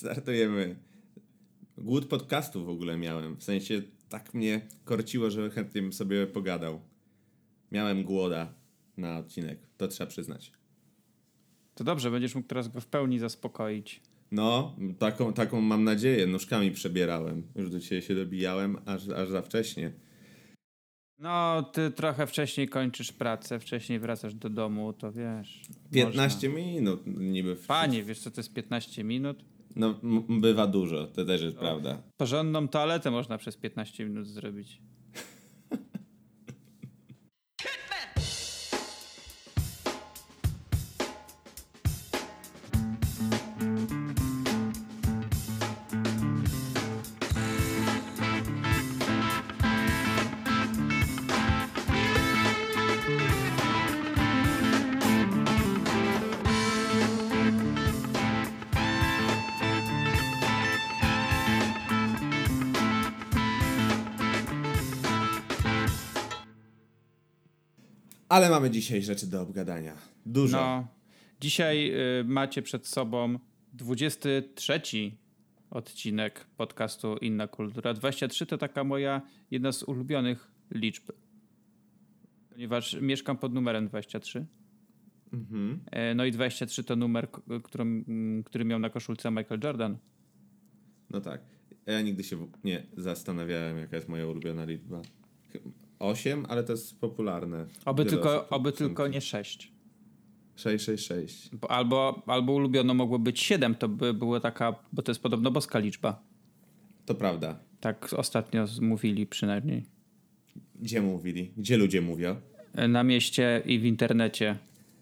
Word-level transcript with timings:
Startujemy. 0.00 0.76
Głód 1.78 2.06
podcastu 2.06 2.64
w 2.64 2.68
ogóle 2.68 2.96
miałem. 2.96 3.36
W 3.36 3.44
sensie 3.44 3.82
tak 4.08 4.34
mnie 4.34 4.60
korciło, 4.84 5.30
że 5.30 5.50
chętnie 5.50 5.82
bym 5.82 5.92
sobie 5.92 6.26
pogadał. 6.26 6.80
Miałem 7.72 8.04
głoda 8.04 8.54
na 8.96 9.18
odcinek, 9.18 9.58
to 9.76 9.88
trzeba 9.88 10.10
przyznać. 10.10 10.52
To 11.74 11.84
dobrze, 11.84 12.10
będziesz 12.10 12.34
mógł 12.34 12.48
teraz 12.48 12.68
go 12.68 12.80
w 12.80 12.86
pełni 12.86 13.18
zaspokoić. 13.18 14.00
No, 14.30 14.76
taką, 14.98 15.32
taką 15.32 15.60
mam 15.60 15.84
nadzieję. 15.84 16.26
Nóżkami 16.26 16.70
przebierałem. 16.70 17.42
Już 17.56 17.70
do 17.70 17.80
ciebie 17.80 18.02
się 18.02 18.14
dobijałem, 18.14 18.76
aż, 18.86 19.08
aż 19.08 19.28
za 19.28 19.42
wcześnie. 19.42 19.92
No, 21.18 21.62
ty 21.62 21.90
trochę 21.90 22.26
wcześniej 22.26 22.68
kończysz 22.68 23.12
pracę, 23.12 23.60
wcześniej 23.60 23.98
wracasz 23.98 24.34
do 24.34 24.50
domu, 24.50 24.92
to 24.92 25.12
wiesz. 25.12 25.62
15 25.92 26.48
można. 26.48 26.64
minut 26.64 27.02
niby. 27.06 27.56
Panie, 27.56 28.02
wiesz 28.02 28.20
co 28.20 28.30
to 28.30 28.40
jest 28.40 28.54
15 28.54 29.04
minut? 29.04 29.50
No, 29.76 29.94
m- 30.02 30.40
bywa 30.40 30.66
dużo, 30.66 31.06
to 31.06 31.24
też 31.24 31.42
jest 31.42 31.56
prawda. 31.56 32.02
Porządną 32.16 32.68
toaletę 32.68 33.10
można 33.10 33.38
przez 33.38 33.56
15 33.56 34.04
minut 34.04 34.26
zrobić. 34.26 34.80
Ale 68.30 68.50
mamy 68.50 68.70
dzisiaj 68.70 69.02
rzeczy 69.02 69.26
do 69.26 69.42
obgadania. 69.42 69.94
Dużo. 70.26 70.56
No, 70.56 70.86
dzisiaj 71.40 71.92
y, 72.20 72.24
macie 72.24 72.62
przed 72.62 72.86
sobą 72.86 73.38
23 73.72 74.80
odcinek 75.70 76.46
podcastu 76.56 77.16
Inna 77.16 77.48
Kultura. 77.48 77.94
23 77.94 78.46
to 78.46 78.58
taka 78.58 78.84
moja 78.84 79.22
jedna 79.50 79.72
z 79.72 79.82
ulubionych 79.82 80.50
liczb. 80.70 81.10
Ponieważ 82.50 82.96
mieszkam 83.00 83.36
pod 83.38 83.54
numerem 83.54 83.88
23. 83.88 84.46
Mhm. 85.32 85.80
E, 85.90 86.14
No 86.14 86.24
i 86.24 86.32
23 86.32 86.84
to 86.84 86.96
numer, 86.96 87.30
k- 87.30 87.42
którym, 87.62 88.04
mm, 88.08 88.44
który 88.44 88.64
miał 88.64 88.78
na 88.78 88.90
koszulce 88.90 89.30
Michael 89.30 89.60
Jordan. 89.64 89.98
No 91.10 91.20
tak. 91.20 91.40
Ja 91.86 92.02
nigdy 92.02 92.24
się 92.24 92.46
nie 92.64 92.86
zastanawiałem, 92.96 93.78
jaka 93.78 93.96
jest 93.96 94.08
moja 94.08 94.26
ulubiona 94.26 94.64
liczba. 94.64 95.02
8, 96.00 96.46
ale 96.48 96.64
to 96.64 96.72
jest 96.72 97.00
popularne. 97.00 97.66
Oby, 97.84 98.04
Wiele 98.04 98.16
tylko, 98.16 98.48
oby 98.48 98.72
tylko 98.72 99.08
nie 99.08 99.20
6. 99.20 99.72
666. 100.56 101.56
Bo 101.56 101.70
albo, 101.70 102.22
albo 102.26 102.52
ulubiono 102.52 102.94
mogło 102.94 103.18
być 103.18 103.40
7, 103.40 103.74
to 103.74 103.88
by 103.88 104.14
było 104.14 104.40
taka, 104.40 104.74
bo 104.92 105.02
to 105.02 105.10
jest 105.10 105.22
podobno 105.22 105.50
boska 105.50 105.78
liczba. 105.78 106.22
To 107.06 107.14
prawda. 107.14 107.58
Tak 107.80 108.12
ostatnio 108.16 108.64
mówili 108.80 109.26
przynajmniej. 109.26 109.84
Gdzie 110.74 111.02
mówili? 111.02 111.52
Gdzie 111.56 111.76
ludzie 111.76 112.00
mówią? 112.00 112.36
Na 112.88 113.04
mieście 113.04 113.62
i 113.66 113.78
w 113.78 113.84
internecie. 113.84 114.58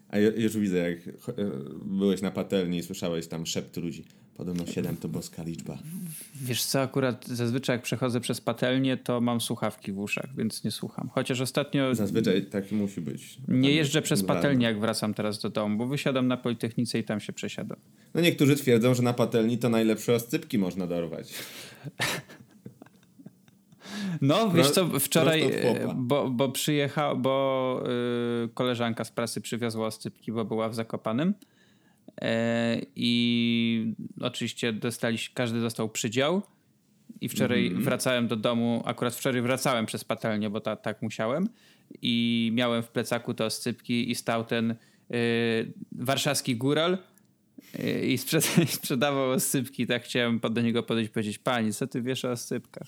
A 0.09 0.17
ju- 0.17 0.39
już 0.41 0.57
widzę, 0.57 0.77
jak 0.91 1.07
e, 1.07 1.13
byłeś 1.85 2.21
na 2.21 2.31
patelni 2.31 2.77
i 2.77 2.83
słyszałeś 2.83 3.27
tam 3.27 3.45
szept 3.45 3.77
ludzi. 3.77 4.05
Podobno 4.39 4.65
7 4.65 4.97
to 4.97 5.09
boska 5.09 5.43
liczba. 5.43 5.77
Wiesz 6.35 6.63
co, 6.63 6.81
akurat 6.81 7.27
zazwyczaj 7.27 7.73
jak 7.73 7.81
przechodzę 7.81 8.19
przez 8.21 8.41
patelnię, 8.41 8.97
to 8.97 9.21
mam 9.21 9.41
słuchawki 9.41 9.91
w 9.91 9.99
uszach, 9.99 10.35
więc 10.37 10.63
nie 10.63 10.71
słucham. 10.71 11.09
Chociaż 11.13 11.41
ostatnio 11.41 11.95
Zazwyczaj 11.95 12.45
tak 12.45 12.71
musi 12.71 13.01
być. 13.01 13.37
nie 13.47 13.71
jeżdżę 13.71 14.01
przez 14.01 14.23
patelnię, 14.23 14.65
jak 14.65 14.79
wracam 14.79 15.13
teraz 15.13 15.39
do 15.39 15.49
domu, 15.49 15.77
bo 15.77 15.87
wysiadam 15.87 16.27
na 16.27 16.37
Politechnice 16.37 16.99
i 16.99 17.03
tam 17.03 17.19
się 17.19 17.33
przesiadam. 17.33 17.77
No 18.13 18.21
niektórzy 18.21 18.55
twierdzą, 18.55 18.93
że 18.93 19.03
na 19.03 19.13
patelni 19.13 19.57
to 19.57 19.69
najlepsze 19.69 20.15
oscypki 20.15 20.57
można 20.57 20.87
dorwać. 20.87 21.33
No, 24.21 24.49
wiesz 24.49 24.71
co, 24.71 24.99
wczoraj, 24.99 25.41
e, 25.41 25.93
bo, 25.95 26.29
bo 26.29 26.49
przyjechał, 26.49 27.17
bo 27.17 27.83
y, 28.45 28.49
koleżanka 28.53 29.03
z 29.03 29.11
prasy 29.11 29.41
przywiozła 29.41 29.87
oscypki, 29.87 30.31
bo 30.31 30.45
była 30.45 30.69
w 30.69 30.75
Zakopanym 30.75 31.29
e, 31.29 31.58
i 32.95 33.93
oczywiście 34.21 34.73
dostaliśmy, 34.73 35.35
każdy 35.35 35.61
dostał 35.61 35.89
przydział 35.89 36.41
i 37.21 37.29
wczoraj 37.29 37.65
Mhm. 37.65 37.83
wracałem 37.83 38.27
do 38.27 38.35
domu, 38.35 38.81
akurat 38.85 39.15
wczoraj 39.15 39.41
wracałem 39.41 39.85
przez 39.85 40.03
patelnię, 40.03 40.49
bo 40.49 40.59
ta, 40.61 40.75
tak 40.75 41.01
musiałem 41.01 41.49
i 42.01 42.51
miałem 42.53 42.83
w 42.83 42.87
plecaku 42.89 43.33
te 43.33 43.45
oscypki 43.45 44.11
i 44.11 44.15
stał 44.15 44.45
ten 44.45 44.71
y, 44.71 44.75
warszawski 45.91 46.55
góral 46.55 46.97
y, 47.79 48.05
i 48.07 48.17
sprzed- 48.17 48.65
sprzedawał 48.77 49.31
oscypki, 49.31 49.87
tak 49.87 50.03
chciałem 50.03 50.39
do 50.39 50.61
niego 50.61 50.83
podejść 50.83 51.09
i 51.09 51.13
powiedzieć, 51.13 51.37
pani, 51.37 51.73
co 51.73 51.87
ty 51.87 52.01
wiesz 52.01 52.25
o 52.25 52.31
oscypkach? 52.31 52.87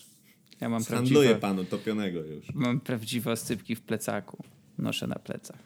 Ja 0.62 0.70
mam 0.70 0.86
prawdziwe, 0.86 1.36
panu 1.36 1.64
topionego 1.66 2.20
już. 2.20 2.54
mam 2.54 2.80
prawdziwe 2.80 3.32
oscypki 3.32 3.76
w 3.76 3.82
plecaku. 3.82 4.44
Noszę 4.82 5.08
na 5.08 5.16
plecach. 5.16 5.58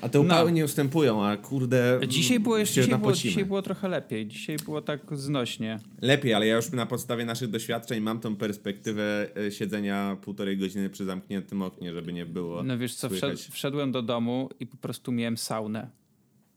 A 0.00 0.08
te 0.08 0.20
upały 0.20 0.50
No. 0.50 0.56
nie 0.56 0.64
ustępują, 0.64 1.24
a 1.24 1.36
kurde. 1.36 2.00
Dzisiaj 2.08 2.40
było, 2.40 2.58
jeszcze, 2.58 2.82
dzisiaj, 2.82 2.98
było, 2.98 3.12
dzisiaj 3.12 3.44
było 3.44 3.62
trochę 3.62 3.88
lepiej. 3.88 4.26
Dzisiaj 4.26 4.56
było 4.56 4.82
tak 4.82 5.00
znośnie. 5.12 5.78
Lepiej, 6.02 6.34
ale 6.34 6.46
ja 6.46 6.56
już 6.56 6.72
na 6.72 6.86
podstawie 6.86 7.24
naszych 7.24 7.50
doświadczeń 7.50 8.00
mam 8.00 8.20
tą 8.20 8.36
perspektywę 8.36 9.28
e, 9.46 9.50
siedzenia 9.50 10.16
półtorej 10.22 10.58
godziny 10.58 10.90
przy 10.90 11.04
zamkniętym 11.04 11.62
oknie, 11.62 11.92
żeby 11.94 12.12
nie 12.12 12.26
było. 12.26 12.62
No 12.62 12.78
wiesz 12.78 12.94
co, 12.94 13.08
słychać. 13.08 13.40
wszedłem 13.40 13.92
do 13.92 14.02
domu 14.02 14.48
i 14.60 14.66
po 14.66 14.76
prostu 14.76 15.12
miałem 15.12 15.36
saunę. 15.36 15.90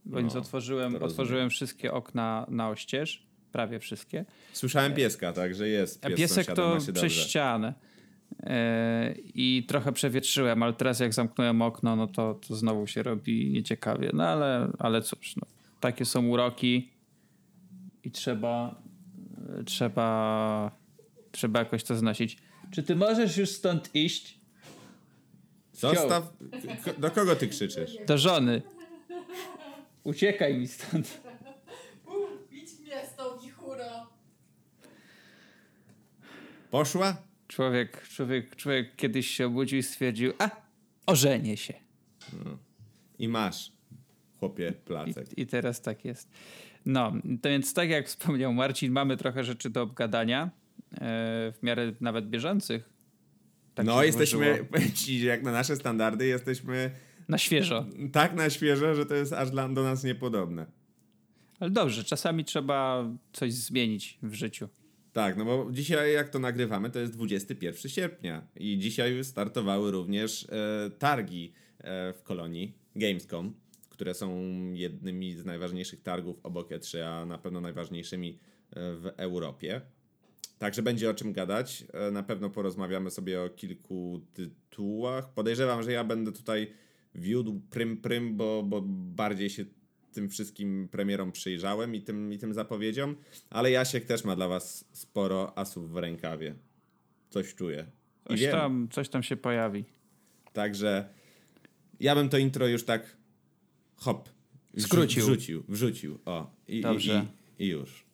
Więc 0.06 0.34
No, 0.34 0.40
otworzyłem, 0.40 0.96
otworzyłem 1.04 1.50
wszystkie 1.50 1.94
okna 1.94 2.46
na 2.50 2.70
oścież. 2.70 3.28
Prawie 3.52 3.80
wszystkie. 3.80 4.26
Słyszyałem 4.54 4.94
pieska, 4.94 5.34
tak, 5.34 5.56
że 5.56 5.68
jest. 5.70 6.06
A 6.06 6.10
Pies 6.10 6.18
piesek 6.20 6.46
sąsiada, 6.46 6.80
to 6.86 6.94
przez 6.94 7.14
ścianę. 7.14 7.74
E, 8.40 9.16
I 9.36 9.66
trochę 9.68 9.92
przewietrzyłem, 9.92 10.64
ale 10.64 10.74
teraz 10.74 11.00
jak 11.00 11.14
zamknąłem 11.14 11.62
okno, 11.62 11.96
no 11.96 12.08
to, 12.08 12.34
to 12.34 12.56
znowu 12.56 12.88
się 12.88 13.04
robi 13.04 13.52
nieciekawie. 13.52 14.10
No 14.14 14.24
ale, 14.24 14.72
ale 14.80 15.02
cóż, 15.02 15.36
no, 15.36 15.44
takie 15.80 16.06
są 16.06 16.28
uroki 16.28 16.92
i 18.04 18.12
trzeba, 18.12 18.82
e, 19.60 19.64
trzeba, 19.64 20.72
trzeba 21.32 21.60
jakoś 21.60 21.84
to 21.84 21.96
znosić. 21.96 22.38
Czy 22.72 22.84
ty 22.84 22.96
możesz 22.96 23.38
już 23.38 23.50
stąd 23.50 23.96
iść? 23.96 24.40
Zostaw. 25.74 26.34
Do 26.98 27.12
kogo 27.12 27.36
ty 27.36 27.48
krzyczysz? 27.48 27.98
Do 28.08 28.18
żony. 28.18 28.62
Uciekaj 30.04 30.58
mi 30.58 30.68
stąd. 30.68 31.22
Idź 32.52 32.80
mnie 32.80 33.06
z 33.14 33.16
tą 33.16 33.40
wichurą. 33.44 33.86
Poszła? 36.72 37.31
Człowiek, 37.52 38.08
człowiek, 38.08 38.56
człowiek 38.56 38.96
kiedyś 38.96 39.28
się 39.28 39.46
obudził 39.46 39.80
i 39.80 39.84
stwierdził, 39.84 40.34
a, 40.40 40.50
ożenię 41.06 41.58
się. 41.58 41.74
I 43.20 43.28
masz, 43.28 43.72
chłopie, 44.40 44.72
placek. 44.72 45.38
I, 45.38 45.42
I 45.42 45.48
teraz 45.48 45.82
tak 45.82 46.06
jest. 46.06 46.32
No, 46.86 47.14
to 47.42 47.50
więc 47.50 47.74
tak 47.74 47.90
jak 47.90 48.08
wspomniał 48.08 48.54
Marcin, 48.54 48.92
mamy 48.92 49.18
trochę 49.18 49.44
rzeczy 49.44 49.70
do 49.70 49.82
obgadania, 49.82 50.50
e, 50.94 51.00
w 51.52 51.64
miarę 51.64 51.94
nawet 52.02 52.30
bieżących. 52.30 52.90
Tak 53.76 53.86
no, 53.86 54.04
jesteśmy, 54.04 54.66
ci, 54.96 55.26
jak 55.26 55.44
na 55.44 55.52
nasze 55.52 55.76
standardy, 55.76 56.28
jesteśmy 56.28 56.92
Na 57.30 57.38
świeżo. 57.38 57.86
tak 58.12 58.34
na 58.34 58.50
świeżo, 58.50 58.96
że 58.96 59.06
to 59.06 59.16
jest 59.16 59.34
aż 59.34 59.52
dla, 59.52 59.70
do 59.70 59.84
nas 59.84 60.04
niepodobne. 60.04 60.66
Ale 61.60 61.70
dobrze, 61.70 62.04
czasami 62.04 62.46
trzeba 62.46 63.10
coś 63.34 63.54
zmienić 63.54 64.18
w 64.24 64.34
życiu. 64.34 64.70
Tak, 65.14 65.38
no 65.38 65.46
bo 65.46 65.68
dzisiaj 65.72 66.14
jak 66.14 66.30
to 66.30 66.40
nagrywamy, 66.40 66.90
to 66.90 67.00
jest 67.00 67.14
21 67.14 67.92
sierpnia 67.92 68.48
i 68.56 68.78
dzisiaj 68.78 69.24
startowały 69.24 69.92
również 69.92 70.48
e, 70.50 70.90
targi 70.90 71.54
e, 71.80 72.14
w 72.14 72.24
Kolonii 72.24 72.74
Gamescom, 72.96 73.54
które 73.90 74.14
są 74.14 74.42
jednymi 74.74 75.34
z 75.36 75.46
najważniejszych 75.46 76.02
targów 76.02 76.40
obok 76.44 76.70
E3, 76.70 77.00
a 77.00 77.26
na 77.26 77.38
pewno 77.38 77.62
najważniejszymi 77.62 78.30
e, 78.30 78.74
w 78.96 79.12
Europie. 79.18 79.82
Także 80.60 80.82
będzie 80.82 81.10
o 81.10 81.14
czym 81.14 81.34
gadać. 81.34 81.84
E, 81.94 82.12
Na 82.12 82.24
pewno 82.24 82.50
porozmawiamy 82.50 83.12
sobie 83.12 83.42
o 83.42 83.50
kilku 83.50 84.22
tytułach. 84.34 85.34
Podejrzewam, 85.34 85.84
że 85.84 85.92
ja 85.92 86.04
będę 86.04 86.32
tutaj 86.32 86.74
wiódł 87.16 87.62
prym 87.70 87.98
prym, 87.98 88.38
bo, 88.38 88.64
bo 88.64 88.82
bardziej 88.88 89.50
się 89.50 89.66
tym 90.12 90.30
wszystkim 90.30 90.88
premierom 90.92 91.32
przyjrzałem 91.32 91.96
i 91.96 92.02
tym, 92.02 92.34
i 92.34 92.38
tym 92.38 92.54
zapowiedziom, 92.54 93.16
ale 93.50 93.72
Jasiek 93.72 94.06
też 94.06 94.24
ma 94.24 94.36
dla 94.36 94.48
was 94.48 94.86
sporo 94.92 95.58
asów 95.58 95.92
w 95.92 95.98
rękawie. 95.98 96.56
Coś 97.30 97.56
czuję. 97.56 97.86
I 98.26 98.28
coś, 98.28 98.52
tam, 98.52 98.88
coś 98.92 99.10
tam 99.10 99.24
się 99.24 99.36
pojawi. 99.38 99.86
Także 100.54 101.10
ja 102.00 102.16
bym 102.16 102.30
to 102.30 102.38
intro 102.38 102.68
już 102.68 102.86
tak 102.86 103.18
hop. 103.96 104.30
Skrócił. 104.78 105.24
Wrzucił, 105.26 105.64
wrzucił. 105.68 106.20
O, 106.26 106.56
i, 106.68 106.82
Dobrze. 106.82 107.26
i, 107.60 107.64
i, 107.64 107.68
i 107.68 107.70
już. 107.70 108.06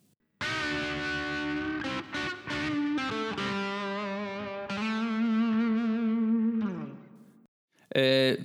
E, 7.94 8.36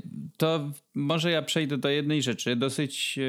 to 0.44 0.72
może 0.94 1.31
ja 1.31 1.42
przejdę 1.42 1.78
do 1.78 1.90
jednej 1.90 2.22
rzeczy, 2.22 2.56
dosyć 2.56 3.19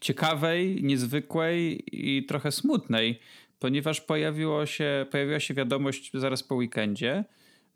ciekawej, 0.00 0.82
niezwykłej 0.82 1.82
i 1.92 2.26
trochę 2.26 2.52
smutnej, 2.52 3.20
ponieważ 3.58 4.00
pojawiło 4.00 4.66
się, 4.66 5.06
pojawiła 5.10 5.40
się 5.40 5.54
wiadomość 5.54 6.10
zaraz 6.14 6.42
po 6.42 6.54
weekendzie, 6.54 7.24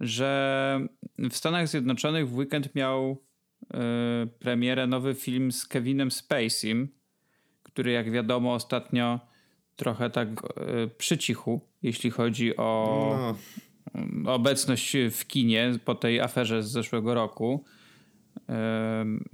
że 0.00 0.80
w 1.18 1.36
Stanach 1.36 1.68
Zjednoczonych 1.68 2.28
w 2.28 2.36
weekend 2.36 2.74
miał 2.74 3.22
y, 3.62 3.66
premierę 4.38 4.86
nowy 4.86 5.14
film 5.14 5.52
z 5.52 5.66
Kevinem 5.66 6.10
Spaceym, 6.10 6.88
który 7.62 7.92
jak 7.92 8.10
wiadomo 8.10 8.54
ostatnio 8.54 9.20
trochę 9.76 10.10
tak 10.10 10.28
y, 10.28 10.88
przycichł, 10.98 11.60
jeśli 11.82 12.10
chodzi 12.10 12.56
o 12.56 13.34
no. 13.94 14.34
obecność 14.34 14.96
w 15.10 15.26
kinie 15.26 15.72
po 15.84 15.94
tej 15.94 16.20
aferze 16.20 16.62
z 16.62 16.70
zeszłego 16.70 17.14
roku. 17.14 17.64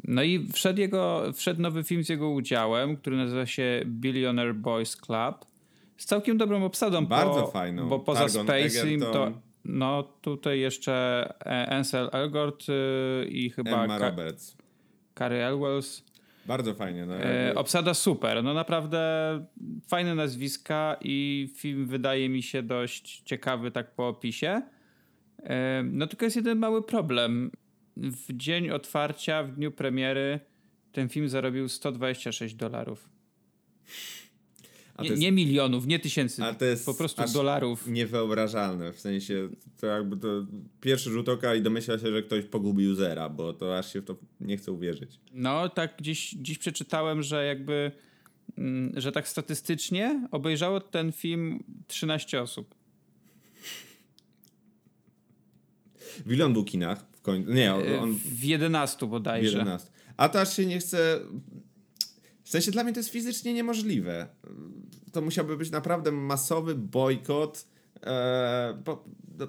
No 0.05 0.23
i 0.23 0.49
wszedł, 0.53 0.81
jego, 0.81 1.33
wszedł 1.35 1.63
nowy 1.63 1.85
film 1.85 2.05
z 2.05 2.09
jego 2.09 2.31
udziałem, 2.31 2.97
który 2.97 3.17
nazywa 3.17 3.47
się 3.47 3.83
Billionaire 3.87 4.55
Boys 4.55 4.97
Club. 4.97 5.45
Z 5.97 6.05
całkiem 6.05 6.39
dobrą 6.39 6.65
obsadą. 6.65 7.07
Bardzo 7.07 7.41
bo, 7.41 7.47
fajną. 7.47 7.89
Bo 7.89 7.99
poza 7.99 8.29
Spacing 8.29 9.03
to 9.03 9.33
no 9.65 10.03
tutaj 10.03 10.61
jeszcze 10.61 11.25
e, 11.47 11.71
Ansel 11.71 12.11
Elgort 12.13 12.67
y, 12.69 13.29
i 13.29 13.51
chyba 13.51 13.85
Emma 13.85 13.99
Ka 13.99 14.11
Roberts. 14.11 14.57
Carrie 15.19 15.47
Elwells. 15.47 16.05
Bardzo 16.47 16.75
fajnie. 16.75 17.07
No, 17.07 17.15
e, 17.15 17.55
obsada 17.55 17.95
super. 17.95 18.45
No 18.45 18.55
naprawdę 18.55 19.01
fajne 19.89 20.15
nazwiska 20.15 20.97
i 21.01 21.49
film 21.57 21.87
wydaje 21.87 22.29
mi 22.29 22.43
się 22.43 22.63
dość 22.63 23.23
ciekawy 23.25 23.71
tak 23.71 23.95
po 23.95 24.09
opisie. 24.09 24.63
E, 25.43 25.83
no 25.83 26.07
tylko 26.07 26.25
jest 26.25 26.37
jeden 26.37 26.59
mały 26.59 26.83
problem 26.83 27.51
w 28.01 28.37
dzień 28.37 28.71
otwarcia, 28.71 29.43
w 29.43 29.53
dniu 29.53 29.71
premiery, 29.71 30.41
ten 30.93 31.09
film 31.09 31.29
zarobił 31.29 31.69
126 31.69 32.55
dolarów. 32.55 33.09
Nie, 35.03 35.09
jest, 35.09 35.23
nie, 35.23 35.33
milionów, 35.33 35.87
nie 35.87 35.99
tysięcy, 35.99 36.43
to 36.59 36.65
jest 36.65 36.87
po 36.87 36.95
prostu 36.95 37.23
dolarów. 37.35 37.87
Niewyobrażalne, 37.87 38.93
w 38.93 39.01
sensie 39.01 39.49
to 39.81 39.87
jakby 39.87 40.17
to 40.17 40.29
pierwszy 40.81 41.11
rzut 41.11 41.29
oka 41.29 41.55
i 41.55 41.63
domyśla 41.63 41.99
się, 41.99 42.11
że 42.11 42.23
ktoś 42.23 42.45
pogubił 42.45 42.95
zera, 42.95 43.29
bo 43.29 43.53
to 43.53 43.79
aż 43.79 43.93
się 43.93 44.01
w 44.01 44.05
to 44.05 44.17
nie 44.41 44.57
chce 44.57 44.73
uwierzyć. 44.73 45.21
No 45.33 45.69
tak 45.69 45.97
gdzieś, 45.99 46.31
dziś 46.31 46.59
przeczytałem, 46.59 47.23
że 47.23 47.45
jakby, 47.45 47.93
mm, 48.59 49.01
że 49.01 49.13
tak 49.13 49.29
statystycznie 49.29 50.29
obejrzało 50.31 50.81
ten 50.81 51.13
film 51.13 51.65
13 51.87 52.43
osób. 52.43 52.75
W 56.27 56.33
ilu 56.33 56.45
on 56.45 56.53
był 56.53 56.65
kinach? 56.65 57.10
W 57.21 57.23
końcu. 57.23 57.53
Nie, 57.53 57.71
e, 57.71 58.01
on... 58.01 58.15
W 58.15 58.45
11 58.45 59.07
bodajże. 59.07 59.51
W 59.51 59.59
11. 59.59 59.91
A 60.17 60.29
to 60.29 60.41
aż 60.41 60.57
się 60.57 60.67
nie 60.67 60.79
chce. 60.79 61.21
W 62.43 62.49
sensie 62.49 62.71
dla 62.71 62.85
mnie 62.85 62.93
to 62.93 63.01
jest 63.01 63.11
fizycznie 63.11 63.55
niemożliwe. 63.55 64.29
To 65.13 65.23
musiałby 65.23 65.57
być 65.57 65.71
naprawdę 65.71 66.13
masowy 66.13 66.75
bojkot. 66.75 67.67
Eee, 68.03 68.75
bo, 68.85 69.05
do, 69.23 69.49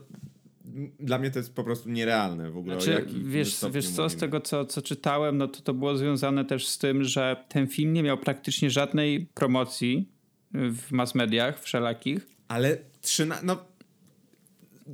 dla 0.99 1.17
mnie 1.19 1.31
to 1.31 1.39
jest 1.39 1.55
po 1.55 1.63
prostu 1.63 1.89
nierealne 1.89 2.51
w 2.51 2.57
ogóle. 2.57 2.81
Znaczy, 2.81 3.05
wiesz, 3.23 3.65
wiesz 3.71 3.89
co, 3.89 4.09
z 4.09 4.15
tego 4.15 4.41
co, 4.41 4.65
co 4.65 4.81
czytałem, 4.81 5.37
no 5.37 5.47
to 5.47 5.61
to 5.61 5.73
było 5.73 5.97
związane 5.97 6.45
też 6.45 6.67
z 6.67 6.77
tym, 6.77 7.03
że 7.03 7.45
ten 7.49 7.67
film 7.67 7.93
nie 7.93 8.03
miał 8.03 8.17
praktycznie 8.17 8.69
żadnej 8.69 9.25
promocji 9.33 10.09
w 10.53 10.91
mass 10.91 11.15
mediach 11.15 11.61
wszelakich. 11.63 12.27
Ale 12.47 12.77
13, 13.01 13.45
no 13.45 13.70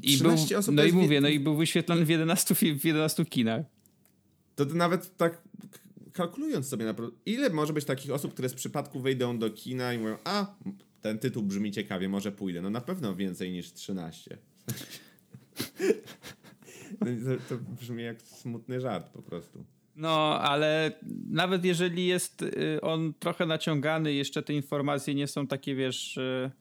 i 0.02 0.18
był, 0.18 0.32
osób. 0.58 0.76
No 0.76 0.84
i 0.84 0.94
mówię, 0.94 1.22
no 1.22 1.28
i 1.28 1.40
był 1.40 1.56
wyświetlony 1.56 2.06
w 2.06 2.10
11, 2.10 2.56
w 2.56 2.86
11 2.86 3.26
kinach. 3.26 3.66
To, 4.56 4.66
to 4.66 4.76
nawet 4.76 5.18
tak 5.18 5.42
kalkulując 6.14 6.68
sobie, 6.68 6.86
na, 6.86 6.96
ile 7.26 7.50
może 7.50 7.74
być 7.74 7.86
takich 7.86 8.12
osób, 8.12 8.34
które 8.34 8.50
z 8.50 8.54
przypadku 8.54 9.00
wejdą 9.00 9.40
do 9.40 9.50
kina 9.50 9.94
i 9.94 9.98
mówią, 9.98 10.18
a 10.24 10.56
ten 11.02 11.20
tytuł 11.20 11.44
brzmi 11.44 11.72
ciekawie, 11.72 12.10
może 12.10 12.32
pójdę. 12.32 12.62
No 12.62 12.70
na 12.70 12.82
pewno 12.82 13.16
więcej 13.16 13.52
niż 13.52 13.74
13. 13.74 14.38
to, 17.00 17.06
to 17.50 17.64
brzmi 17.82 18.04
jak 18.04 18.22
smutny 18.22 18.82
żart 18.82 19.10
po 19.10 19.22
prostu. 19.22 19.66
No, 19.96 20.40
ale 20.40 20.92
nawet 21.30 21.66
jeżeli 21.66 22.06
jest 22.06 22.42
y, 22.42 22.82
on 22.82 23.14
trochę 23.20 23.46
naciągany, 23.46 24.14
jeszcze 24.14 24.44
te 24.44 24.54
informacje 24.54 25.16
nie 25.16 25.28
są 25.28 25.48
takie, 25.48 25.76
wiesz 25.76 26.18
y, 26.18 26.52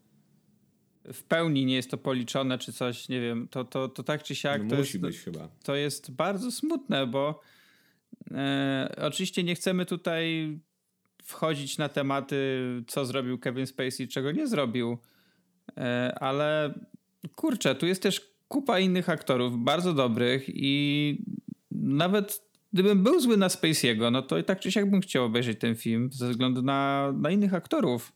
w 1.12 1.22
pełni 1.22 1.66
nie 1.66 1.74
jest 1.74 1.90
to 1.90 1.98
policzone, 1.98 2.58
czy 2.58 2.72
coś, 2.72 3.08
nie 3.08 3.20
wiem, 3.20 3.48
to, 3.50 3.64
to, 3.64 3.88
to 3.88 4.02
tak 4.02 4.22
czy 4.22 4.34
siak. 4.34 4.62
No 4.62 4.70
to 4.70 4.76
musi 4.76 4.92
jest, 4.92 5.00
być 5.00 5.18
chyba. 5.18 5.48
To 5.64 5.74
jest 5.74 6.10
bardzo 6.10 6.50
smutne, 6.50 7.06
bo 7.06 7.40
e, 8.30 8.94
oczywiście 9.02 9.44
nie 9.44 9.54
chcemy 9.54 9.86
tutaj 9.86 10.52
wchodzić 11.22 11.78
na 11.78 11.88
tematy, 11.88 12.60
co 12.86 13.04
zrobił 13.04 13.38
Kevin 13.38 13.66
Spacey, 13.66 14.08
czego 14.08 14.32
nie 14.32 14.46
zrobił, 14.46 14.98
e, 15.76 16.18
ale 16.20 16.74
kurczę, 17.34 17.74
tu 17.74 17.86
jest 17.86 18.02
też 18.02 18.36
kupa 18.48 18.78
innych 18.78 19.08
aktorów, 19.08 19.58
bardzo 19.58 19.94
dobrych 19.94 20.44
i 20.48 21.24
nawet 21.70 22.46
gdybym 22.72 23.02
był 23.02 23.20
zły 23.20 23.36
na 23.36 23.48
Spacey'ego, 23.48 24.12
no 24.12 24.22
to 24.22 24.38
i 24.38 24.44
tak 24.44 24.60
czy 24.60 24.72
siak 24.72 24.90
bym 24.90 25.00
chciał 25.00 25.24
obejrzeć 25.24 25.60
ten 25.60 25.74
film 25.74 26.10
ze 26.12 26.30
względu 26.30 26.62
na, 26.62 27.12
na 27.12 27.30
innych 27.30 27.54
aktorów. 27.54 28.12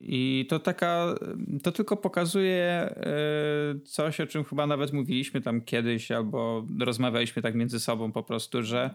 I 0.00 0.46
to 0.48 0.58
taka, 0.58 1.14
to 1.62 1.72
tylko 1.72 1.96
pokazuje 1.96 2.62
e, 2.62 2.94
coś, 3.84 4.20
o 4.20 4.26
czym 4.26 4.44
chyba 4.44 4.66
nawet 4.66 4.92
mówiliśmy 4.92 5.40
tam 5.40 5.60
kiedyś, 5.60 6.10
albo 6.10 6.66
rozmawialiśmy 6.80 7.42
tak 7.42 7.54
między 7.54 7.80
sobą 7.80 8.12
po 8.12 8.22
prostu, 8.22 8.62
że. 8.62 8.90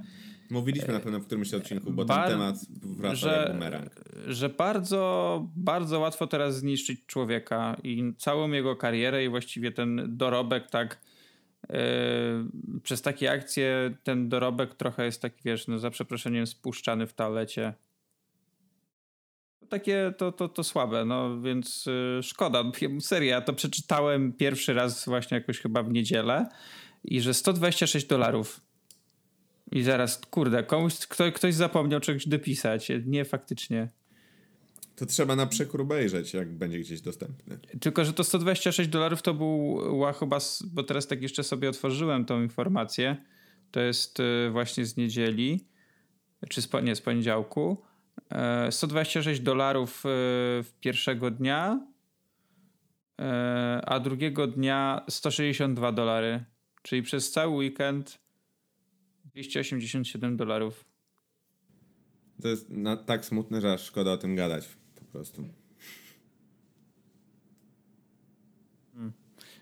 Mówiliśmy 0.50 0.94
na 0.94 1.00
pewno 1.00 1.20
w 1.20 1.26
którymś 1.26 1.54
odcinku, 1.54 1.92
bo 1.92 2.06
ten 2.06 2.24
temat 2.24 2.56
wraca 2.84 3.16
że, 3.16 3.44
jak 3.46 3.54
bumerang. 3.54 3.90
Że 4.28 4.50
bardzo, 4.50 5.48
bardzo 5.56 6.00
łatwo 6.00 6.28
teraz 6.28 6.58
zniszczyć 6.58 7.06
człowieka 7.06 7.78
i 7.84 8.14
całą 8.18 8.52
jego 8.52 8.76
karierę 8.76 9.26
i 9.26 9.30
właściwie 9.30 9.72
ten 9.72 10.18
dorobek 10.18 10.68
tak. 10.68 11.00
Yy, 11.70 11.78
przez 12.84 13.02
takie 13.02 13.32
akcje 13.32 13.94
ten 14.04 14.30
dorobek 14.30 14.76
trochę 14.76 15.06
jest 15.06 15.22
taki, 15.22 15.42
wiesz, 15.46 15.68
no 15.68 15.80
za 15.80 15.90
przeproszeniem 15.90 16.48
spuszczany 16.48 17.08
w 17.08 17.14
toalecie 17.14 17.74
takie 19.72 20.14
to, 20.18 20.32
to, 20.32 20.50
to 20.50 20.64
słabe, 20.64 21.06
no 21.06 21.42
więc 21.42 21.88
y, 21.88 22.24
szkoda. 22.24 22.64
Serio, 23.00 23.30
ja 23.30 23.42
to 23.42 23.54
przeczytałem 23.54 24.34
pierwszy 24.34 24.74
raz 24.74 25.06
właśnie 25.06 25.38
jakoś 25.38 25.60
chyba 25.60 25.84
w 25.84 25.92
niedzielę 25.92 26.50
i 27.04 27.22
że 27.22 27.34
126 27.34 28.06
dolarów. 28.06 28.62
I 29.72 29.84
zaraz, 29.84 30.18
kurde, 30.18 30.64
komuś, 30.64 30.94
kto, 31.08 31.32
ktoś 31.32 31.54
zapomniał 31.54 32.00
czegoś 32.00 32.28
dopisać. 32.28 32.92
Nie, 33.06 33.26
faktycznie. 33.26 33.90
To 34.96 35.06
trzeba 35.06 35.36
na 35.36 35.48
przekór 35.48 35.82
obejrzeć, 35.82 36.34
jak 36.34 36.52
będzie 36.54 36.80
gdzieś 36.80 37.02
dostępny. 37.02 37.60
Tylko, 37.82 38.06
że 38.06 38.14
to 38.14 38.24
126 38.24 38.90
dolarów 38.90 39.22
to 39.22 39.34
była 39.34 40.14
chyba, 40.14 40.40
bo 40.64 40.84
teraz 40.84 41.08
tak 41.08 41.22
jeszcze 41.22 41.44
sobie 41.44 41.70
otworzyłem 41.70 42.26
tą 42.26 42.42
informację. 42.42 43.18
To 43.72 43.80
jest 43.80 44.20
y, 44.20 44.50
właśnie 44.52 44.86
z 44.86 44.98
niedzieli, 44.98 45.66
czy 46.50 46.62
z, 46.62 46.70
nie, 46.84 46.96
z 46.96 47.02
poniedziałku. 47.02 47.91
126 48.70 49.40
e, 49.40 49.44
dolarów 49.44 50.04
e, 50.06 50.10
pierwszego 50.80 51.32
dnia, 51.32 51.88
e, 53.22 53.82
a 53.86 54.00
drugiego 54.00 54.48
dnia 54.48 55.06
162 55.10 55.92
dolary. 55.92 56.46
Czyli 56.82 57.02
przez 57.02 57.32
cały 57.32 57.56
weekend 57.56 58.20
287 59.26 60.38
dolarów. 60.38 60.86
To 62.42 62.48
jest 62.48 62.70
na, 62.70 62.98
tak 62.98 63.26
smutne, 63.26 63.62
że 63.62 63.74
aż 63.74 63.84
szkoda 63.84 64.12
o 64.12 64.18
tym 64.18 64.36
gadać 64.36 64.68
po 64.96 65.06
prostu. 65.06 65.44
Hmm. 68.94 69.14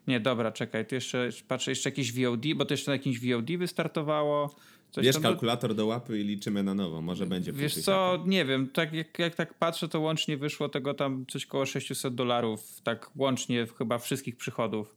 Nie, 0.08 0.20
dobra, 0.20 0.52
czekaj, 0.52 0.86
tu 0.86 0.96
jeszcze 0.96 1.30
patrzę, 1.48 1.72
jeszcze 1.72 1.90
jakiś 1.90 2.14
VOD, 2.14 2.46
bo 2.56 2.66
to 2.66 2.74
jeszcze 2.74 2.92
na 2.92 2.96
jakimś 2.96 3.20
VOD 3.20 3.58
wystartowało. 3.58 4.56
Coś 4.92 5.06
Bierz 5.06 5.20
kalkulator 5.20 5.76
do 5.76 5.86
łapy 5.86 6.20
i 6.20 6.24
liczymy 6.24 6.64
na 6.64 6.74
nowo, 6.74 7.02
może 7.02 7.26
będzie. 7.26 7.54
Wiesz 7.54 7.76
co, 7.76 8.24
nie 8.26 8.46
wiem, 8.46 8.70
tak 8.70 8.94
jak, 8.94 9.20
jak 9.20 9.36
tak 9.36 9.54
patrzę, 9.54 9.88
to 9.88 10.00
łącznie 10.00 10.38
wyszło 10.38 10.70
tego 10.70 10.94
tam 10.94 11.26
coś 11.26 11.46
koło 11.46 11.66
600 11.66 12.16
dolarów, 12.16 12.82
tak 12.82 13.12
łącznie 13.16 13.68
chyba 13.78 13.98
wszystkich 13.98 14.36
przychodów. 14.36 14.96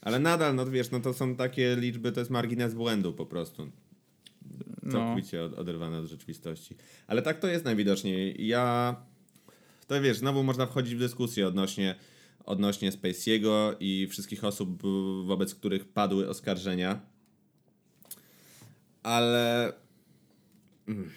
Ale 0.00 0.18
nadal, 0.18 0.54
no 0.54 0.66
wiesz, 0.66 0.90
no 0.90 1.00
to 1.00 1.14
są 1.14 1.36
takie 1.36 1.76
liczby, 1.76 2.12
to 2.12 2.20
jest 2.20 2.30
margines 2.30 2.74
błędu 2.74 3.12
po 3.12 3.26
prostu. 3.26 3.70
Całkowicie 4.92 5.48
no. 5.50 5.56
oderwane 5.56 5.98
od 5.98 6.06
rzeczywistości. 6.06 6.76
Ale 7.06 7.22
tak 7.22 7.40
to 7.40 7.48
jest 7.48 7.64
najwidoczniej. 7.64 8.46
Ja, 8.46 8.96
to 9.86 10.02
wiesz, 10.02 10.16
znowu 10.16 10.42
można 10.42 10.66
wchodzić 10.66 10.94
w 10.94 10.98
dyskusję 10.98 11.48
odnośnie, 11.48 11.94
odnośnie 12.44 12.92
Spacey'ego 12.92 13.76
i 13.80 14.06
wszystkich 14.10 14.44
osób, 14.44 14.82
wobec 15.24 15.54
których 15.54 15.88
padły 15.88 16.28
oskarżenia 16.28 17.00
ale 19.06 19.72
mm, 20.88 21.10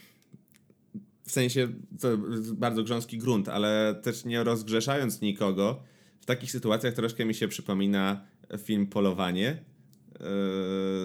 w 1.24 1.31
sensie 1.31 1.67
to 2.01 2.17
bardzo 2.53 2.84
grząski 2.84 3.17
grunt, 3.17 3.50
ale 3.50 4.00
też 4.03 4.25
nie 4.25 4.43
rozgrzeszając 4.43 5.22
nikogo, 5.22 5.84
w 6.19 6.25
takich 6.25 6.51
sytuacjach 6.51 6.93
troszkę 6.93 7.25
mi 7.25 7.34
się 7.34 7.48
przypomina 7.48 8.25
film 8.58 8.88
Polowanie 8.88 9.63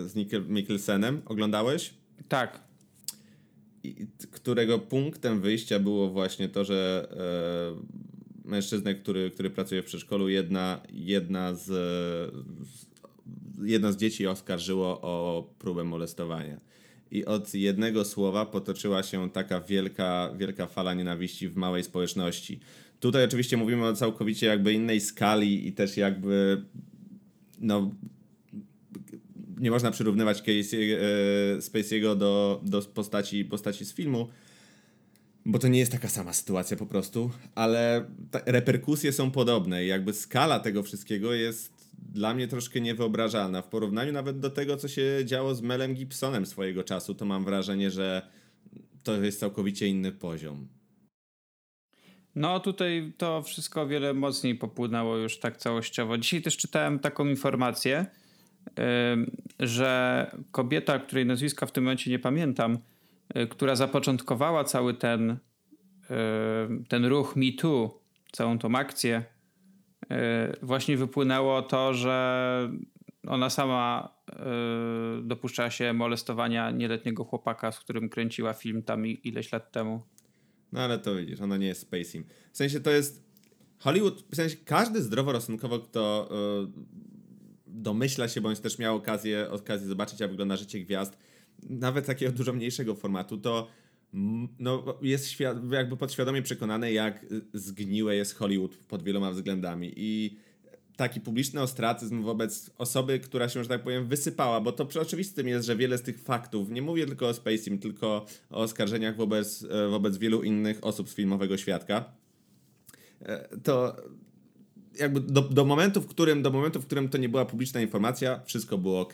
z 0.07 0.15
Mikkel, 0.15 0.45
Mikkelsenem. 0.49 1.23
Oglądałeś? 1.27 1.95
Tak. 2.29 2.61
I, 3.83 4.07
którego 4.31 4.79
punktem 4.79 5.41
wyjścia 5.41 5.79
było 5.79 6.11
właśnie 6.11 6.49
to, 6.49 6.65
że 6.65 7.09
e, 8.45 8.49
mężczyznę, 8.49 8.95
który, 8.95 9.31
który 9.31 9.51
pracuje 9.51 9.83
w 9.83 9.87
przedszkolu, 9.87 10.29
jedna, 10.29 10.81
jedna 10.91 11.55
z, 11.55 11.65
z 11.65 12.95
jedno 13.63 13.93
z 13.93 13.97
dzieci 13.97 14.27
oskarżyło 14.27 15.01
o 15.01 15.45
próbę 15.59 15.85
molestowania. 15.85 16.61
I 17.11 17.25
od 17.25 17.55
jednego 17.55 18.05
słowa 18.05 18.47
potoczyła 18.47 19.03
się 19.03 19.31
taka 19.31 19.61
wielka, 19.61 20.31
wielka 20.37 20.67
fala 20.67 20.95
nienawiści 20.95 21.49
w 21.49 21.57
małej 21.57 21.85
społeczności. 21.85 22.61
Tutaj 23.01 23.25
oczywiście 23.25 23.57
mówimy 23.57 23.87
o 23.87 23.93
całkowicie 23.93 24.47
jakby 24.47 24.73
innej 24.73 25.01
skali 25.01 25.69
i 25.69 25.73
też 25.73 25.97
jakby 25.97 26.65
no 27.61 27.91
nie 29.59 29.71
można 29.71 29.91
przyrównywać 29.91 30.43
Casey, 30.43 30.95
e, 30.95 31.59
Spacey'ego 31.59 32.17
do, 32.17 32.61
do 32.65 32.83
postaci, 32.83 33.45
postaci 33.45 33.85
z 33.85 33.95
filmu, 33.95 34.29
bo 35.47 35.59
to 35.59 35.69
nie 35.69 35.79
jest 35.79 35.93
taka 35.93 36.09
sama 36.09 36.33
sytuacja 36.33 36.77
po 36.77 36.87
prostu, 36.87 37.31
ale 37.55 38.05
reperkusje 38.47 39.13
są 39.13 39.31
podobne 39.31 39.85
i 39.85 39.89
jakby 39.89 40.13
skala 40.13 40.61
tego 40.61 40.83
wszystkiego 40.83 41.35
jest 41.35 41.74
dla 41.99 42.35
mnie 42.35 42.49
troszkę 42.49 42.81
niewyobrażalna. 42.81 43.63
W 43.63 43.69
porównaniu 43.69 44.13
nawet 44.13 44.41
do 44.41 44.51
tego, 44.51 44.77
co 44.77 44.89
się 44.89 45.23
działo 45.25 45.55
z 45.55 45.63
Melem 45.63 45.95
Gibsonem 45.95 46.47
swojego 46.47 46.85
czasu, 46.85 47.15
to 47.15 47.25
mam 47.25 47.45
wrażenie, 47.45 47.91
że 47.91 48.29
to 49.03 49.23
jest 49.23 49.41
całkowicie 49.41 49.87
inny 49.87 50.13
poziom. 50.13 50.69
No 52.35 52.61
tutaj 52.61 53.13
to 53.17 53.43
wszystko 53.43 53.87
wiele 53.87 54.15
mocniej 54.15 54.55
popłynęło 54.55 55.17
już 55.17 55.39
tak 55.39 55.57
całościowo. 55.57 56.19
Dzisiaj 56.19 56.43
też 56.43 56.57
czytałem 56.57 56.99
taką 56.99 57.27
informację, 57.27 58.07
że 59.61 60.31
kobieta, 60.51 60.99
której 60.99 61.27
nazwiska 61.27 61.67
w 61.67 61.73
tym 61.73 61.85
momencie 61.85 62.11
nie 62.11 62.19
pamiętam, 62.19 62.79
y, 63.37 63.47
która 63.47 63.77
zapoczątkowała 63.77 64.65
cały 64.65 64.95
ten, 64.95 65.39
ten 66.89 67.05
ruch 67.05 67.37
Me 67.37 67.53
Too, 67.59 68.01
całą 68.33 68.59
tą 68.59 68.75
akcję, 68.75 69.25
właśnie 70.63 70.97
wypłynęło 70.97 71.63
to, 71.63 71.95
że 71.95 72.71
ona 73.27 73.51
sama 73.51 74.15
y, 74.29 74.35
dopuszcza 75.23 75.71
się 75.71 75.93
molestowania 75.93 76.71
nieletniego 76.71 77.25
chłopaka, 77.25 77.73
z 77.73 77.81
którym 77.81 78.09
kręciła 78.09 78.53
film 78.53 78.83
tam 78.83 79.07
ileś 79.07 79.53
lat 79.53 79.73
temu. 79.73 80.03
No 80.73 80.81
ale 80.81 80.99
to 80.99 81.17
widzisz, 81.17 81.41
ona 81.41 81.57
nie 81.57 81.67
jest 81.67 81.81
spacing. 81.81 82.27
W 82.53 82.57
sensie 82.57 82.81
to 82.81 82.91
jest 82.91 83.25
Hollywood, 83.79 84.25
w 84.31 84.37
sensie 84.37 84.57
każdy 84.65 85.03
zdroworozsądkowo, 85.03 85.79
kto 85.79 86.29
domyśla 87.67 88.29
się, 88.29 88.41
bądź 88.41 88.61
też 88.61 88.79
miał 88.79 88.97
okazję, 88.97 89.51
okazję 89.51 89.89
zobaczyć, 89.89 90.21
jak 90.21 90.31
wygląda 90.31 90.57
życie 90.57 90.81
gwiazd, 90.81 91.19
nawet 91.63 92.07
takiego 92.07 92.33
dużo 92.33 92.53
mniejszego 92.53 92.95
formatu, 92.95 93.39
to 93.39 93.69
no, 94.59 94.85
jest 95.03 95.41
jakby 95.71 95.97
podświadomie 95.97 96.43
przekonany, 96.43 96.93
jak 96.93 97.27
zgniłe 97.55 98.17
jest 98.17 98.35
Hollywood 98.35 98.77
pod 98.77 99.03
wieloma 99.03 99.31
względami. 99.31 99.93
I 99.97 100.37
taki 100.97 101.21
publiczny 101.21 101.63
ostracyzm 101.63 102.23
wobec 102.23 102.71
osoby, 102.79 103.19
która 103.19 103.49
się, 103.49 103.63
że 103.63 103.69
tak 103.69 103.83
powiem, 103.83 104.07
wysypała, 104.07 104.61
bo 104.61 104.73
to 104.73 104.89
oczywistym 105.01 105.49
jest, 105.49 105.67
że 105.67 105.77
wiele 105.77 105.99
z 105.99 106.03
tych 106.03 106.21
faktów, 106.21 106.71
nie 106.71 106.83
mówię 106.83 107.07
tylko 107.07 107.29
o 107.29 107.35
Spacing, 107.35 107.83
tylko 107.83 108.27
o 108.51 108.57
oskarżeniach 108.57 109.17
wobec, 109.17 109.67
e, 109.71 109.89
wobec 109.89 110.19
wielu 110.19 110.43
innych 110.43 110.85
osób 110.85 111.09
z 111.09 111.15
filmowego 111.15 111.57
świadka, 111.57 112.05
e, 113.23 113.49
to 113.63 113.97
jakby 114.99 115.21
do, 115.21 115.43
do, 115.43 115.65
momentu, 115.65 116.01
w 116.01 116.07
którym, 116.07 116.43
do 116.43 116.51
momentu, 116.51 116.81
w 116.81 116.87
którym 116.87 117.09
to 117.09 117.19
nie 117.19 117.29
była 117.29 117.45
publiczna 117.45 117.81
informacja, 117.81 118.41
wszystko 118.45 118.79
było 118.79 119.01
ok. 119.01 119.13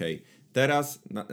Teraz 0.53 1.03
na, 1.11 1.27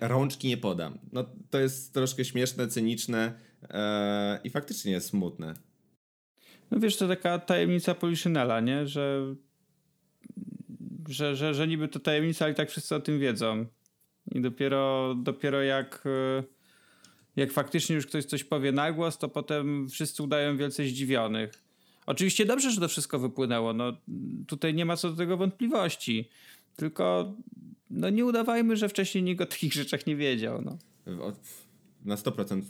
rączki 0.00 0.48
nie 0.48 0.56
podam. 0.56 0.98
No, 1.12 1.24
to 1.50 1.60
jest 1.60 1.94
troszkę 1.94 2.24
śmieszne, 2.24 2.68
cyniczne 2.68 3.32
e, 3.70 4.40
i 4.44 4.50
faktycznie 4.50 4.92
jest 4.92 5.08
smutne. 5.08 5.54
No 6.70 6.78
wiesz, 6.80 6.96
to 6.96 7.08
taka 7.08 7.38
tajemnica 7.38 7.94
Poliszynela, 7.94 8.60
nie? 8.60 8.86
Że, 8.86 9.34
że, 11.08 11.36
że, 11.36 11.54
że 11.54 11.68
niby 11.68 11.88
to 11.88 12.00
tajemnica, 12.00 12.44
ale 12.44 12.52
i 12.52 12.56
tak 12.56 12.70
wszyscy 12.70 12.94
o 12.94 13.00
tym 13.00 13.18
wiedzą. 13.18 13.66
I 14.32 14.40
dopiero, 14.40 15.14
dopiero 15.22 15.62
jak, 15.62 16.04
e, 16.06 16.42
jak 17.36 17.52
faktycznie 17.52 17.96
już 17.96 18.06
ktoś 18.06 18.24
coś 18.24 18.44
powie 18.44 18.72
na 18.72 18.92
głos, 18.92 19.18
to 19.18 19.28
potem 19.28 19.88
wszyscy 19.88 20.22
udają 20.22 20.56
wielce 20.56 20.84
zdziwionych. 20.84 21.52
Oczywiście 22.06 22.46
dobrze, 22.46 22.70
że 22.70 22.80
to 22.80 22.88
wszystko 22.88 23.18
wypłynęło. 23.18 23.72
No, 23.72 23.92
tutaj 24.46 24.74
nie 24.74 24.84
ma 24.84 24.96
co 24.96 25.10
do 25.10 25.16
tego 25.16 25.36
wątpliwości. 25.36 26.28
Tylko 26.76 27.34
no, 27.90 28.10
nie 28.10 28.24
udawajmy, 28.24 28.76
że 28.76 28.88
wcześniej 28.88 29.24
nikt 29.24 29.40
o 29.40 29.46
takich 29.46 29.72
rzeczach 29.72 30.06
nie 30.06 30.16
wiedział. 30.16 30.62
No. 30.62 30.78
Na 32.04 32.16
100% 32.16 32.62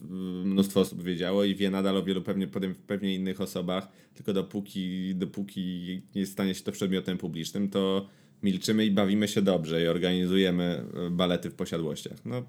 mnóstwo 0.44 0.80
osób 0.80 1.02
wiedziało 1.02 1.44
i 1.44 1.54
wie 1.54 1.70
nadal 1.70 1.96
o 1.96 2.02
wielu 2.02 2.22
pewnie, 2.22 2.48
pewnie 2.87 3.14
innych 3.14 3.40
osobach, 3.40 3.88
tylko 4.14 4.32
dopóki, 4.32 5.14
dopóki 5.14 6.02
nie 6.14 6.26
stanie 6.26 6.54
się 6.54 6.62
to 6.62 6.72
przedmiotem 6.72 7.18
publicznym, 7.18 7.70
to 7.70 8.08
milczymy 8.42 8.87
i 8.87 8.90
bawimy 8.90 9.28
się 9.28 9.42
dobrze 9.42 9.82
i 9.82 9.87
organizujemy 9.87 10.84
balety 11.10 11.50
w 11.50 11.54
posiadłościach. 11.54 12.25
No, 12.25 12.42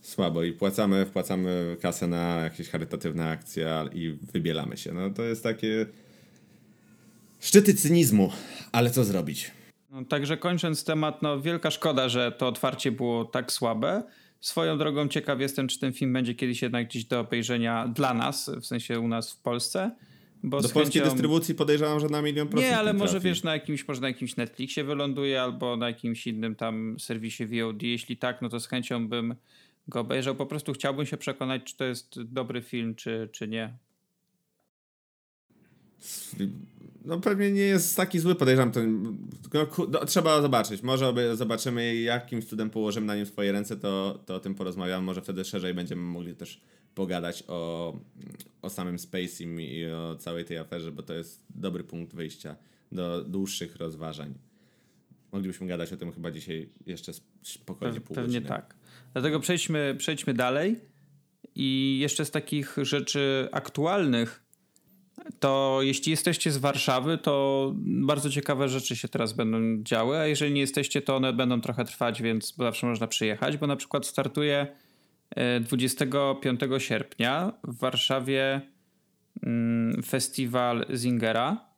słabo 0.00 0.44
i 0.44 0.52
płacamy, 0.52 1.06
wpłacamy 1.06 1.76
kasę 1.80 2.06
na 2.06 2.40
jakieś 2.40 2.68
charytatywne 2.68 3.28
akcje 3.28 3.84
i 3.92 4.16
wybielamy 4.32 4.76
się. 4.76 4.92
No 4.92 5.10
to 5.10 5.22
jest 5.22 5.42
takie 5.42 5.86
szczyty 7.40 7.74
cynizmu, 7.74 8.32
ale 8.72 8.90
co 8.90 9.04
zrobić? 9.04 9.50
No, 9.90 10.04
także 10.04 10.36
kończąc 10.36 10.84
temat, 10.84 11.22
no 11.22 11.40
wielka 11.40 11.70
szkoda, 11.70 12.08
że 12.08 12.32
to 12.32 12.48
otwarcie 12.48 12.92
było 12.92 13.24
tak 13.24 13.52
słabe. 13.52 14.02
Swoją 14.40 14.78
drogą 14.78 15.08
ciekaw 15.08 15.40
jestem, 15.40 15.68
czy 15.68 15.78
ten 15.78 15.92
film 15.92 16.12
będzie 16.12 16.34
kiedyś 16.34 16.62
jednak 16.62 16.88
gdzieś 16.88 17.04
do 17.04 17.20
obejrzenia 17.20 17.88
dla 17.88 18.14
nas, 18.14 18.50
w 18.60 18.66
sensie 18.66 19.00
u 19.00 19.08
nas 19.08 19.32
w 19.32 19.36
Polsce. 19.36 19.90
Bo 20.42 20.60
do 20.60 20.68
polskiej 20.68 21.02
chęcią... 21.02 21.14
dystrybucji 21.14 21.54
podejrzewam, 21.54 22.00
że 22.00 22.08
na 22.08 22.22
milion 22.22 22.48
procent. 22.48 22.70
Nie, 22.70 22.78
ale 22.78 22.92
może 22.92 23.20
wiesz, 23.20 23.42
na 23.42 23.52
jakimś, 23.52 23.88
może 23.88 24.00
na 24.00 24.08
jakimś 24.08 24.36
Netflixie 24.36 24.84
wyląduje 24.84 25.42
albo 25.42 25.76
na 25.76 25.86
jakimś 25.86 26.26
innym 26.26 26.54
tam 26.54 26.96
serwisie 27.00 27.46
VOD. 27.46 27.82
Jeśli 27.82 28.16
tak, 28.16 28.42
no 28.42 28.48
to 28.48 28.60
z 28.60 28.66
chęcią 28.66 29.08
bym 29.08 29.34
go 29.88 30.00
obejrzał. 30.00 30.34
Po 30.34 30.46
prostu 30.46 30.72
chciałbym 30.72 31.06
się 31.06 31.16
przekonać, 31.16 31.62
czy 31.64 31.76
to 31.76 31.84
jest 31.84 32.22
dobry 32.22 32.62
film, 32.62 32.94
czy, 32.94 33.28
czy 33.32 33.48
nie. 33.48 33.74
No 37.04 37.20
pewnie 37.20 37.52
nie 37.52 37.62
jest 37.62 37.96
taki 37.96 38.18
zły, 38.18 38.34
podejrzewam. 38.34 38.72
To, 38.72 38.80
no, 39.88 40.04
trzeba 40.06 40.42
zobaczyć. 40.42 40.82
Może 40.82 41.36
zobaczymy, 41.36 41.96
jakim 41.96 42.42
cudem 42.42 42.70
położymy 42.70 43.06
na 43.06 43.16
nim 43.16 43.26
swoje 43.26 43.52
ręce, 43.52 43.76
to, 43.76 44.22
to 44.26 44.34
o 44.34 44.40
tym 44.40 44.54
porozmawiamy. 44.54 45.06
Może 45.06 45.22
wtedy 45.22 45.44
szerzej 45.44 45.74
będziemy 45.74 46.02
mogli 46.02 46.34
też 46.34 46.60
pogadać 46.94 47.44
o, 47.48 48.00
o 48.62 48.70
samym 48.70 48.98
Spacing 48.98 49.60
i 49.60 49.86
o 49.86 50.16
całej 50.16 50.44
tej 50.44 50.58
aferze, 50.58 50.92
bo 50.92 51.02
to 51.02 51.14
jest 51.14 51.44
dobry 51.50 51.84
punkt 51.84 52.14
wyjścia 52.14 52.56
do 52.92 53.24
dłuższych 53.24 53.76
rozważań. 53.76 54.34
Moglibyśmy 55.32 55.66
gadać 55.66 55.92
o 55.92 55.96
tym 55.96 56.12
chyba 56.12 56.30
dzisiaj 56.30 56.68
jeszcze 56.86 57.12
spokojnie 57.42 58.00
pół 58.00 58.14
Pewnie 58.14 58.42
tak. 58.42 58.74
Dlatego 59.12 59.40
przejdźmy, 59.40 59.94
przejdźmy 59.98 60.34
dalej. 60.34 60.80
I 61.54 61.98
jeszcze 62.00 62.24
z 62.24 62.30
takich 62.30 62.76
rzeczy 62.82 63.48
aktualnych, 63.52 64.42
to 65.38 65.78
jeśli 65.82 66.10
jesteście 66.10 66.50
z 66.50 66.58
Warszawy, 66.58 67.18
to 67.18 67.72
bardzo 67.84 68.30
ciekawe 68.30 68.68
rzeczy 68.68 68.96
się 68.96 69.08
teraz 69.08 69.32
będą 69.32 69.82
działy, 69.82 70.18
a 70.18 70.26
jeżeli 70.26 70.52
nie 70.52 70.60
jesteście, 70.60 71.02
to 71.02 71.16
one 71.16 71.32
będą 71.32 71.60
trochę 71.60 71.84
trwać, 71.84 72.22
więc 72.22 72.54
zawsze 72.56 72.86
można 72.86 73.06
przyjechać, 73.06 73.56
bo 73.56 73.66
na 73.66 73.76
przykład 73.76 74.06
startuje 74.06 74.66
25 75.60 76.62
e, 76.62 76.80
sierpnia 76.80 77.52
w 77.64 77.78
Warszawie 77.78 78.60
mm, 79.42 80.02
festiwal 80.02 80.86
Zingera. 80.94 81.70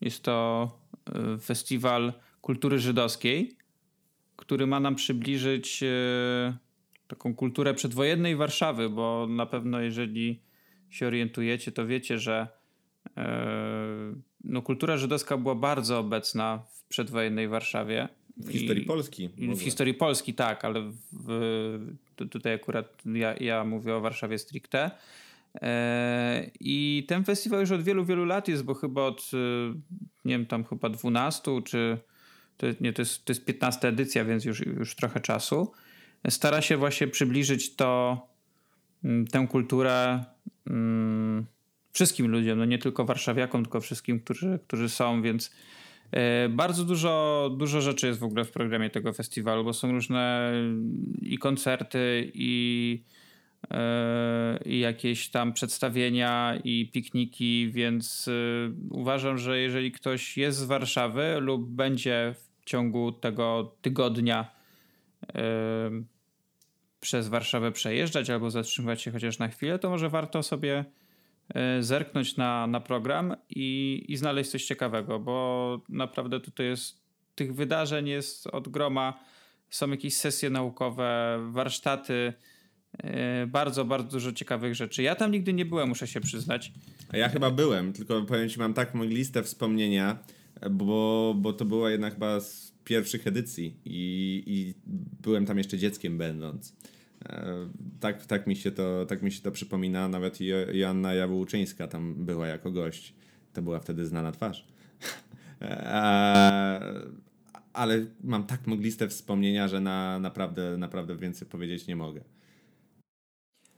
Jest 0.00 0.22
to 0.22 0.68
e, 1.14 1.38
festiwal 1.38 2.12
kultury 2.40 2.78
żydowskiej, 2.78 3.56
który 4.36 4.66
ma 4.66 4.80
nam 4.80 4.94
przybliżyć 4.94 5.82
e, 5.82 6.56
taką 7.08 7.34
kulturę 7.34 7.74
przedwojennej 7.74 8.36
Warszawy, 8.36 8.90
bo 8.90 9.26
na 9.30 9.46
pewno 9.46 9.80
jeżeli 9.80 10.42
się 10.90 11.06
orientujecie, 11.06 11.72
to 11.72 11.86
wiecie, 11.86 12.18
że 12.18 12.57
no, 14.44 14.62
kultura 14.62 14.96
żydowska 14.96 15.36
była 15.36 15.54
bardzo 15.54 15.98
obecna 15.98 16.62
w 16.68 16.82
przedwojennej 16.88 17.48
Warszawie. 17.48 18.08
W 18.36 18.52
historii 18.52 18.84
Polski. 18.84 19.28
W, 19.28 19.58
w 19.58 19.62
historii 19.62 19.94
Polski, 19.94 20.34
tak, 20.34 20.64
ale 20.64 20.92
w, 21.12 21.94
tutaj 22.30 22.54
akurat 22.54 23.02
ja, 23.06 23.34
ja 23.34 23.64
mówię 23.64 23.94
o 23.94 24.00
Warszawie 24.00 24.38
stricte. 24.38 24.90
E, 25.62 26.50
I 26.60 27.04
ten 27.08 27.24
festiwal 27.24 27.60
już 27.60 27.70
od 27.70 27.82
wielu, 27.82 28.04
wielu 28.04 28.24
lat 28.24 28.48
jest, 28.48 28.64
bo 28.64 28.74
chyba 28.74 29.02
od, 29.02 29.30
nie 30.24 30.38
wiem, 30.38 30.46
tam 30.46 30.64
chyba 30.64 30.88
12 30.88 31.62
czy 31.64 31.98
to, 32.56 32.66
nie, 32.80 32.92
to, 32.92 33.02
jest, 33.02 33.24
to 33.24 33.30
jest 33.30 33.44
15 33.44 33.88
edycja, 33.88 34.24
więc 34.24 34.44
już, 34.44 34.66
już 34.66 34.96
trochę 34.96 35.20
czasu 35.20 35.72
stara 36.28 36.62
się 36.62 36.76
właśnie 36.76 37.08
przybliżyć 37.08 37.76
to, 37.76 38.26
tę 39.30 39.46
kulturę 39.50 40.24
wszystkim 41.92 42.28
ludziom, 42.28 42.58
no 42.58 42.64
nie 42.64 42.78
tylko 42.78 43.04
warszawiakom, 43.04 43.62
tylko 43.62 43.80
wszystkim, 43.80 44.20
którzy, 44.20 44.58
którzy 44.66 44.88
są, 44.88 45.22
więc 45.22 45.50
E, 46.12 46.48
bardzo 46.48 46.84
dużo, 46.84 47.50
dużo 47.58 47.80
rzeczy 47.80 48.06
jest 48.06 48.18
w 48.18 48.24
ogóle 48.24 48.44
w 48.44 48.50
programie 48.50 48.90
tego 48.90 49.12
festiwalu, 49.12 49.64
bo 49.64 49.72
są 49.72 49.92
różne 49.92 50.52
i 51.22 51.38
koncerty, 51.38 52.30
i, 52.34 53.02
e, 53.70 54.58
i 54.64 54.78
jakieś 54.78 55.28
tam 55.28 55.52
przedstawienia, 55.52 56.58
i 56.64 56.90
pikniki, 56.92 57.70
więc 57.72 58.30
uważam, 58.90 59.38
że 59.38 59.58
jeżeli 59.58 59.92
ktoś 59.92 60.36
jest 60.36 60.58
z 60.58 60.64
Warszawy 60.64 61.36
lub 61.40 61.70
będzie 61.70 62.34
w 62.60 62.64
ciągu 62.64 63.12
tego 63.12 63.76
tygodnia 63.82 64.50
przez 67.00 67.28
Warszawę 67.28 67.72
przejeżdżać 67.72 68.30
albo 68.30 68.50
zatrzymywać 68.50 69.02
się 69.02 69.10
chociaż 69.10 69.38
na 69.38 69.48
chwilę, 69.48 69.78
to 69.78 69.90
może 69.90 70.08
warto 70.08 70.42
sobie 70.42 70.78
e, 70.78 70.84
zerknąć 71.80 72.36
na, 72.36 72.66
na 72.66 72.80
program 72.80 73.36
i, 73.50 74.04
i 74.08 74.16
znaleźć 74.16 74.50
coś 74.50 74.64
ciekawego, 74.64 75.18
bo 75.18 75.80
naprawdę 75.88 76.40
tutaj 76.40 76.66
jest 76.66 77.08
tych 77.34 77.54
wydarzeń 77.54 78.08
jest 78.08 78.46
od 78.46 78.68
groma. 78.68 79.20
Są 79.70 79.90
jakieś 79.90 80.14
sesje 80.14 80.50
naukowe, 80.50 81.38
warsztaty, 81.50 82.32
e, 82.98 83.46
bardzo, 83.46 83.84
bardzo 83.84 84.10
dużo 84.10 84.32
ciekawych 84.32 84.74
rzeczy. 84.74 85.02
Ja 85.02 85.14
tam 85.14 85.32
nigdy 85.32 85.52
nie 85.52 85.64
byłem, 85.64 85.88
muszę 85.88 86.06
się 86.06 86.20
przyznać. 86.20 86.72
A 87.08 87.16
ja 87.16 87.28
chyba 87.28 87.50
byłem, 87.50 87.92
tylko 87.92 88.22
powiem 88.22 88.48
ci, 88.48 88.58
mam 88.58 88.74
taką 88.74 89.04
listę 89.04 89.42
wspomnienia, 89.42 90.18
bo, 90.70 91.34
bo 91.38 91.52
to 91.52 91.64
była 91.64 91.90
jednak 91.90 92.14
chyba 92.14 92.40
z 92.40 92.72
pierwszych 92.84 93.26
edycji 93.26 93.76
i, 93.84 94.42
i 94.46 94.74
byłem 95.22 95.46
tam 95.46 95.58
jeszcze 95.58 95.78
dzieckiem 95.78 96.18
będąc. 96.18 96.76
E, 97.24 97.68
tak, 98.00 98.26
tak, 98.26 98.46
mi 98.46 98.56
się 98.56 98.70
to, 98.70 99.06
tak 99.06 99.22
mi 99.22 99.32
się 99.32 99.42
to 99.42 99.50
przypomina. 99.50 100.08
Nawet 100.08 100.38
Joanna 100.72 101.14
Jabłczyńska 101.14 101.88
tam 101.88 102.14
była 102.14 102.46
jako 102.46 102.70
gość. 102.70 103.14
To 103.52 103.62
była 103.62 103.80
wtedy 103.80 104.06
znana 104.06 104.32
twarz. 104.32 104.66
E, 105.60 107.02
ale 107.72 108.06
mam 108.24 108.46
tak 108.46 108.66
mgliste 108.66 109.08
wspomnienia, 109.08 109.68
że 109.68 109.80
na, 109.80 110.18
naprawdę, 110.18 110.76
naprawdę 110.78 111.16
więcej 111.16 111.48
powiedzieć 111.48 111.86
nie 111.86 111.96
mogę. 111.96 112.20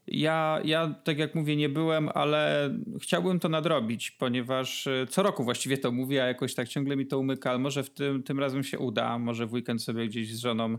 Ja, 0.06 0.60
ja, 0.64 0.94
tak 1.04 1.18
jak 1.18 1.34
mówię, 1.34 1.56
nie 1.56 1.68
byłem, 1.68 2.08
ale 2.14 2.70
chciałbym 3.00 3.40
to 3.40 3.48
nadrobić, 3.48 4.10
ponieważ 4.10 4.86
e, 4.86 5.06
co 5.06 5.22
roku 5.22 5.44
właściwie 5.44 5.78
to 5.78 5.92
mówię, 5.92 6.24
a 6.24 6.26
jakoś 6.26 6.54
tak 6.54 6.68
ciągle 6.68 6.96
mi 6.96 7.06
to 7.06 7.18
umyka, 7.18 7.50
ale 7.50 7.58
może 7.58 7.82
w 7.82 7.90
tym, 7.90 8.22
tym 8.22 8.40
razem 8.40 8.64
się 8.64 8.78
uda. 8.78 9.18
Może 9.18 9.46
w 9.46 9.52
weekend 9.52 9.82
sobie 9.82 10.08
gdzieś 10.08 10.34
z 10.34 10.38
żoną 10.38 10.78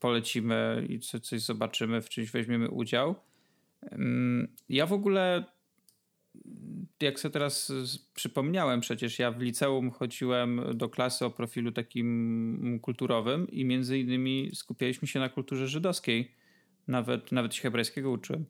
polecimy 0.00 0.86
i 0.88 1.00
co, 1.00 1.20
coś 1.20 1.40
zobaczymy, 1.40 2.02
w 2.02 2.08
czymś 2.08 2.30
weźmiemy 2.30 2.70
udział. 2.70 3.14
Ja 4.68 4.86
w 4.86 4.92
ogóle, 4.92 5.44
jak 7.00 7.20
sobie 7.20 7.32
teraz 7.32 7.72
przypomniałem, 8.14 8.80
przecież 8.80 9.18
ja 9.18 9.30
w 9.30 9.40
liceum 9.40 9.90
chodziłem 9.90 10.60
do 10.74 10.88
klasy 10.88 11.24
o 11.24 11.30
profilu 11.30 11.72
takim 11.72 12.78
kulturowym 12.82 13.50
i 13.50 13.64
między 13.64 13.98
innymi 13.98 14.50
skupialiśmy 14.54 15.08
się 15.08 15.20
na 15.20 15.28
kulturze 15.28 15.68
żydowskiej 15.68 16.34
nawet, 16.88 17.32
nawet 17.32 17.54
się 17.54 17.62
hebrajskiego 17.62 18.10
uczyłem. 18.10 18.44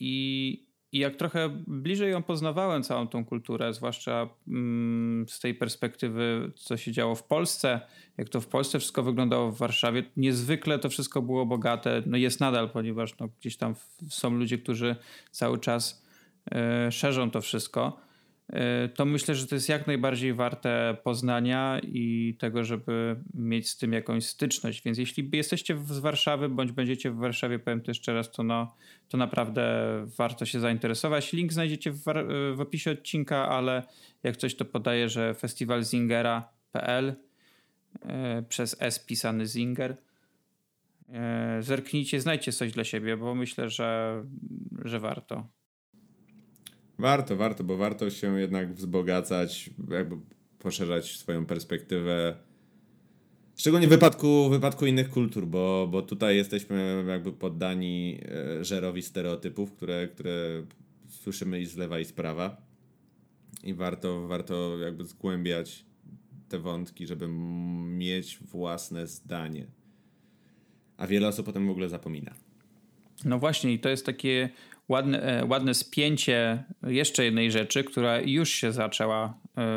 I, 0.00 0.67
I 0.92 0.98
jak 0.98 1.16
trochę 1.16 1.48
bliżej 1.66 2.12
ją 2.12 2.22
poznawałem, 2.22 2.82
całą 2.82 3.08
tą 3.08 3.24
kulturę, 3.24 3.74
zwłaszcza 3.74 4.28
mm, 4.48 5.28
z 5.28 5.40
tej 5.40 5.54
perspektywy, 5.54 6.52
co 6.56 6.76
się 6.76 6.92
działo 6.92 7.14
w 7.14 7.22
Polsce, 7.22 7.80
jak 8.18 8.28
to 8.28 8.40
w 8.40 8.46
Polsce 8.46 8.78
wszystko 8.78 9.02
wyglądało 9.02 9.52
w 9.52 9.58
Warszawie, 9.58 10.04
niezwykle 10.16 10.78
to 10.78 10.88
wszystko 10.88 11.22
było 11.22 11.46
bogate. 11.46 12.02
No 12.06 12.16
jest 12.16 12.40
nadal, 12.40 12.70
ponieważ 12.70 13.18
no, 13.18 13.28
gdzieś 13.40 13.56
tam 13.56 13.74
są 14.08 14.30
ludzie, 14.30 14.58
którzy 14.58 14.96
cały 15.30 15.58
czas 15.58 16.06
e, 16.52 16.92
szerzą 16.92 17.30
to 17.30 17.40
wszystko. 17.40 18.07
E, 18.52 18.88
to 18.88 19.04
myślę, 19.04 19.34
że 19.34 19.46
to 19.46 19.54
jest 19.54 19.68
jak 19.68 19.86
najbardziej 19.86 20.34
warte 20.34 20.96
poznania 21.02 21.80
i 21.82 22.36
tego, 22.38 22.64
żeby 22.64 23.16
mieć 23.34 23.68
z 23.68 23.76
tym 23.76 23.92
jakąś 23.92 24.26
styczność. 24.26 24.82
Więc 24.82 24.98
jeśli 24.98 25.30
jesteście 25.32 25.78
z 25.86 25.98
Warszawy 25.98 26.48
bądź 26.48 26.72
będziecie 26.72 27.10
w 27.10 27.16
Warszawie, 27.16 27.58
powiem 27.58 27.80
to 27.80 27.90
jeszcze 27.90 28.14
raz, 28.14 28.30
to, 28.30 28.42
no, 28.42 28.74
to 29.08 29.18
naprawdę 29.18 29.84
warto 30.18 30.46
się 30.46 30.60
zainteresować. 30.60 31.32
Link 31.32 31.52
znajdziecie 31.52 31.92
w, 31.92 32.04
w 32.54 32.60
opisie 32.60 32.90
odcinka, 32.90 33.48
ale 33.48 33.82
jak 34.22 34.36
coś 34.36 34.54
to 34.54 34.64
podaję, 34.64 35.08
że 35.08 35.34
festiwalzingera.pl 35.34 37.14
e, 38.02 38.42
przez 38.48 38.76
S 38.80 38.98
pisany 38.98 39.46
Zinger. 39.46 39.96
E, 41.08 41.58
zerknijcie, 41.62 42.20
znajdźcie 42.20 42.52
coś 42.52 42.72
dla 42.72 42.84
siebie, 42.84 43.16
bo 43.16 43.34
myślę, 43.34 43.70
że, 43.70 44.22
że 44.84 45.00
warto. 45.00 45.57
Warto, 46.98 47.36
warto, 47.36 47.64
bo 47.64 47.76
warto 47.76 48.10
się 48.10 48.40
jednak 48.40 48.74
wzbogacać, 48.74 49.70
jakby 49.90 50.16
poszerzać 50.58 51.16
swoją 51.16 51.46
perspektywę. 51.46 52.36
Szczególnie 53.56 53.86
w 53.86 53.90
wypadku, 53.90 54.48
w 54.48 54.50
wypadku 54.50 54.86
innych 54.86 55.10
kultur, 55.10 55.46
bo, 55.46 55.88
bo 55.90 56.02
tutaj 56.02 56.36
jesteśmy 56.36 57.04
jakby 57.08 57.32
poddani 57.32 58.20
e, 58.60 58.64
żerowi 58.64 59.02
stereotypów, 59.02 59.72
które, 59.72 60.08
które 60.08 60.62
słyszymy 61.08 61.60
i 61.60 61.66
z 61.66 61.76
lewa 61.76 61.98
i 61.98 62.04
z 62.04 62.12
prawa. 62.12 62.56
I 63.64 63.74
warto, 63.74 64.28
warto 64.28 64.78
jakby 64.78 65.04
zgłębiać 65.04 65.84
te 66.48 66.58
wątki, 66.58 67.06
żeby 67.06 67.28
mieć 67.98 68.38
własne 68.38 69.06
zdanie. 69.06 69.66
A 70.96 71.06
wiele 71.06 71.28
osób 71.28 71.48
o 71.48 71.52
tym 71.52 71.66
w 71.66 71.70
ogóle 71.70 71.88
zapomina. 71.88 72.34
No 73.24 73.38
właśnie, 73.38 73.72
i 73.72 73.78
to 73.78 73.88
jest 73.88 74.06
takie 74.06 74.50
ładne, 74.88 75.22
e, 75.22 75.44
ładne 75.44 75.74
spięcie 75.74 76.64
jeszcze 76.82 77.24
jednej 77.24 77.50
rzeczy, 77.50 77.84
która 77.84 78.20
już 78.20 78.48
się 78.48 78.72
zaczęła 78.72 79.24
e, 79.26 79.32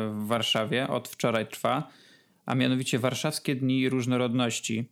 w 0.08 0.26
Warszawie, 0.26 0.88
od 0.88 1.08
wczoraj 1.08 1.46
trwa, 1.46 1.88
a 2.46 2.54
mianowicie 2.54 2.98
Warszawskie 2.98 3.54
Dni 3.54 3.88
Różnorodności. 3.88 4.88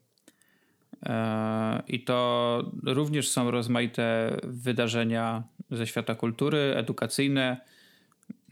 E, 1.06 1.82
I 1.88 2.04
to 2.04 2.70
również 2.82 3.28
są 3.28 3.50
rozmaite 3.50 4.36
wydarzenia 4.44 5.42
ze 5.70 5.86
świata 5.86 6.14
kultury, 6.14 6.74
edukacyjne, 6.76 7.60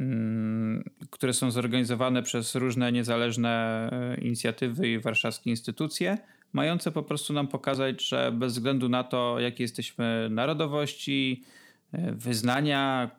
mm, 0.00 0.84
które 1.10 1.32
są 1.32 1.50
zorganizowane 1.50 2.22
przez 2.22 2.54
różne 2.54 2.92
niezależne 2.92 3.90
inicjatywy 4.22 4.88
i 4.88 4.98
warszawskie 4.98 5.50
instytucje, 5.50 6.18
mające 6.52 6.92
po 6.92 7.02
prostu 7.02 7.32
nam 7.32 7.48
pokazać, 7.48 8.08
że 8.08 8.32
bez 8.32 8.52
względu 8.52 8.88
na 8.88 9.04
to, 9.04 9.40
jakie 9.40 9.64
jesteśmy 9.64 10.28
narodowości, 10.30 11.44
E, 11.92 12.12
wyznania, 12.12 13.10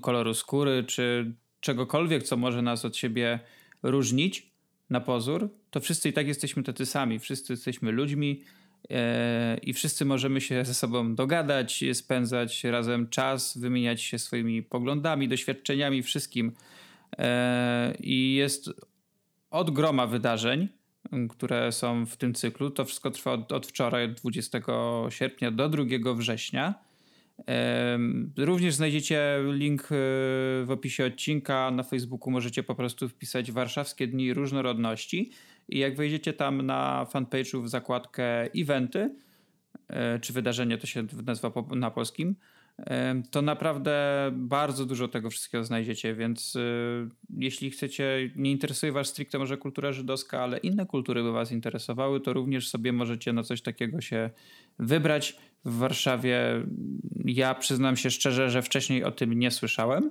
koloru 0.00 0.34
skóry, 0.34 0.84
czy 0.84 1.32
czegokolwiek, 1.60 2.22
co 2.22 2.36
może 2.36 2.62
nas 2.62 2.84
od 2.84 2.96
siebie 2.96 3.38
różnić 3.82 4.50
na 4.90 5.00
pozór, 5.00 5.48
to 5.70 5.80
wszyscy 5.80 6.08
i 6.08 6.12
tak 6.12 6.26
jesteśmy 6.26 6.62
tacy 6.62 6.86
sami. 6.86 7.18
Wszyscy 7.18 7.52
jesteśmy 7.52 7.92
ludźmi 7.92 8.42
e, 8.90 9.58
i 9.62 9.72
wszyscy 9.72 10.04
możemy 10.04 10.40
się 10.40 10.64
ze 10.64 10.74
sobą 10.74 11.14
dogadać, 11.14 11.84
spędzać 11.92 12.64
razem 12.64 13.08
czas, 13.08 13.58
wymieniać 13.58 14.02
się 14.02 14.18
swoimi 14.18 14.62
poglądami, 14.62 15.28
doświadczeniami, 15.28 16.02
wszystkim. 16.02 16.52
E, 17.18 17.94
I 18.00 18.34
jest 18.34 18.70
od 19.50 19.70
groma 19.70 20.06
wydarzeń, 20.06 20.68
które 21.30 21.72
są 21.72 22.06
w 22.06 22.16
tym 22.16 22.34
cyklu. 22.34 22.70
To 22.70 22.84
wszystko 22.84 23.10
trwa 23.10 23.32
od, 23.32 23.52
od 23.52 23.66
wczoraj, 23.66 24.04
od 24.04 24.12
20 24.12 24.60
sierpnia 25.10 25.50
do 25.50 25.68
2 25.68 26.14
września. 26.14 26.74
Również 28.36 28.74
znajdziecie 28.74 29.38
link 29.52 29.82
e, 29.82 29.86
w 30.64 30.66
opisie 30.68 31.06
odcinka. 31.06 31.70
Na 31.70 31.82
Facebooku 31.82 32.30
możecie 32.30 32.62
po 32.62 32.74
prostu 32.74 33.08
wpisać 33.08 33.52
Warszawskie 33.52 34.06
Dni 34.06 34.34
Różnorodności 34.34 35.30
i 35.68 35.78
jak 35.78 35.96
wejdziecie 35.96 36.32
tam 36.32 36.62
na 36.62 37.06
fanpage'u 37.12 37.62
w 37.62 37.68
zakładkę 37.68 38.42
eventy, 38.56 39.14
e, 39.88 40.18
czy 40.18 40.32
wydarzenie 40.32 40.78
to 40.78 40.86
się 40.86 41.06
nazywa 41.26 41.52
na 41.70 41.90
polskim, 41.90 42.36
to 43.30 43.42
naprawdę 43.42 44.28
bardzo 44.32 44.86
dużo 44.86 45.08
tego 45.08 45.30
wszystkiego 45.30 45.64
znajdziecie, 45.64 46.14
więc 46.14 46.56
e, 46.56 46.60
jeśli 47.38 47.70
chcecie, 47.70 48.30
nie 48.36 48.50
interesuje 48.50 48.92
was 48.92 49.08
stricte 49.08 49.38
może 49.38 49.56
kultura 49.56 49.92
żydowska, 49.92 50.42
ale 50.42 50.58
inne 50.58 50.86
kultury 50.86 51.22
by 51.22 51.32
was 51.32 51.52
interesowały, 51.52 52.20
to 52.20 52.32
również 52.32 52.68
sobie 52.68 52.92
możecie 52.92 53.32
na 53.32 53.42
coś 53.42 53.62
takiego 53.62 54.00
się 54.00 54.30
wybrać 54.78 55.36
w 55.64 55.78
Warszawie. 55.78 56.38
Ja 57.24 57.54
przyznam 57.54 57.96
się 57.96 58.10
szczerze, 58.10 58.50
że 58.50 58.62
wcześniej 58.62 59.04
o 59.04 59.10
tym 59.10 59.32
nie 59.32 59.50
słyszałem, 59.50 60.10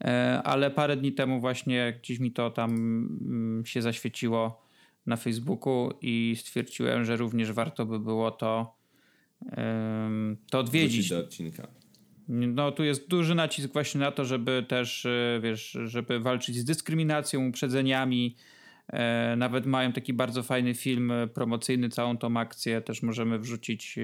e, 0.00 0.42
ale 0.44 0.70
parę 0.70 0.96
dni 0.96 1.12
temu 1.12 1.40
właśnie 1.40 1.98
gdzieś 2.02 2.18
mi 2.18 2.32
to 2.32 2.50
tam 2.50 2.70
mm, 2.70 3.66
się 3.66 3.82
zaświeciło 3.82 4.64
na 5.06 5.16
Facebooku 5.16 5.90
i 6.02 6.34
stwierdziłem, 6.38 7.04
że 7.04 7.16
również 7.16 7.52
warto 7.52 7.86
by 7.86 8.00
było 8.00 8.30
to, 8.30 8.76
to 10.50 10.58
odwiedzić. 10.58 11.08
do 11.08 11.18
odcinka. 11.18 11.83
No, 12.28 12.72
tu 12.72 12.84
jest 12.84 13.08
duży 13.08 13.34
nacisk 13.34 13.72
właśnie 13.72 14.00
na 14.00 14.12
to, 14.12 14.24
żeby 14.24 14.64
też, 14.68 15.06
e, 15.06 15.40
wiesz, 15.42 15.78
żeby 15.84 16.20
walczyć 16.20 16.56
z 16.56 16.64
dyskryminacją, 16.64 17.48
uprzedzeniami, 17.48 18.36
E, 18.92 19.34
nawet 19.36 19.66
mają 19.66 19.92
taki 19.92 20.12
bardzo 20.12 20.42
fajny 20.42 20.74
film 20.74 21.12
promocyjny, 21.34 21.88
całą 21.88 22.18
tą 22.18 22.36
akcję 22.36 22.80
też 22.80 23.02
możemy 23.02 23.38
wrzucić 23.38 23.98
e, 23.98 24.02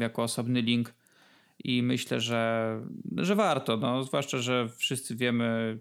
jako 0.00 0.22
osobny 0.22 0.62
link. 0.62 0.94
I 1.64 1.82
myślę, 1.82 2.20
że, 2.20 2.80
że 3.16 3.34
warto, 3.34 3.76
no, 3.76 4.04
zwłaszcza, 4.04 4.38
że 4.38 4.68
wszyscy 4.76 5.16
wiemy, 5.16 5.78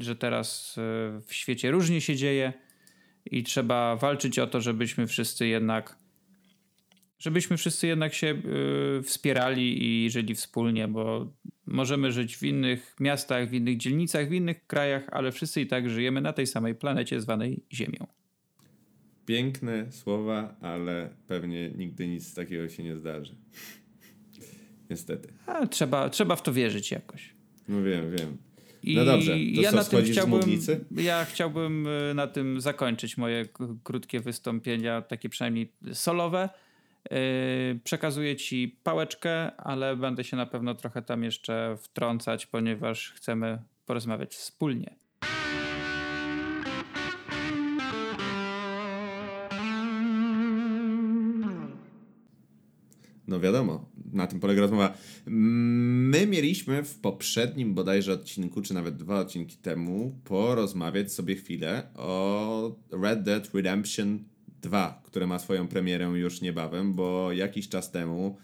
że 0.00 0.16
teraz 0.16 0.76
e, 0.78 1.20
w 1.26 1.34
świecie 1.34 1.70
różnie 1.70 2.00
się 2.00 2.16
dzieje 2.16 2.52
i 3.26 3.42
trzeba 3.42 3.96
walczyć 3.96 4.38
o 4.38 4.46
to, 4.46 4.60
żebyśmy 4.60 5.06
wszyscy 5.06 5.46
jednak 5.46 5.96
żebyśmy 7.18 7.56
wszyscy 7.56 7.86
jednak 7.86 8.14
się 8.14 8.42
y, 8.98 9.02
wspierali 9.02 10.04
i 10.04 10.10
żyli 10.10 10.34
wspólnie, 10.34 10.88
bo 10.88 11.32
możemy 11.66 12.12
żyć 12.12 12.36
w 12.36 12.42
innych 12.42 12.96
miastach, 13.00 13.50
w 13.50 13.54
innych 13.54 13.76
dzielnicach, 13.76 14.28
w 14.28 14.32
innych 14.32 14.66
krajach, 14.66 15.08
ale 15.12 15.32
wszyscy 15.32 15.60
i 15.60 15.66
tak 15.66 15.90
żyjemy 15.90 16.20
na 16.20 16.32
tej 16.32 16.46
samej 16.46 16.74
planecie 16.74 17.20
zwanej 17.20 17.62
Ziemią. 17.72 18.06
Piękne 19.26 19.92
słowa, 19.92 20.56
ale 20.60 21.10
pewnie 21.26 21.70
nigdy 21.70 22.08
nic 22.08 22.34
takiego 22.34 22.68
się 22.68 22.82
nie 22.82 22.96
zdarzy. 22.96 23.34
Niestety. 24.90 25.28
A, 25.46 25.66
trzeba, 25.66 26.08
trzeba 26.10 26.36
w 26.36 26.42
to 26.42 26.52
wierzyć 26.52 26.90
jakoś. 26.90 27.34
No 27.68 27.82
wiem, 27.82 28.10
wiem. 28.16 28.36
I 28.82 28.96
no 28.96 29.04
dobrze, 29.04 29.32
to 29.32 29.60
ja 29.60 29.70
co, 29.70 29.76
na 29.76 29.84
tym 29.84 30.04
chciałbym, 30.04 30.40
Ja 30.90 31.24
chciałbym 31.24 31.86
y, 31.86 32.14
na 32.14 32.26
tym 32.26 32.60
zakończyć 32.60 33.16
moje 33.16 33.48
krótkie 33.84 34.20
wystąpienia, 34.20 35.02
takie 35.02 35.28
przynajmniej 35.28 35.72
solowe. 35.92 36.48
Yy, 37.10 37.80
przekazuję 37.84 38.36
ci 38.36 38.78
pałeczkę, 38.82 39.56
ale 39.56 39.96
będę 39.96 40.24
się 40.24 40.36
na 40.36 40.46
pewno 40.46 40.74
trochę 40.74 41.02
tam 41.02 41.24
jeszcze 41.24 41.76
wtrącać, 41.80 42.46
ponieważ 42.46 43.12
chcemy 43.12 43.62
porozmawiać 43.86 44.34
wspólnie. 44.34 44.94
No 53.28 53.40
wiadomo, 53.40 53.90
na 54.12 54.26
tym 54.26 54.40
polega 54.40 54.60
rozmowa. 54.60 54.94
My 55.26 56.26
mieliśmy 56.26 56.82
w 56.82 57.00
poprzednim 57.00 57.74
bodajże 57.74 58.12
odcinku, 58.12 58.62
czy 58.62 58.74
nawet 58.74 58.96
dwa 58.96 59.20
odcinki 59.20 59.56
temu, 59.56 60.18
porozmawiać 60.24 61.12
sobie 61.12 61.36
chwilę 61.36 61.88
o 61.94 62.76
Red 63.02 63.22
Dead 63.22 63.54
Redemption 63.54 64.24
2, 64.62 65.02
które 65.04 65.26
ma 65.26 65.38
swoją 65.38 65.68
premierę 65.68 66.04
już 66.04 66.40
niebawem, 66.40 66.94
bo 66.94 67.32
jakiś 67.32 67.68
czas 67.68 67.90
temu, 67.90 68.36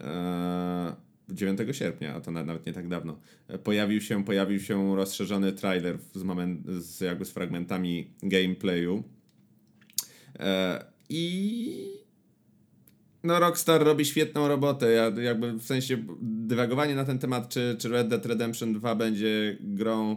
e, 0.00 0.96
9 1.28 1.60
sierpnia, 1.72 2.14
a 2.14 2.20
to 2.20 2.30
nawet 2.30 2.66
nie 2.66 2.72
tak 2.72 2.88
dawno, 2.88 3.18
pojawił 3.64 4.00
się, 4.00 4.24
pojawił 4.24 4.60
się 4.60 4.96
rozszerzony 4.96 5.52
trailer 5.52 5.98
z, 6.14 6.22
moment, 6.22 6.66
z, 6.68 7.00
jakby 7.00 7.24
z 7.24 7.30
fragmentami 7.30 8.10
gameplayu. 8.22 9.02
E, 10.38 10.84
I 11.08 11.96
no 13.24 13.40
Rockstar 13.40 13.84
robi 13.84 14.04
świetną 14.04 14.48
robotę. 14.48 14.90
Ja 14.90 15.22
jakby 15.22 15.52
w 15.52 15.62
sensie 15.62 16.04
dywagowanie 16.22 16.94
na 16.94 17.04
ten 17.04 17.18
temat, 17.18 17.48
czy, 17.48 17.76
czy 17.78 17.88
Red 17.88 18.08
Dead 18.08 18.26
Redemption 18.26 18.72
2 18.72 18.94
będzie 18.94 19.56
grą 19.60 20.16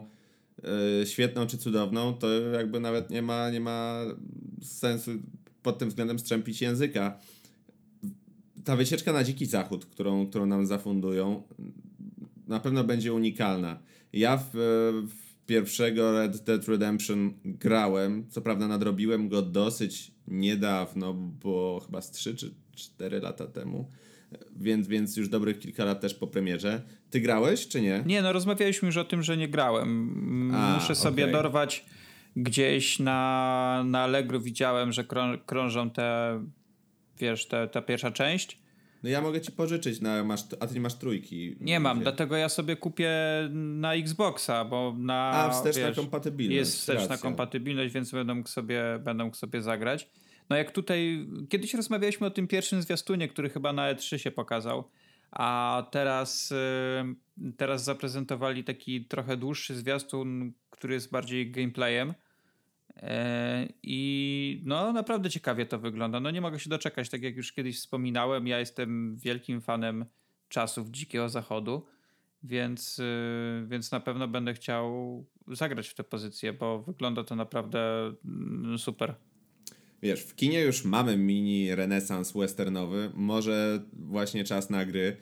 y, 1.02 1.06
świetną 1.06 1.48
czy 1.48 1.58
cudowną, 1.58 2.14
to 2.14 2.32
jakby 2.40 2.80
nawet 2.80 3.10
nie 3.10 3.22
ma, 3.22 3.50
nie 3.50 3.60
ma 3.60 4.04
sensu 4.62 5.12
pod 5.64 5.78
tym 5.78 5.90
względem 5.90 6.20
strzępić 6.20 6.62
języka. 6.62 7.20
Ta 8.64 8.76
wycieczka 8.76 9.14
na 9.14 9.24
dziki 9.24 9.46
zachód, 9.46 9.86
którą, 9.86 10.28
którą 10.28 10.46
nam 10.46 10.66
zafundują, 10.66 11.44
na 12.48 12.60
pewno 12.60 12.84
będzie 12.84 13.14
unikalna. 13.14 13.80
Ja 14.14 14.38
w, 14.38 14.50
w 14.54 15.46
pierwszego 15.46 16.12
Red 16.12 16.44
Dead 16.44 16.68
Redemption 16.68 17.34
grałem, 17.46 18.30
co 18.30 18.42
prawda 18.42 18.68
nadrobiłem 18.68 19.30
go 19.30 19.42
dosyć 19.42 20.12
niedawno, 20.28 21.14
bo 21.14 21.82
chyba 21.86 22.02
z 22.02 22.12
3 22.12 22.36
czy 22.36 22.54
4 22.76 23.20
lata 23.20 23.48
temu. 23.48 23.90
Więc, 24.56 24.88
więc 24.88 25.18
już 25.18 25.30
dobrych 25.30 25.60
kilka 25.60 25.86
lat 25.86 26.02
też 26.02 26.14
po 26.14 26.28
premierze. 26.28 26.82
Ty 27.10 27.20
grałeś, 27.22 27.68
czy 27.68 27.82
nie? 27.82 28.04
Nie, 28.06 28.22
no 28.22 28.34
rozmawialiśmy 28.34 28.86
już 28.86 28.98
o 28.98 29.04
tym, 29.04 29.24
że 29.24 29.38
nie 29.38 29.48
grałem. 29.48 30.52
A, 30.56 30.76
Muszę 30.76 30.96
sobie 30.96 31.24
okay. 31.24 31.34
dorwać 31.34 31.86
gdzieś 32.36 33.00
na, 33.00 33.84
na 33.86 34.00
Allegro 34.00 34.40
widziałem, 34.40 34.92
że 34.92 35.06
krążą 35.46 35.90
te, 35.90 36.40
wiesz, 37.20 37.48
te, 37.48 37.68
ta 37.68 37.82
pierwsza 37.82 38.12
część. 38.12 38.60
No 39.04 39.10
ja 39.10 39.22
mogę 39.22 39.42
ci 39.42 39.52
pożyczyć, 39.52 40.02
na, 40.02 40.24
masz, 40.24 40.42
a 40.60 40.68
ty 40.68 40.74
nie 40.74 40.82
masz 40.82 40.96
trójki. 40.96 41.56
Nie 41.62 41.80
mam, 41.80 42.00
dlatego 42.00 42.36
ja 42.36 42.50
sobie 42.50 42.76
kupię 42.76 43.12
na 43.54 43.94
Xboxa, 43.94 44.66
bo 44.66 44.96
na... 44.98 45.32
A, 45.32 45.50
wsteczna 45.50 45.88
wiesz, 45.88 45.96
kompatybilność. 45.96 46.58
Jest 46.58 46.76
wsteczna 46.76 47.08
racja. 47.08 47.18
kompatybilność, 47.18 47.94
więc 47.94 48.12
będę 48.12 48.36
mógł, 48.36 48.50
sobie, 48.50 48.84
będę 49.04 49.24
mógł 49.24 49.36
sobie 49.36 49.62
zagrać. 49.62 50.10
No 50.50 50.56
jak 50.56 50.72
tutaj, 50.72 51.28
kiedyś 51.50 51.74
rozmawialiśmy 51.74 52.28
o 52.28 52.32
tym 52.32 52.48
pierwszym 52.48 52.82
zwiastunie, 52.82 53.28
który 53.28 53.50
chyba 53.50 53.74
na 53.74 53.94
E3 53.94 54.18
się 54.18 54.32
pokazał, 54.32 54.90
a 55.32 55.84
teraz, 55.92 56.52
y, 56.52 57.56
teraz 57.58 57.84
zaprezentowali 57.84 58.64
taki 58.64 59.06
trochę 59.06 59.38
dłuższy 59.38 59.76
zwiastun, 59.76 60.54
który 60.70 60.94
jest 60.94 61.12
bardziej 61.12 61.52
gameplayem. 61.52 62.14
E, 62.96 63.68
I 63.84 64.62
no 64.66 64.94
naprawdę 64.94 65.30
ciekawie 65.30 65.66
to 65.66 65.80
wygląda. 65.80 66.20
No 66.20 66.32
nie 66.32 66.42
mogę 66.42 66.60
się 66.60 66.70
doczekać, 66.70 67.10
tak 67.10 67.24
jak 67.24 67.36
już 67.36 67.54
kiedyś 67.54 67.78
wspominałem, 67.78 68.48
ja 68.48 68.60
jestem 68.60 69.18
wielkim 69.18 69.62
fanem 69.62 70.06
czasów 70.50 70.90
Dzikiego 70.90 71.30
Zachodu, 71.30 71.86
więc, 72.44 73.00
y, 73.00 73.66
więc 73.68 73.92
na 73.92 74.00
pewno 74.00 74.28
będę 74.28 74.54
chciał 74.54 75.26
zagrać 75.48 75.88
w 75.88 75.94
tę 75.94 76.04
pozycję, 76.04 76.54
bo 76.54 76.80
wygląda 76.80 77.24
to 77.24 77.36
naprawdę 77.36 78.14
mm, 78.26 78.78
super 78.78 79.16
wiesz, 80.02 80.24
w 80.24 80.36
kinie 80.36 80.62
już 80.62 80.86
mamy 80.86 81.18
mini 81.18 81.76
renesans 81.76 82.32
westernowy, 82.32 83.12
może 83.14 83.84
właśnie 83.94 84.44
czas 84.44 84.70
na 84.70 84.86
gry. 84.86 85.18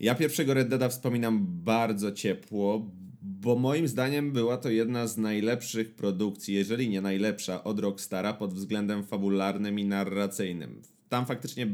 Ja 0.00 0.14
pierwszego 0.14 0.54
Red 0.54 0.68
Deada 0.68 0.88
wspominam 0.88 1.46
bardzo 1.48 2.12
ciepło, 2.12 2.90
bo 3.22 3.56
moim 3.56 3.88
zdaniem 3.88 4.32
była 4.32 4.56
to 4.56 4.70
jedna 4.70 5.06
z 5.06 5.18
najlepszych 5.18 5.94
produkcji, 5.94 6.54
jeżeli 6.54 6.88
nie 6.88 7.00
najlepsza, 7.00 7.64
od 7.64 7.80
Rockstara 7.80 8.32
pod 8.32 8.54
względem 8.54 9.04
fabularnym 9.04 9.78
i 9.78 9.84
narracyjnym. 9.84 10.82
Tam 11.08 11.26
faktycznie 11.26 11.66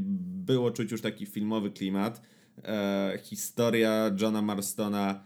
było 0.46 0.70
czuć 0.70 0.92
już 0.92 1.00
taki 1.00 1.26
filmowy 1.26 1.70
klimat. 1.70 2.22
E, 2.64 3.18
historia 3.22 4.10
Johna 4.20 4.42
Marstona 4.42 5.24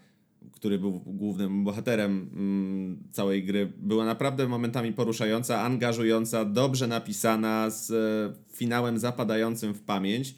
który 0.52 0.78
był 0.78 1.00
głównym 1.06 1.64
bohaterem 1.64 2.30
mm, 2.34 3.08
całej 3.12 3.44
gry, 3.44 3.72
była 3.76 4.04
naprawdę 4.04 4.48
momentami 4.48 4.92
poruszająca, 4.92 5.61
angażująca, 5.61 6.44
dobrze 6.44 6.87
napisana, 6.87 7.70
z 7.70 7.90
e, 7.90 8.56
finałem 8.56 8.98
zapadającym 8.98 9.74
w 9.74 9.82
pamięć, 9.82 10.34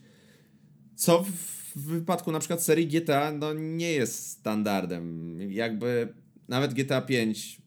co 0.95 1.23
w, 1.23 1.61
wypadku 1.77 2.33
na 2.33 2.39
przykład 2.39 2.63
serii 2.63 2.87
GTA 2.87 3.33
no, 3.33 3.53
nie 3.55 3.93
jest 3.93 4.27
standardem. 4.29 5.37
Jakby 5.51 6.15
nawet 6.49 6.75
GTA 6.75 7.01
5 7.01 7.61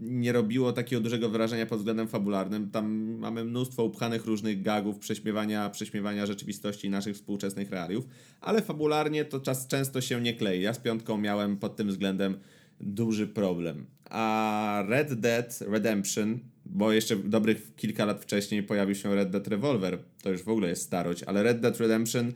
nie 0.00 0.32
robiło 0.32 0.72
takiego 0.72 1.02
dużego 1.02 1.28
wrażenia 1.28 1.66
pod 1.66 1.78
względem 1.78 2.08
fabularnym. 2.08 2.70
Tam 2.70 2.92
mamy 3.18 3.44
mnóstwo 3.44 3.84
upchanych 3.84 4.26
różnych 4.26 4.62
gagów, 4.62 4.98
prześmiewania, 4.98 5.70
prześmiewania 5.70 6.26
rzeczywistości 6.26 6.90
naszych 6.90 7.16
współczesnych 7.16 7.70
realiów, 7.70 8.06
ale 8.40 8.62
fabularnie 8.62 9.24
to 9.24 9.40
czas 9.40 9.66
często 9.66 10.00
się 10.00 10.20
nie 10.20 10.34
klei. 10.34 10.62
Ja 10.62 10.74
z 10.74 10.78
piątką 10.78 11.18
miałem 11.18 11.56
pod 11.56 11.76
tym 11.76 11.88
względem 11.88 12.36
duży 12.80 13.26
problem. 13.26 13.86
A 14.10 14.84
Red 14.88 15.14
Dead 15.14 15.58
Redemption, 15.60 16.38
bo 16.66 16.92
jeszcze 16.92 17.16
dobrych 17.16 17.74
kilka 17.76 18.04
lat 18.04 18.22
wcześniej 18.22 18.62
pojawił 18.62 18.94
się 18.94 19.14
Red 19.14 19.30
Dead 19.30 19.48
Revolver, 19.48 19.98
to 20.22 20.30
już 20.30 20.42
w 20.42 20.48
ogóle 20.48 20.68
jest 20.68 20.82
starość, 20.82 21.22
ale 21.22 21.42
Red 21.42 21.60
Dead 21.60 21.80
Redemption, 21.80 22.32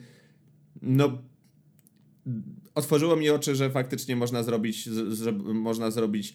no 0.82 1.18
otworzyło 2.74 3.16
mi 3.16 3.30
oczy, 3.30 3.54
że 3.54 3.70
faktycznie 3.70 4.16
można 4.16 4.42
zrobić, 4.42 4.88
z, 4.88 5.18
z, 5.18 5.44
można 5.54 5.90
zrobić 5.90 6.34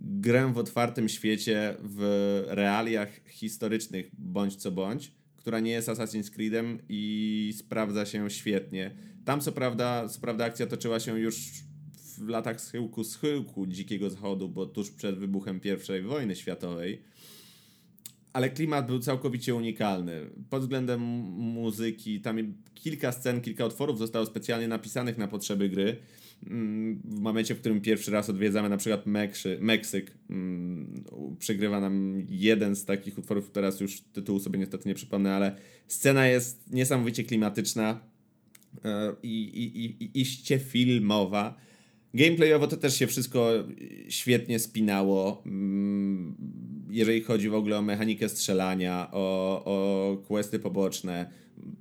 grę 0.00 0.52
w 0.52 0.58
otwartym 0.58 1.08
świecie, 1.08 1.76
w 1.82 2.42
realiach 2.46 3.28
historycznych 3.28 4.10
bądź 4.18 4.56
co 4.56 4.70
bądź, 4.70 5.12
która 5.36 5.60
nie 5.60 5.70
jest 5.70 5.88
Assassin's 5.88 6.30
Creedem 6.30 6.78
i 6.88 7.54
sprawdza 7.56 8.06
się 8.06 8.30
świetnie. 8.30 8.90
Tam 9.24 9.40
co 9.40 9.52
prawda, 9.52 10.08
co 10.08 10.20
prawda 10.20 10.44
akcja 10.44 10.66
toczyła 10.66 11.00
się 11.00 11.20
już 11.20 11.36
w 12.18 12.28
latach 12.28 12.60
schyłku 12.60 13.04
schyłku 13.04 13.66
Dzikiego 13.66 14.10
Zachodu, 14.10 14.48
bo 14.48 14.66
tuż 14.66 14.90
przed 14.90 15.18
wybuchem 15.18 15.60
I 15.98 16.02
wojny 16.02 16.36
światowej, 16.36 17.02
ale 18.32 18.50
klimat 18.50 18.86
był 18.86 18.98
całkowicie 18.98 19.54
unikalny. 19.54 20.30
Pod 20.50 20.62
względem 20.62 21.00
muzyki, 21.00 22.20
tam 22.20 22.54
kilka 22.74 23.12
scen, 23.12 23.40
kilka 23.40 23.66
utworów 23.66 23.98
zostało 23.98 24.26
specjalnie 24.26 24.68
napisanych 24.68 25.18
na 25.18 25.28
potrzeby 25.28 25.68
gry 25.68 25.96
w 27.04 27.20
momencie, 27.20 27.54
w 27.54 27.60
którym 27.60 27.80
pierwszy 27.80 28.10
raz 28.10 28.30
odwiedzamy 28.30 28.68
na 28.68 28.76
przykład 28.76 29.06
Mekszy, 29.06 29.58
Meksyk, 29.60 30.12
mm, 30.30 31.04
przegrywa 31.38 31.80
nam 31.80 32.22
jeden 32.28 32.76
z 32.76 32.84
takich 32.84 33.18
utworów, 33.18 33.50
teraz 33.50 33.80
już 33.80 34.00
tytułu 34.00 34.40
sobie 34.40 34.58
niestety 34.58 34.88
nie 34.88 34.94
przypomnę, 34.94 35.34
ale 35.34 35.56
scena 35.86 36.26
jest 36.26 36.72
niesamowicie 36.72 37.24
klimatyczna 37.24 38.00
e, 38.84 39.12
i, 39.22 39.42
i, 39.42 40.04
i, 40.04 40.20
iście 40.20 40.58
filmowa. 40.58 41.56
Gameplayowo 42.14 42.66
to 42.66 42.76
też 42.76 42.98
się 42.98 43.06
wszystko 43.06 43.52
świetnie 44.08 44.58
spinało. 44.58 45.42
Jeżeli 46.90 47.22
chodzi 47.22 47.48
w 47.48 47.54
ogóle 47.54 47.78
o 47.78 47.82
mechanikę 47.82 48.28
strzelania, 48.28 49.08
o, 49.12 49.62
o 49.64 50.16
questy 50.16 50.58
poboczne, 50.58 51.30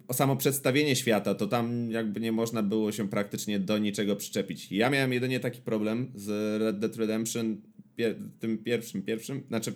o 0.08 0.14
samo 0.14 0.36
przedstawienie 0.36 0.96
świata, 0.96 1.36
to 1.36 1.48
tam 1.48 1.92
jakby 1.92 2.20
nie 2.20 2.32
można 2.32 2.64
było 2.64 2.92
się 2.92 3.10
praktycznie 3.10 3.60
do 3.60 3.78
niczego 3.78 4.16
przyczepić. 4.16 4.72
Ja 4.72 4.90
miałem 4.90 5.14
jedynie 5.14 5.40
taki 5.40 5.62
problem 5.62 6.12
z 6.16 6.62
Red 6.62 6.80
Dead 6.80 6.96
Redemption 6.96 7.62
pier 7.96 8.16
tym 8.40 8.58
pierwszym, 8.58 9.02
pierwszym, 9.02 9.44
znaczy 9.48 9.74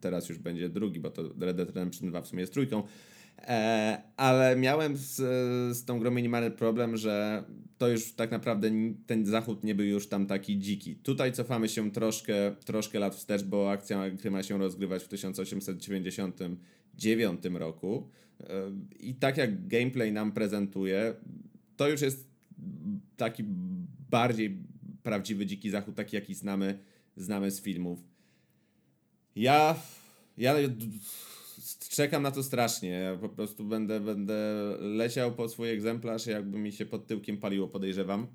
teraz 0.00 0.28
już 0.28 0.38
będzie 0.38 0.68
drugi, 0.68 1.00
bo 1.00 1.10
to 1.10 1.22
Red 1.22 1.56
Dead 1.56 1.68
Redemption 1.68 2.08
2 2.08 2.22
w 2.22 2.26
sumie 2.26 2.40
jest 2.40 2.52
trójką, 2.52 2.82
ale 4.16 4.56
miałem 4.56 4.96
z, 4.96 5.16
z 5.76 5.84
tą 5.84 5.98
grą 5.98 6.10
minimalny 6.10 6.50
problem, 6.50 6.96
że 6.96 7.44
to 7.78 7.88
już 7.88 8.12
tak 8.12 8.30
naprawdę 8.30 8.70
ten 9.06 9.26
zachód 9.26 9.64
nie 9.64 9.74
był 9.74 9.86
już 9.86 10.08
tam 10.08 10.26
taki 10.26 10.58
dziki. 10.58 10.96
Tutaj 10.96 11.32
cofamy 11.32 11.68
się 11.68 11.90
troszkę, 11.90 12.56
troszkę 12.64 12.98
lat 12.98 13.14
wstecz, 13.14 13.42
bo 13.42 13.70
akcja 13.70 14.10
gry 14.10 14.30
ma 14.30 14.42
się 14.42 14.58
rozgrywać 14.58 15.04
w 15.04 15.08
1899 15.08 17.44
roku 17.52 18.08
e, 18.40 18.46
i 19.00 19.14
tak 19.14 19.36
jak 19.36 19.68
gameplay 19.68 20.12
nam 20.12 20.32
prezentuje, 20.32 21.14
to 21.76 21.88
już 21.88 22.00
jest 22.00 22.26
taki 23.16 23.44
bardziej 24.10 24.58
prawdziwy 25.02 25.46
dziki 25.46 25.70
zachód, 25.70 25.94
taki 25.94 26.16
jaki 26.16 26.34
znamy, 26.34 26.78
znamy 27.16 27.50
z 27.50 27.60
filmów. 27.60 27.98
Ja, 29.36 29.76
ja 30.38 30.54
czekam 31.92 32.22
na 32.22 32.30
to 32.30 32.42
strasznie. 32.42 32.88
Ja 32.88 33.16
po 33.16 33.28
prostu 33.28 33.64
będę, 33.64 34.00
będę 34.00 34.34
leciał 34.80 35.34
po 35.34 35.48
swój 35.48 35.70
egzemplarz, 35.70 36.26
jakby 36.26 36.58
mi 36.58 36.72
się 36.72 36.86
pod 36.86 37.06
tyłkiem 37.06 37.38
paliło, 37.38 37.68
podejrzewam. 37.68 38.26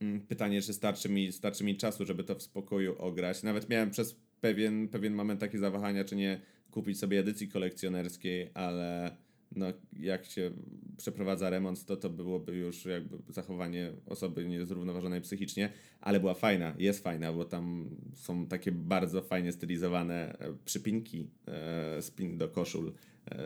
Mm, 0.00 0.20
pytanie, 0.20 0.62
czy 0.62 0.72
starczy 0.72 1.08
mi, 1.08 1.32
starczy 1.32 1.64
mi 1.64 1.76
czasu, 1.76 2.06
żeby 2.06 2.24
to 2.24 2.34
w 2.34 2.42
spokoju 2.42 2.94
ograć. 2.98 3.42
Nawet 3.42 3.68
miałem 3.68 3.90
przez 3.90 4.16
pewien, 4.40 4.88
pewien 4.88 5.14
moment 5.14 5.40
takie 5.40 5.58
zawahania, 5.58 6.04
czy 6.04 6.16
nie 6.16 6.40
kupić 6.70 6.98
sobie 6.98 7.20
edycji 7.20 7.48
kolekcjonerskiej, 7.48 8.50
ale 8.54 9.16
no, 9.56 9.66
jak 10.00 10.24
się 10.24 10.50
przeprowadza 10.96 11.50
remont, 11.50 11.84
to 11.84 11.96
to 11.96 12.10
byłoby 12.10 12.56
już 12.56 12.84
jakby 12.84 13.18
zachowanie 13.28 13.92
osoby 14.06 14.44
niezrównoważonej 14.44 15.20
psychicznie, 15.20 15.72
ale 16.00 16.20
była 16.20 16.34
fajna, 16.34 16.74
jest 16.78 17.02
fajna, 17.02 17.32
bo 17.32 17.44
tam 17.44 17.90
są 18.14 18.46
takie 18.46 18.72
bardzo 18.72 19.22
fajnie 19.22 19.52
stylizowane 19.52 20.38
e, 20.38 20.54
przypinki, 20.64 21.28
e, 21.48 22.02
spin 22.02 22.38
do 22.38 22.48
koszul, 22.48 22.92
e, 23.30 23.44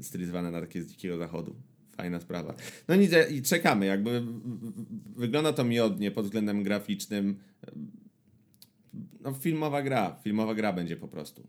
stylizowane 0.00 0.50
na 0.50 0.60
takie 0.60 0.82
z 0.82 0.86
dzikiego 0.86 1.18
zachodu. 1.18 1.56
Fajna 1.96 2.20
sprawa. 2.20 2.54
No 2.88 2.96
nic, 2.96 3.12
i 3.30 3.42
czekamy, 3.42 3.86
jakby 3.86 4.22
wygląda 5.16 5.52
to 5.52 5.64
miodnie 5.64 6.10
pod 6.10 6.24
względem 6.24 6.62
graficznym. 6.62 7.38
No, 9.20 9.32
filmowa 9.32 9.82
gra, 9.82 10.16
filmowa 10.24 10.54
gra 10.54 10.72
będzie 10.72 10.96
po 10.96 11.08
prostu. 11.08 11.46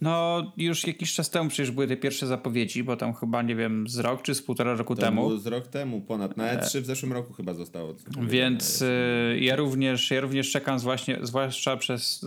No, 0.00 0.42
już 0.56 0.86
jakiś 0.86 1.14
czas 1.14 1.30
temu 1.30 1.48
przecież 1.48 1.70
były 1.70 1.86
te 1.86 1.96
pierwsze 1.96 2.26
zapowiedzi, 2.26 2.84
bo 2.84 2.96
tam 2.96 3.14
chyba, 3.14 3.42
nie 3.42 3.56
wiem, 3.56 3.88
z 3.88 3.98
rok 3.98 4.22
czy 4.22 4.34
z 4.34 4.42
półtora 4.42 4.74
roku 4.74 4.94
to 4.94 5.02
temu. 5.02 5.36
z 5.36 5.46
rok 5.46 5.66
temu 5.66 6.00
ponad, 6.00 6.36
na 6.36 6.56
E3 6.56 6.80
w 6.80 6.86
zeszłym 6.86 7.12
roku 7.12 7.32
chyba 7.32 7.54
zostało. 7.54 7.94
Więc 8.22 8.82
y, 8.82 9.38
ja, 9.40 9.56
również, 9.56 10.10
ja 10.10 10.20
również 10.20 10.50
czekam 10.50 10.78
właśnie, 10.78 11.18
zwłaszcza 11.22 11.76
przez, 11.76 12.26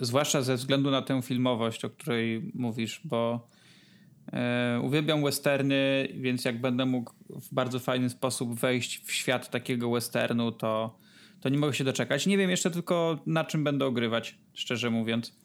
zwłaszcza 0.00 0.42
ze 0.42 0.56
względu 0.56 0.90
na 0.90 1.02
tę 1.02 1.22
filmowość, 1.22 1.84
o 1.84 1.90
której 1.90 2.50
mówisz, 2.54 3.00
bo 3.04 3.48
y, 4.76 4.80
uwielbiam 4.80 5.24
westerny, 5.24 6.08
więc 6.14 6.44
jak 6.44 6.60
będę 6.60 6.86
mógł 6.86 7.12
w 7.30 7.54
bardzo 7.54 7.78
fajny 7.78 8.10
sposób 8.10 8.54
wejść 8.54 9.04
w 9.04 9.12
świat 9.12 9.50
takiego 9.50 9.90
westernu, 9.90 10.52
to, 10.52 10.98
to 11.40 11.48
nie 11.48 11.58
mogę 11.58 11.74
się 11.74 11.84
doczekać. 11.84 12.26
Nie 12.26 12.38
wiem 12.38 12.50
jeszcze 12.50 12.70
tylko 12.70 13.18
na 13.26 13.44
czym 13.44 13.64
będę 13.64 13.86
ogrywać, 13.86 14.38
szczerze 14.52 14.90
mówiąc. 14.90 15.43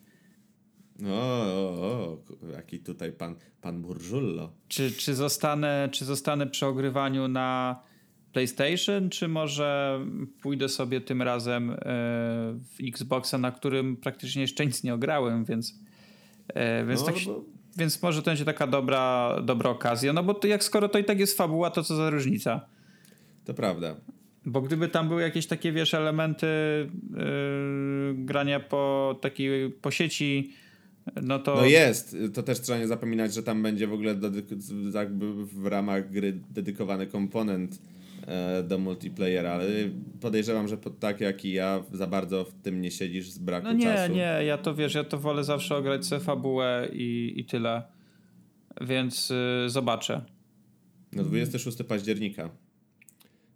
O, 1.07 1.11
o, 1.11 2.17
o, 2.41 2.51
jaki 2.53 2.79
tutaj 2.79 3.11
pan, 3.11 3.35
pan 3.61 3.81
Burżullo. 3.81 4.51
Czy, 4.67 4.91
czy, 4.91 5.15
zostanę, 5.15 5.89
czy 5.91 6.05
zostanę 6.05 6.47
przy 6.47 6.65
ogrywaniu 6.65 7.27
na 7.27 7.79
PlayStation, 8.33 9.09
czy 9.09 9.27
może 9.27 9.99
pójdę 10.41 10.69
sobie 10.69 11.01
tym 11.01 11.21
razem 11.21 11.71
e, 11.71 11.75
w 12.53 12.75
Xboxa, 12.87 13.37
na 13.37 13.51
którym 13.51 13.97
praktycznie 13.97 14.41
jeszcze 14.41 14.65
nic 14.65 14.83
nie 14.83 14.93
ograłem, 14.93 15.45
więc, 15.45 15.79
e, 16.47 16.85
więc, 16.85 16.99
no, 16.99 17.05
tak, 17.05 17.15
bo... 17.25 17.43
więc 17.77 18.01
może 18.01 18.21
to 18.21 18.31
będzie 18.31 18.45
taka 18.45 18.67
dobra, 18.67 19.35
dobra 19.43 19.69
okazja. 19.69 20.13
No 20.13 20.23
bo 20.23 20.33
to 20.33 20.47
jak 20.47 20.63
skoro 20.63 20.89
to 20.89 20.99
i 20.99 21.03
tak 21.03 21.19
jest 21.19 21.37
fabuła, 21.37 21.71
to 21.71 21.83
co 21.83 21.95
za 21.95 22.09
różnica? 22.09 22.65
To 23.45 23.53
prawda. 23.53 23.95
Bo 24.45 24.61
gdyby 24.61 24.87
tam 24.87 25.07
były 25.07 25.21
jakieś 25.21 25.47
takie, 25.47 25.71
wiesz, 25.71 25.93
elementy 25.93 26.47
yy, 26.47 28.15
grania 28.17 28.59
po 28.59 29.15
takiej 29.21 29.69
po 29.69 29.91
sieci, 29.91 30.53
no 31.21 31.39
to... 31.39 31.55
No 31.55 31.65
jest, 31.65 32.17
to 32.33 32.43
też 32.43 32.61
trzeba 32.61 32.79
nie 32.79 32.87
zapominać, 32.87 33.33
że 33.33 33.43
tam 33.43 33.63
będzie 33.63 33.87
w 33.87 33.93
ogóle 33.93 34.15
jakby 34.93 35.45
w 35.45 35.65
ramach 35.65 36.11
gry 36.11 36.39
dedykowany 36.49 37.07
komponent 37.07 37.81
e, 38.27 38.63
do 38.63 38.77
multiplayera, 38.77 39.51
ale 39.51 39.65
podejrzewam, 40.21 40.67
że 40.67 40.77
tak 40.99 41.21
jak 41.21 41.45
i 41.45 41.51
ja 41.51 41.83
za 41.93 42.07
bardzo 42.07 42.45
w 42.45 42.53
tym 42.53 42.81
nie 42.81 42.91
siedzisz 42.91 43.29
z 43.29 43.37
braku 43.37 43.67
no 43.67 43.73
nie, 43.73 43.85
czasu. 43.85 44.11
Nie, 44.11 44.17
nie, 44.17 44.45
ja 44.45 44.57
to 44.57 44.75
wiesz, 44.75 44.95
ja 44.95 45.03
to 45.03 45.17
wolę 45.17 45.43
zawsze 45.43 45.75
ograć 45.75 46.05
sobie 46.05 46.21
fabułę 46.21 46.89
i, 46.93 47.33
i 47.37 47.45
tyle. 47.45 47.83
Więc 48.81 49.31
y, 49.31 49.69
zobaczę. 49.69 50.21
No 51.13 51.23
26 51.23 51.77
października. 51.87 52.49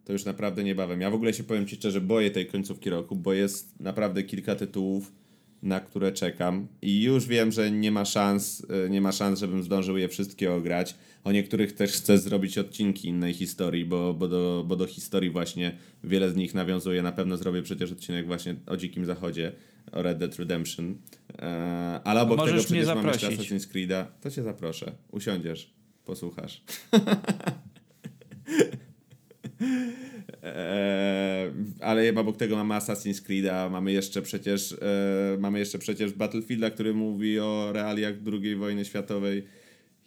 To 0.05 0.13
już 0.13 0.25
naprawdę 0.25 0.63
niebawem. 0.63 1.01
Ja 1.01 1.09
w 1.09 1.13
ogóle 1.13 1.33
się 1.33 1.43
powiem 1.43 1.67
Ci 1.67 1.75
szczerze, 1.75 2.01
boję 2.01 2.31
tej 2.31 2.47
końcówki 2.47 2.89
roku, 2.89 3.15
bo 3.15 3.33
jest 3.33 3.79
naprawdę 3.79 4.23
kilka 4.23 4.55
tytułów, 4.55 5.11
na 5.63 5.79
które 5.79 6.11
czekam 6.11 6.67
i 6.81 7.03
już 7.03 7.27
wiem, 7.27 7.51
że 7.51 7.71
nie 7.71 7.91
ma 7.91 8.05
szans, 8.05 8.65
e, 8.85 8.89
nie 8.89 9.01
ma 9.01 9.11
szans, 9.11 9.39
żebym 9.39 9.63
zdążył 9.63 9.97
je 9.97 10.09
wszystkie 10.09 10.53
ograć. 10.53 10.95
O 11.23 11.31
niektórych 11.31 11.73
też 11.73 11.91
chcę 11.91 12.17
zrobić 12.17 12.57
odcinki 12.57 13.07
innej 13.07 13.33
historii, 13.33 13.85
bo, 13.85 14.13
bo, 14.13 14.27
do, 14.27 14.63
bo 14.67 14.75
do 14.75 14.85
historii 14.85 15.29
właśnie 15.29 15.77
wiele 16.03 16.31
z 16.31 16.35
nich 16.35 16.53
nawiązuje. 16.53 17.01
Na 17.01 17.11
pewno 17.11 17.37
zrobię 17.37 17.61
przecież 17.61 17.91
odcinek 17.91 18.27
właśnie 18.27 18.55
o 18.65 18.77
Dzikim 18.77 19.05
Zachodzie, 19.05 19.51
o 19.91 20.01
Red 20.01 20.17
Dead 20.17 20.35
Redemption. 20.35 20.97
Eee, 21.39 21.99
ale 22.03 22.21
obok 22.21 22.45
tego 22.45 22.63
przecież 22.63 22.87
mamy 22.87 23.07
jeszcze 23.07 23.27
Assassin's 23.27 23.67
Creed'a. 23.67 24.05
To 24.21 24.31
cię 24.31 24.43
zaproszę. 24.43 24.91
Usiądziesz, 25.11 25.73
posłuchasz. 26.05 26.63
Eee, 30.43 31.53
ale 31.79 32.13
obok 32.15 32.37
tego 32.37 32.55
mamy 32.55 32.73
Assassin's 32.73 33.21
Creed'a, 33.21 33.71
mamy 33.71 33.91
jeszcze 33.91 34.21
przecież 34.21 34.71
e, 34.71 35.37
mamy 35.39 35.59
jeszcze 35.59 35.79
przecież 35.79 36.13
Battlefielda, 36.13 36.69
który 36.69 36.93
mówi 36.93 37.39
o 37.39 37.69
realiach 37.73 38.13
II 38.43 38.55
wojny 38.55 38.85
światowej. 38.85 39.43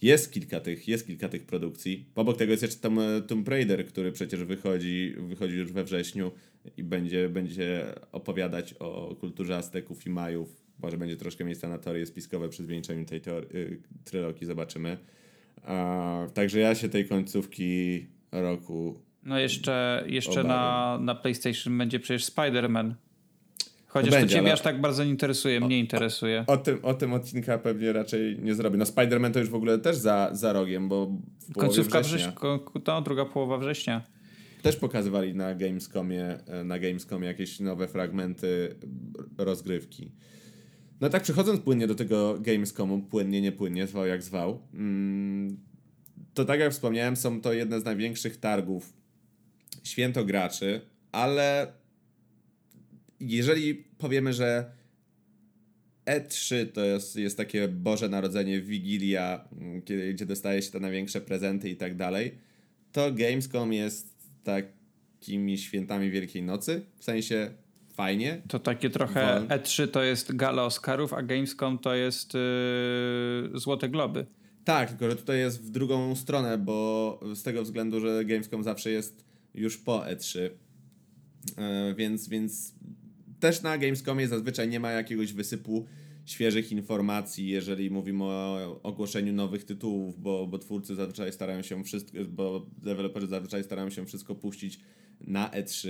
Jest 0.02 0.32
kilka 0.32 0.60
tych, 0.60 0.88
jest 0.88 1.06
kilka 1.06 1.28
tych 1.28 1.46
produkcji. 1.46 2.06
Obok 2.14 2.36
tego 2.36 2.50
jest 2.50 2.62
jeszcze 2.62 2.80
tam 2.80 2.98
e, 2.98 3.22
Tomb 3.22 3.48
Raider, 3.48 3.86
który 3.86 4.12
przecież 4.12 4.44
wychodzi, 4.44 5.14
wychodzi 5.18 5.56
już 5.56 5.72
we 5.72 5.84
wrześniu 5.84 6.32
i 6.76 6.82
będzie, 6.82 7.28
będzie 7.28 7.84
opowiadać 8.12 8.74
o 8.78 9.16
kulturze 9.20 9.56
Azteków 9.56 10.06
i 10.06 10.10
Majów. 10.10 10.62
Może 10.82 10.98
będzie 10.98 11.16
troszkę 11.16 11.44
miejsca 11.44 11.68
na 11.68 11.78
teorie 11.78 12.06
spiskowe 12.06 12.48
przy 12.48 12.62
zwieńczeniu 12.64 13.04
tej 13.04 13.20
teorii, 13.20 13.56
y, 13.56 13.80
trylogii, 14.04 14.46
zobaczymy. 14.46 14.98
A, 15.62 16.26
także 16.34 16.60
ja 16.60 16.74
się 16.74 16.88
tej 16.88 17.08
końcówki 17.08 18.06
roku 18.32 19.05
no 19.26 19.38
jeszcze, 19.38 20.04
jeszcze 20.06 20.44
na, 20.44 20.98
na 21.00 21.14
PlayStation 21.14 21.78
będzie 21.78 22.00
przecież 22.00 22.24
Spider-Man. 22.24 22.94
Chociaż 23.86 24.10
to, 24.10 24.16
będzie, 24.16 24.34
to 24.34 24.38
ciebie 24.38 24.46
ale... 24.46 24.52
aż 24.52 24.60
tak 24.60 24.80
bardzo 24.80 25.04
nie 25.04 25.10
interesuje, 25.10 25.60
mnie 25.60 25.78
interesuje. 25.78 26.44
O, 26.46 26.52
o, 26.52 26.56
tym, 26.56 26.78
o 26.82 26.94
tym 26.94 27.12
odcinka 27.12 27.58
pewnie 27.58 27.92
raczej 27.92 28.38
nie 28.38 28.54
zrobię. 28.54 28.76
No 28.76 28.84
Spider-Man 28.84 29.32
to 29.32 29.38
już 29.38 29.48
w 29.48 29.54
ogóle 29.54 29.78
też 29.78 29.96
za, 29.96 30.30
za 30.32 30.52
rogiem, 30.52 30.88
bo 30.88 31.06
w 31.48 31.52
Końcówka 31.52 32.00
września. 32.00 32.32
to 32.84 33.02
druga 33.02 33.24
połowa 33.24 33.58
września. 33.58 34.02
Też 34.62 34.76
pokazywali 34.76 35.34
na 35.34 35.54
Gamescomie, 35.54 36.38
na 36.64 36.78
Gamescomie 36.78 37.26
jakieś 37.26 37.60
nowe 37.60 37.88
fragmenty 37.88 38.76
rozgrywki. 39.38 40.10
No 41.00 41.08
tak 41.08 41.22
przechodząc 41.22 41.60
płynnie 41.60 41.86
do 41.86 41.94
tego 41.94 42.38
Gamescomu, 42.40 43.02
płynnie, 43.02 43.40
nie 43.40 43.52
płynnie, 43.52 43.86
zwał 43.86 44.06
jak 44.06 44.22
zwał, 44.22 44.62
mm, 44.74 45.56
to 46.34 46.44
tak 46.44 46.60
jak 46.60 46.72
wspomniałem, 46.72 47.16
są 47.16 47.40
to 47.40 47.52
jedne 47.52 47.80
z 47.80 47.84
największych 47.84 48.36
targów 48.36 48.92
święto 49.86 50.24
graczy, 50.24 50.80
ale 51.12 51.72
jeżeli 53.20 53.74
powiemy, 53.74 54.32
że 54.32 54.70
E3 56.06 56.66
to 56.72 56.84
jest, 56.84 57.16
jest 57.16 57.36
takie 57.36 57.68
Boże 57.68 58.08
Narodzenie, 58.08 58.60
Wigilia, 58.60 59.48
mm, 59.52 59.82
kiedy, 59.82 60.14
gdzie 60.14 60.26
dostaje 60.26 60.62
się 60.62 60.70
te 60.70 60.80
największe 60.80 61.20
prezenty 61.20 61.70
i 61.70 61.76
tak 61.76 61.96
dalej, 61.96 62.38
to 62.92 63.12
Gamescom 63.12 63.72
jest 63.72 64.14
takimi 64.44 65.58
świętami 65.58 66.10
Wielkiej 66.10 66.42
Nocy, 66.42 66.82
w 66.98 67.04
sensie 67.04 67.50
fajnie. 67.94 68.42
To 68.48 68.58
takie 68.58 68.90
trochę 68.90 69.40
Wol... 69.40 69.58
E3 69.58 69.88
to 69.88 70.02
jest 70.02 70.36
gala 70.36 70.64
Oscarów, 70.64 71.12
a 71.12 71.22
Gamescom 71.22 71.78
to 71.78 71.94
jest 71.94 72.34
yy, 72.34 73.58
Złote 73.58 73.88
Globy. 73.88 74.26
Tak, 74.64 74.88
tylko 74.88 75.10
że 75.10 75.16
tutaj 75.16 75.38
jest 75.38 75.62
w 75.62 75.70
drugą 75.70 76.16
stronę, 76.16 76.58
bo 76.58 77.20
z 77.34 77.42
tego 77.42 77.62
względu, 77.62 78.00
że 78.00 78.24
Gamescom 78.24 78.62
zawsze 78.62 78.90
jest 78.90 79.25
już 79.56 79.76
po 79.76 79.98
E3. 79.98 80.50
E, 81.56 81.94
więc, 81.94 82.28
więc 82.28 82.74
też 83.40 83.62
na 83.62 83.78
Gamescomie 83.78 84.28
zazwyczaj 84.28 84.68
nie 84.68 84.80
ma 84.80 84.90
jakiegoś 84.90 85.32
wysypu 85.32 85.86
świeżych 86.24 86.72
informacji, 86.72 87.48
jeżeli 87.48 87.90
mówimy 87.90 88.24
o 88.24 88.80
ogłoszeniu 88.82 89.32
nowych 89.32 89.64
tytułów, 89.64 90.22
bo, 90.22 90.46
bo 90.46 90.58
twórcy 90.58 90.94
zazwyczaj 90.94 91.32
starają 91.32 91.62
się 91.62 91.84
wszystko, 91.84 92.18
bo 92.28 92.66
deweloperzy 92.82 93.26
zazwyczaj 93.26 93.64
starają 93.64 93.90
się 93.90 94.06
wszystko 94.06 94.34
puścić 94.34 94.80
na 95.20 95.48
E3. 95.48 95.88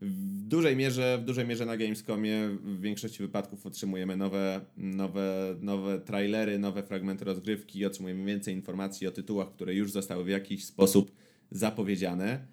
w 0.00 0.42
dużej 0.42 0.76
mierze, 0.76 1.18
w 1.22 1.24
dużej 1.24 1.46
mierze 1.46 1.66
na 1.66 1.76
Gamescomie 1.76 2.48
w 2.62 2.80
większości 2.80 3.22
wypadków 3.22 3.66
otrzymujemy 3.66 4.16
nowe, 4.16 4.60
nowe, 4.76 5.56
nowe 5.60 6.00
trailery, 6.00 6.58
nowe 6.58 6.82
fragmenty 6.82 7.24
rozgrywki, 7.24 7.86
otrzymujemy 7.86 8.24
więcej 8.24 8.54
informacji 8.54 9.06
o 9.06 9.10
tytułach, 9.10 9.52
które 9.52 9.74
już 9.74 9.92
zostały 9.92 10.24
w 10.24 10.28
jakiś 10.28 10.64
sposób 10.64 11.12
zapowiedziane. 11.50 12.46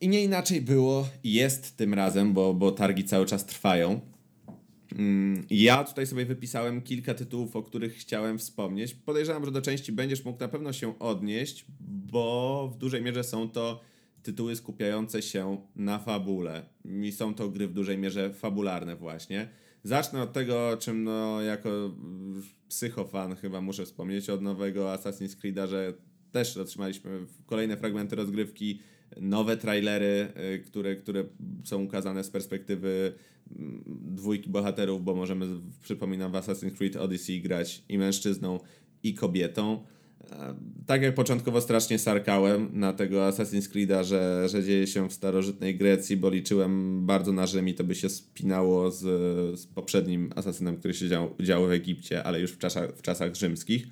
I 0.00 0.08
nie 0.08 0.24
inaczej 0.24 0.60
było 0.60 1.08
i 1.24 1.32
jest 1.32 1.76
tym 1.76 1.94
razem, 1.94 2.32
bo, 2.32 2.54
bo 2.54 2.72
targi 2.72 3.04
cały 3.04 3.26
czas 3.26 3.46
trwają. 3.46 4.00
Mm, 4.98 5.46
Ja 5.50 5.84
tutaj 5.84 6.06
sobie 6.06 6.26
wypisałem 6.26 6.82
kilka 6.82 7.14
tytułów, 7.14 7.56
o 7.56 7.62
których 7.62 7.94
chciałem 7.94 8.38
wspomnieć. 8.38 8.94
Podejrzewam, 8.94 9.44
że 9.44 9.50
do 9.50 9.62
części 9.62 9.92
będziesz 9.92 10.24
mógł 10.24 10.40
na 10.40 10.48
pewno 10.48 10.72
się 10.72 10.98
odnieść, 10.98 11.64
bo 11.80 12.70
w 12.74 12.78
dużej 12.78 13.02
mierze 13.02 13.24
są 13.24 13.48
to 13.50 13.80
tytuły 14.22 14.56
skupiające 14.56 15.22
się 15.22 15.66
na 15.76 15.98
fabule. 15.98 16.62
I 17.02 17.12
są 17.12 17.34
to 17.34 17.48
gry 17.48 17.68
w 17.68 17.72
dużej 17.72 17.98
mierze 17.98 18.34
fabularne 18.34 18.96
właśnie. 18.96 19.48
Zacznę 19.82 20.22
od 20.22 20.32
tego, 20.32 20.76
czym 20.80 21.04
no, 21.04 21.42
jako 21.42 21.68
psychofan 22.68 23.36
chyba 23.36 23.60
muszę 23.60 23.84
wspomnieć, 23.84 24.30
od 24.30 24.42
nowego 24.42 24.94
Assassin's 24.94 25.36
Creed'a, 25.36 25.68
że 25.68 25.94
też 26.32 26.56
otrzymaliśmy 26.56 27.10
kolejne 27.46 27.76
fragmenty 27.76 28.16
rozgrywki, 28.16 28.80
nowe 29.20 29.56
trailery, 29.56 30.28
y, 30.54 30.58
które, 30.58 30.96
które 30.96 31.24
są 31.64 31.82
ukazane 31.82 32.24
z 32.24 32.30
perspektywy 32.30 33.12
mm, 33.58 33.84
dwójki 33.86 34.50
bohaterów, 34.50 35.04
bo 35.04 35.14
możemy, 35.14 35.46
przypominam, 35.82 36.32
w 36.32 36.34
Assassin's 36.34 36.76
Creed 36.76 36.96
Odyssey 36.96 37.40
grać 37.42 37.84
i 37.88 37.98
mężczyzną, 37.98 38.60
i 39.02 39.14
kobietą. 39.14 39.84
E, 40.30 40.54
Tak 40.86 41.02
jak 41.02 41.14
początkowo 41.14 41.60
strasznie 41.60 41.98
sarkałem 41.98 42.70
na 42.72 42.92
tego 42.92 43.28
Assassin's 43.28 43.72
Creed'a, 43.72 44.04
że, 44.04 44.48
że 44.48 44.64
dzieje 44.64 44.86
się 44.86 45.08
w 45.08 45.12
starożytnej 45.12 45.76
Grecji, 45.76 46.16
bo 46.16 46.30
liczyłem 46.30 47.06
bardzo 47.06 47.32
na 47.32 47.46
Rzym 47.46 47.68
i 47.68 47.74
to 47.74 47.84
by 47.84 47.94
się 47.94 48.08
spinało 48.08 48.90
z, 48.90 49.00
z 49.60 49.66
poprzednim 49.66 50.30
Asasynem, 50.36 50.76
który 50.76 50.94
się 50.94 51.08
dział, 51.08 51.34
dział 51.40 51.66
w 51.66 51.70
Egipcie, 51.70 52.22
ale 52.22 52.40
już 52.40 52.50
w 52.52 52.58
czasach, 52.58 52.96
w 52.96 53.02
czasach 53.02 53.34
rzymskich. 53.34 53.86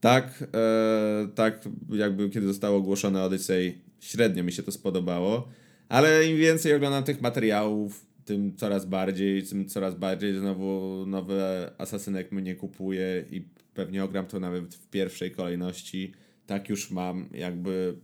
Tak, 0.00 0.44
e, 0.54 1.28
tak 1.34 1.64
jakby 1.90 2.30
kiedy 2.30 2.46
zostało 2.46 2.78
ogłoszone 2.78 3.22
Odyssey, 3.22 3.78
średnio 4.04 4.44
mi 4.44 4.52
się 4.52 4.62
to 4.62 4.72
spodobało, 4.72 5.48
ale 5.88 6.26
im 6.26 6.36
więcej 6.36 6.74
oglądam 6.74 7.04
tych 7.04 7.20
materiałów, 7.20 8.06
tym 8.24 8.56
coraz 8.56 8.86
bardziej, 8.86 9.42
tym 9.42 9.68
coraz 9.68 9.94
bardziej 9.94 10.34
znowu 10.34 11.04
nowy 11.06 11.42
Asasynek 11.78 12.32
mnie 12.32 12.54
kupuje 12.54 13.24
i 13.30 13.44
pewnie 13.74 14.04
ogram 14.04 14.26
to 14.26 14.40
nawet 14.40 14.74
w 14.74 14.88
pierwszej 14.88 15.30
kolejności. 15.30 16.12
Tak 16.46 16.68
już 16.68 16.90
mam, 16.90 17.28
jakby 17.32 17.96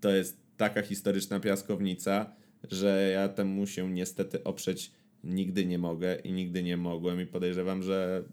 to 0.00 0.10
jest 0.10 0.40
taka 0.56 0.82
historyczna 0.82 1.40
piaskownica, 1.40 2.32
że 2.70 3.10
ja 3.14 3.28
temu 3.28 3.66
się 3.66 3.90
niestety 3.90 4.44
oprzeć 4.44 4.92
nigdy 5.24 5.66
nie 5.66 5.78
mogę 5.78 6.16
i 6.16 6.32
nigdy 6.32 6.62
nie 6.62 6.76
mogłem 6.76 7.20
i 7.20 7.26
podejrzewam, 7.26 7.82
że 7.82 8.24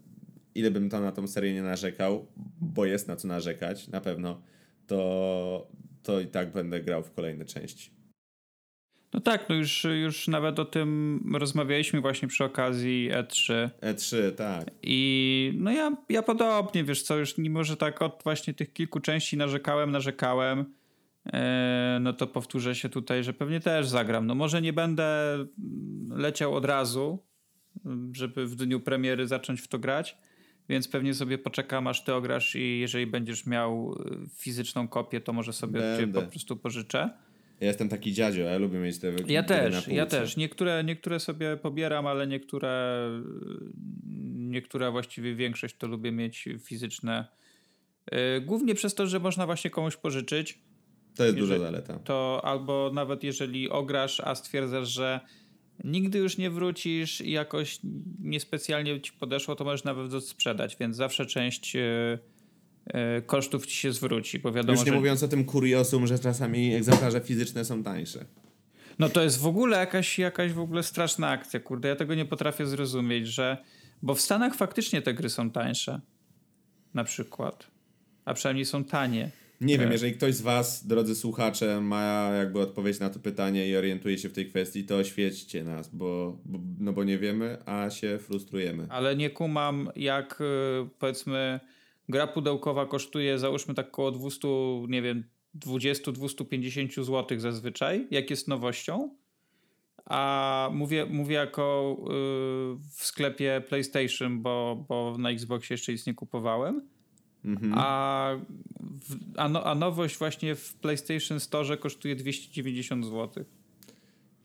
ile 0.54 0.70
bym 0.70 0.90
to 0.90 1.00
na 1.00 1.12
tą 1.12 1.26
serię 1.26 1.54
nie 1.54 1.62
narzekał, 1.62 2.26
bo 2.60 2.86
jest 2.86 3.08
na 3.08 3.16
co 3.16 3.28
narzekać, 3.28 3.88
na 3.88 4.00
pewno, 4.00 4.40
to, 4.86 5.68
to 6.04 6.20
i 6.20 6.26
tak 6.26 6.52
będę 6.52 6.80
grał 6.80 7.02
w 7.02 7.12
kolejne 7.12 7.44
części. 7.44 7.90
No 9.14 9.20
tak, 9.20 9.48
no 9.48 9.54
już, 9.54 9.86
już 10.02 10.28
nawet 10.28 10.58
o 10.58 10.64
tym 10.64 11.20
rozmawialiśmy 11.34 12.00
właśnie 12.00 12.28
przy 12.28 12.44
okazji 12.44 13.10
E 13.12 13.22
E3. 13.22 13.68
E3, 13.80 14.32
tak. 14.32 14.70
I 14.82 15.52
no 15.58 15.70
ja, 15.70 15.96
ja 16.08 16.22
podobnie, 16.22 16.84
wiesz 16.84 17.02
co, 17.02 17.16
już 17.16 17.38
mimo, 17.38 17.64
że 17.64 17.76
tak 17.76 18.02
od 18.02 18.20
właśnie 18.24 18.54
tych 18.54 18.72
kilku 18.72 19.00
części 19.00 19.36
narzekałem, 19.36 19.90
narzekałem, 19.90 20.64
e, 21.32 21.98
no 22.00 22.12
to 22.12 22.26
powtórzę 22.26 22.74
się 22.74 22.88
tutaj, 22.88 23.24
że 23.24 23.32
pewnie 23.32 23.60
też 23.60 23.88
zagram. 23.88 24.26
No 24.26 24.34
może 24.34 24.62
nie 24.62 24.72
będę 24.72 25.38
leciał 26.10 26.54
od 26.54 26.64
razu, 26.64 27.18
żeby 28.12 28.46
w 28.46 28.54
dniu 28.54 28.80
premiery 28.80 29.26
zacząć 29.26 29.60
w 29.60 29.68
to 29.68 29.78
grać, 29.78 30.18
więc 30.68 30.88
pewnie 30.88 31.14
sobie 31.14 31.38
poczekam, 31.38 31.86
aż 31.86 32.04
ty 32.04 32.14
ograsz 32.14 32.56
i 32.56 32.78
jeżeli 32.80 33.06
będziesz 33.06 33.46
miał 33.46 33.92
y, 33.92 34.28
fizyczną 34.38 34.88
kopię, 34.88 35.20
to 35.20 35.32
może 35.32 35.52
sobie 35.52 35.80
Będę. 35.80 36.22
po 36.22 36.26
prostu 36.28 36.56
pożyczę. 36.56 37.10
Ja 37.60 37.66
jestem 37.68 37.88
taki 37.88 38.12
dziadzio, 38.12 38.42
ja 38.42 38.58
lubię 38.58 38.78
mieć 38.78 38.98
te 38.98 39.12
Ja 39.26 39.42
też, 39.42 39.88
ja 39.88 40.06
też. 40.06 40.36
Niektóre, 40.36 40.84
niektóre 40.84 41.20
sobie 41.20 41.56
pobieram, 41.56 42.06
ale 42.06 42.26
niektóre, 42.26 42.98
niektóre 44.34 44.90
właściwie 44.90 45.34
większość 45.34 45.76
to 45.76 45.86
lubię 45.86 46.12
mieć 46.12 46.48
fizyczne. 46.64 47.26
Yy, 48.12 48.40
Głównie 48.40 48.74
przez 48.74 48.94
to, 48.94 49.06
że 49.06 49.20
można 49.20 49.46
właśnie 49.46 49.70
komuś 49.70 49.96
pożyczyć, 49.96 50.58
To 51.16 51.24
jest 51.24 51.36
duża 51.38 51.58
zaleta. 51.58 51.98
to 51.98 52.40
albo 52.44 52.90
nawet 52.94 53.22
jeżeli 53.24 53.70
ograsz, 53.70 54.20
a 54.20 54.34
stwierdzasz, 54.34 54.88
że 54.88 55.20
nigdy 55.84 56.18
już 56.18 56.38
nie 56.38 56.50
wrócisz 56.50 57.20
i 57.20 57.30
jakoś 57.30 57.80
niespecjalnie 58.20 59.00
ci 59.00 59.12
podeszło, 59.12 59.56
to 59.56 59.64
możesz 59.64 59.84
nawet 59.84 60.24
sprzedać, 60.24 60.76
więc 60.80 60.96
zawsze 60.96 61.26
część 61.26 61.74
yy, 61.74 62.18
yy, 62.86 63.22
kosztów 63.22 63.66
ci 63.66 63.76
się 63.76 63.92
zwróci, 63.92 64.38
bo 64.38 64.52
wiadomo, 64.52 64.78
Już 64.78 64.86
nie 64.86 64.92
że... 64.92 64.98
mówiąc 64.98 65.22
o 65.22 65.28
tym 65.28 65.44
kuriosum, 65.44 66.06
że 66.06 66.18
czasami 66.18 66.74
egzemplarze 66.74 67.20
fizyczne 67.20 67.64
są 67.64 67.82
tańsze. 67.82 68.24
No 68.98 69.08
to 69.08 69.22
jest 69.22 69.40
w 69.40 69.46
ogóle 69.46 69.78
jakaś, 69.78 70.18
jakaś 70.18 70.52
w 70.52 70.58
ogóle 70.58 70.82
straszna 70.82 71.28
akcja, 71.28 71.60
kurde. 71.60 71.88
Ja 71.88 71.96
tego 71.96 72.14
nie 72.14 72.24
potrafię 72.24 72.66
zrozumieć, 72.66 73.28
że... 73.28 73.56
Bo 74.02 74.14
w 74.14 74.20
Stanach 74.20 74.54
faktycznie 74.54 75.02
te 75.02 75.14
gry 75.14 75.30
są 75.30 75.50
tańsze. 75.50 76.00
Na 76.94 77.04
przykład. 77.04 77.66
A 78.24 78.34
przynajmniej 78.34 78.64
są 78.64 78.84
tanie. 78.84 79.30
Nie 79.60 79.74
wiem, 79.78 79.86
Tak. 79.86 79.92
jeżeli 79.92 80.12
ktoś 80.12 80.34
z 80.34 80.40
Was, 80.40 80.86
drodzy 80.86 81.14
słuchacze, 81.14 81.80
ma 81.80 82.30
jakby 82.38 82.60
odpowiedź 82.60 83.00
na 83.00 83.10
to 83.10 83.18
pytanie 83.20 83.68
i 83.68 83.76
orientuje 83.76 84.18
się 84.18 84.28
w 84.28 84.32
tej 84.32 84.46
kwestii, 84.48 84.84
to 84.84 84.96
oświećcie 84.96 85.64
nas, 85.64 85.88
bo, 85.88 86.38
bo, 86.44 86.58
no 86.78 86.92
bo 86.92 87.04
nie 87.04 87.18
wiemy, 87.18 87.58
a 87.66 87.90
się 87.90 88.18
frustrujemy. 88.18 88.86
Ale 88.88 89.16
nie 89.16 89.30
kumam, 89.30 89.90
jak 89.96 90.40
y, 90.40 90.44
powiedzmy 90.98 91.60
gra 92.08 92.26
pudełkowa 92.26 92.86
kosztuje 92.86 93.38
załóżmy 93.38 93.74
tak 93.74 93.88
około 93.88 94.10
200, 94.10 94.48
nie 94.88 95.02
wiem, 95.02 95.24
20-250 95.58 97.04
zł 97.04 97.40
zazwyczaj, 97.40 98.06
jak 98.10 98.30
jest 98.30 98.48
nowością. 98.48 99.16
A 100.04 100.70
mówię, 100.72 101.06
mówię 101.06 101.34
jako 101.34 101.96
y, 102.00 102.04
w 102.96 103.04
sklepie 103.04 103.62
PlayStation, 103.68 104.42
bo, 104.42 104.84
bo 104.88 105.16
na 105.18 105.30
Xboxie 105.30 105.74
jeszcze 105.74 105.92
nic 105.92 106.06
nie 106.06 106.14
kupowałem. 106.14 106.88
Mhm. 107.44 107.72
A, 107.76 108.30
a, 109.36 109.48
no, 109.48 109.64
a 109.64 109.74
nowość 109.74 110.18
właśnie 110.18 110.54
w 110.54 110.74
PlayStation 110.74 111.40
Store 111.40 111.76
kosztuje 111.76 112.16
290 112.16 113.04
zł. 113.04 113.44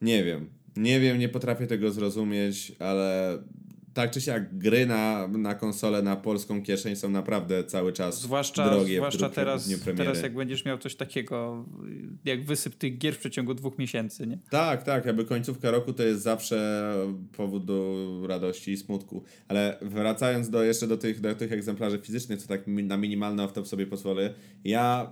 Nie 0.02 0.24
wiem. 0.24 0.50
Nie 0.78 1.00
wiem, 1.00 1.20
nie 1.20 1.30
potrafię 1.30 1.68
tego 1.68 1.92
zrozumieć, 1.92 2.72
ale 2.80 3.38
tak 4.00 4.12
czy 4.12 4.22
siak 4.22 4.58
gry 4.58 4.86
na, 4.86 5.28
na 5.28 5.56
konsolę, 5.56 6.02
na 6.02 6.16
polską 6.16 6.64
kieszeń 6.64 6.96
są 6.96 7.10
naprawdę 7.10 7.64
cały 7.64 7.94
czas 7.94 8.22
Zwłaszcza, 8.22 8.70
drogie 8.70 8.96
zwłaszcza 8.96 9.30
teraz, 9.30 9.70
teraz, 9.98 10.22
jak 10.22 10.36
będziesz 10.36 10.66
miał 10.66 10.78
coś 10.78 10.96
takiego, 10.96 11.66
jak 12.26 12.46
wysyp 12.46 12.76
tych 12.76 12.98
gier 12.98 13.16
w 13.16 13.18
przeciągu 13.18 13.54
dwóch 13.54 13.78
miesięcy, 13.78 14.28
nie? 14.28 14.38
Tak, 14.50 14.84
tak, 14.84 15.06
jakby 15.06 15.26
końcówka 15.26 15.72
roku 15.72 15.94
to 15.94 16.04
jest 16.04 16.22
zawsze 16.22 16.90
powód 17.38 17.66
do 17.66 18.08
radości 18.28 18.72
i 18.72 18.78
smutku. 18.78 19.24
Ale 19.48 19.78
wracając 19.82 20.50
do, 20.50 20.64
jeszcze 20.64 20.88
do 20.88 20.98
tych, 20.98 21.22
do 21.22 21.36
tych 21.36 21.52
egzemplarzy 21.52 22.00
fizycznych, 22.00 22.42
co 22.42 22.48
tak 22.48 22.68
na 22.68 22.98
minimalny 22.98 23.44
off-top 23.44 23.66
sobie 23.66 23.88
pozwolę, 23.88 24.34
ja 24.64 25.12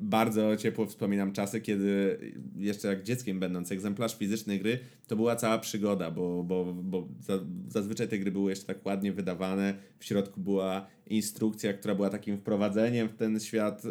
bardzo 0.00 0.56
ciepło 0.56 0.86
wspominam 0.86 1.32
czasy, 1.32 1.60
kiedy 1.60 2.18
jeszcze 2.56 2.88
jak 2.88 3.02
dzieckiem 3.02 3.40
będąc 3.40 3.72
egzemplarz 3.72 4.18
fizycznej 4.18 4.58
gry, 4.58 4.78
to 5.06 5.16
była 5.16 5.36
cała 5.36 5.58
przygoda, 5.58 6.10
bo, 6.10 6.44
bo, 6.44 6.74
bo 6.74 7.08
za, 7.20 7.38
zazwyczaj 7.68 8.08
te 8.08 8.18
gry 8.18 8.30
były 8.30 8.50
jeszcze 8.50 8.66
tak 8.66 8.86
ładnie 8.86 9.12
wydawane, 9.12 9.74
w 9.98 10.04
środku 10.04 10.40
była 10.40 10.86
instrukcja, 11.06 11.72
która 11.72 11.94
była 11.94 12.10
takim 12.10 12.38
wprowadzeniem 12.38 13.08
w 13.08 13.16
ten 13.16 13.40
świat, 13.40 13.84
e, 13.84 13.88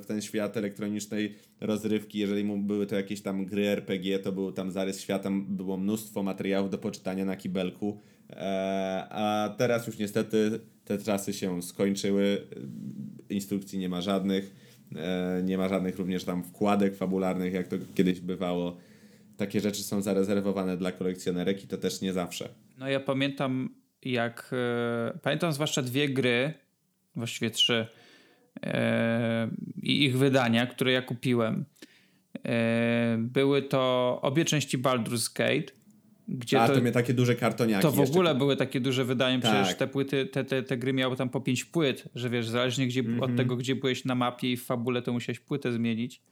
w 0.00 0.04
ten 0.06 0.22
świat 0.22 0.56
elektronicznej 0.56 1.34
rozrywki, 1.60 2.18
jeżeli 2.18 2.44
mu 2.44 2.58
były 2.58 2.86
to 2.86 2.96
jakieś 2.96 3.22
tam 3.22 3.46
gry 3.46 3.68
RPG, 3.68 4.18
to 4.18 4.32
był 4.32 4.52
tam 4.52 4.70
zarys 4.70 5.00
świata, 5.00 5.30
było 5.48 5.76
mnóstwo 5.76 6.22
materiałów 6.22 6.70
do 6.70 6.78
poczytania 6.78 7.24
na 7.24 7.36
kibelku, 7.36 8.00
e, 8.30 9.06
a 9.10 9.54
teraz 9.58 9.86
już 9.86 9.98
niestety 9.98 10.60
te 10.84 10.98
czasy 10.98 11.32
się 11.32 11.62
skończyły, 11.62 12.46
instrukcji 13.30 13.78
nie 13.78 13.88
ma 13.88 14.00
żadnych, 14.00 14.69
nie 15.42 15.58
ma 15.58 15.68
żadnych 15.68 15.98
również 15.98 16.24
tam 16.24 16.44
wkładek 16.44 16.96
fabularnych, 16.96 17.52
jak 17.52 17.68
to 17.68 17.76
kiedyś 17.94 18.20
bywało. 18.20 18.76
Takie 19.36 19.60
rzeczy 19.60 19.82
są 19.82 20.02
zarezerwowane 20.02 20.76
dla 20.76 20.92
kolekcjonerek 20.92 21.64
i 21.64 21.66
to 21.66 21.78
też 21.78 22.00
nie 22.00 22.12
zawsze. 22.12 22.48
No 22.78 22.88
ja 22.88 23.00
pamiętam 23.00 23.74
jak, 24.02 24.50
e, 24.52 25.18
pamiętam 25.22 25.52
zwłaszcza 25.52 25.82
dwie 25.82 26.08
gry, 26.08 26.54
właściwie 27.16 27.50
trzy, 27.50 27.86
e, 28.62 29.50
i 29.82 30.04
ich 30.04 30.18
wydania, 30.18 30.66
które 30.66 30.92
ja 30.92 31.02
kupiłem. 31.02 31.64
E, 32.46 33.16
były 33.18 33.62
to 33.62 34.18
obie 34.22 34.44
części 34.44 34.78
Baldur's 34.78 35.36
Gate, 35.36 35.79
gdzie 36.30 36.60
A 36.60 36.68
to, 36.68 36.74
to 36.74 36.80
mnie 36.80 36.92
takie 36.92 37.14
duże 37.14 37.34
kartoniaki 37.34 37.82
To 37.82 37.92
w 37.92 38.00
ogóle 38.00 38.34
były 38.34 38.56
takie 38.56 38.80
duże 38.80 39.04
przecież 39.40 39.68
Tak. 39.68 39.76
te 39.76 39.86
płyty, 39.86 40.26
te, 40.26 40.44
te, 40.44 40.62
te 40.62 40.76
gry 40.76 40.92
miały 40.92 41.16
tam 41.16 41.28
po 41.28 41.40
pięć 41.40 41.64
płyt, 41.64 42.04
że 42.14 42.30
wiesz, 42.30 42.48
zależnie 42.48 42.86
gdzie, 42.86 43.00
Mhm. 43.00 43.22
od 43.22 43.36
tego, 43.36 43.56
gdzie 43.56 43.76
byłeś 43.76 44.04
na 44.04 44.14
mapie 44.14 44.52
i 44.52 44.56
w 44.56 44.64
fabule, 44.64 45.02
to 45.02 45.12
musiałeś 45.12 45.40
płytę 45.40 45.72
zmienić. 45.72 46.22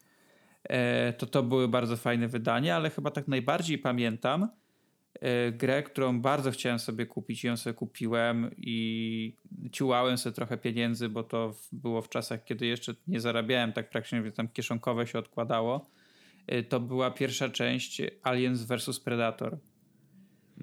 e, 0.68 1.12
to 1.12 1.26
to 1.26 1.42
były 1.42 1.68
bardzo 1.68 1.96
fajne 1.96 2.28
wydania, 2.28 2.76
ale 2.76 2.90
chyba 2.90 3.10
tak 3.10 3.28
najbardziej 3.28 3.78
pamiętam 3.78 4.48
e, 5.20 5.52
grę, 5.52 5.82
którą 5.82 6.20
bardzo 6.20 6.50
chciałem 6.50 6.78
sobie 6.78 7.06
kupić 7.06 7.44
i 7.44 7.46
ją 7.46 7.56
sobie 7.56 7.74
kupiłem 7.74 8.50
i 8.56 9.32
ciułałem 9.72 10.18
sobie 10.18 10.34
trochę 10.34 10.56
pieniędzy, 10.56 11.08
bo 11.08 11.22
to 11.22 11.54
było 11.72 12.02
w 12.02 12.08
czasach, 12.08 12.44
kiedy 12.44 12.66
jeszcze 12.66 12.94
nie 13.08 13.20
zarabiałem 13.20 13.72
tak 13.72 13.90
praktycznie, 13.90 14.22
więc 14.22 14.36
tam 14.36 14.48
kieszonkowe 14.48 15.06
się 15.06 15.18
odkładało. 15.18 15.90
E, 16.46 16.62
to 16.62 16.80
była 16.80 17.10
pierwsza 17.10 17.48
część 17.48 18.02
Aliens 18.22 18.62
vs 18.62 19.00
Predator. 19.00 19.58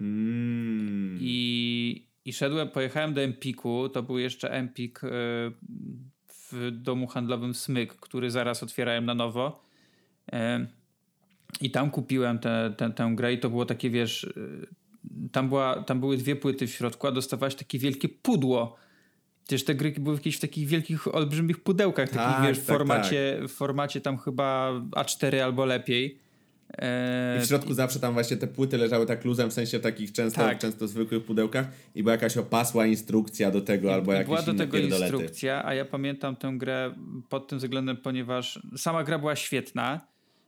Mm. 0.02 1.18
I, 1.22 2.08
I 2.26 2.34
szedłem, 2.34 2.70
pojechałem 2.70 3.14
do 3.14 3.22
Empiku, 3.22 3.90
to 3.90 4.04
był 4.04 4.18
jeszcze 4.18 4.52
Empik 4.52 5.04
y, 5.04 5.08
w 6.30 6.72
domu 6.72 7.08
handlowym 7.08 7.54
Smyk, 7.54 7.94
który 7.94 8.32
zaraz 8.32 8.64
otwierałem 8.64 9.06
na 9.06 9.16
nowo. 9.16 9.64
Y, 10.34 10.38
I 11.62 11.72
tam 11.72 11.92
kupiłem 11.92 12.40
tę 12.40 12.74
te, 12.78 12.90
te, 12.90 12.96
tę 12.96 13.12
grę 13.16 13.34
i 13.34 13.40
to 13.40 13.50
było 13.50 13.66
takie, 13.66 13.90
wiesz, 13.90 14.24
y, 14.24 14.68
tam, 15.32 15.50
była, 15.50 15.84
tam 15.84 16.00
były 16.00 16.18
dwie 16.18 16.36
płyty 16.36 16.68
w 16.68 16.72
środku, 16.72 17.08
a 17.08 17.12
dostawałeś 17.12 17.56
takie 17.56 17.80
wielkie 17.80 18.10
pudło. 18.10 18.76
Też 19.48 19.66
te 19.66 19.76
gry 19.76 19.92
były 19.92 20.16
jakieś 20.16 20.38
w 20.38 20.40
takich 20.40 20.68
wielkich, 20.68 21.16
olbrzymich 21.16 21.64
pudełkach, 21.64 22.10
tak, 22.10 22.18
takich 22.18 22.48
wiesz, 22.48 22.60
w 22.60 22.66
tak, 22.66 22.78
formacie, 22.78 23.38
tak. 23.40 23.50
w 23.50 23.54
formacie 23.54 24.02
tam 24.02 24.18
chyba 24.18 24.72
A4 24.92 25.40
albo 25.40 25.66
lepiej. 25.66 26.25
I 27.38 27.42
w 27.42 27.46
środku 27.48 27.74
zawsze 27.74 28.00
tam 28.00 28.14
właśnie 28.14 28.38
te 28.38 28.48
płyty 28.48 28.78
leżały 28.78 29.06
tak 29.06 29.26
luzem, 29.26 29.50
w 29.50 29.54
sensie 29.54 29.80
takich 29.80 30.12
często, 30.12 30.42
tak. 30.42 30.60
często 30.60 30.88
zwykłych 30.88 31.26
pudełkach 31.26 31.68
i 31.96 32.04
była 32.04 32.12
jakaś 32.12 32.38
opasła 32.38 32.86
instrukcja 32.86 33.52
do 33.52 33.62
tego 33.62 33.88
I, 33.88 33.92
albo 33.92 34.14
jakieś 34.14 34.26
Była 34.26 34.42
do 34.42 34.54
tego 34.54 34.78
pierdolety. 34.78 35.16
instrukcja, 35.16 35.66
a 35.66 35.74
ja 35.74 35.86
pamiętam 35.86 36.36
tę 36.36 36.54
grę 36.58 36.96
pod 37.30 37.48
tym 37.48 37.58
względem, 37.58 37.98
ponieważ 37.98 38.60
sama 38.78 39.04
gra 39.04 39.20
była 39.20 39.36
świetna, 39.36 40.08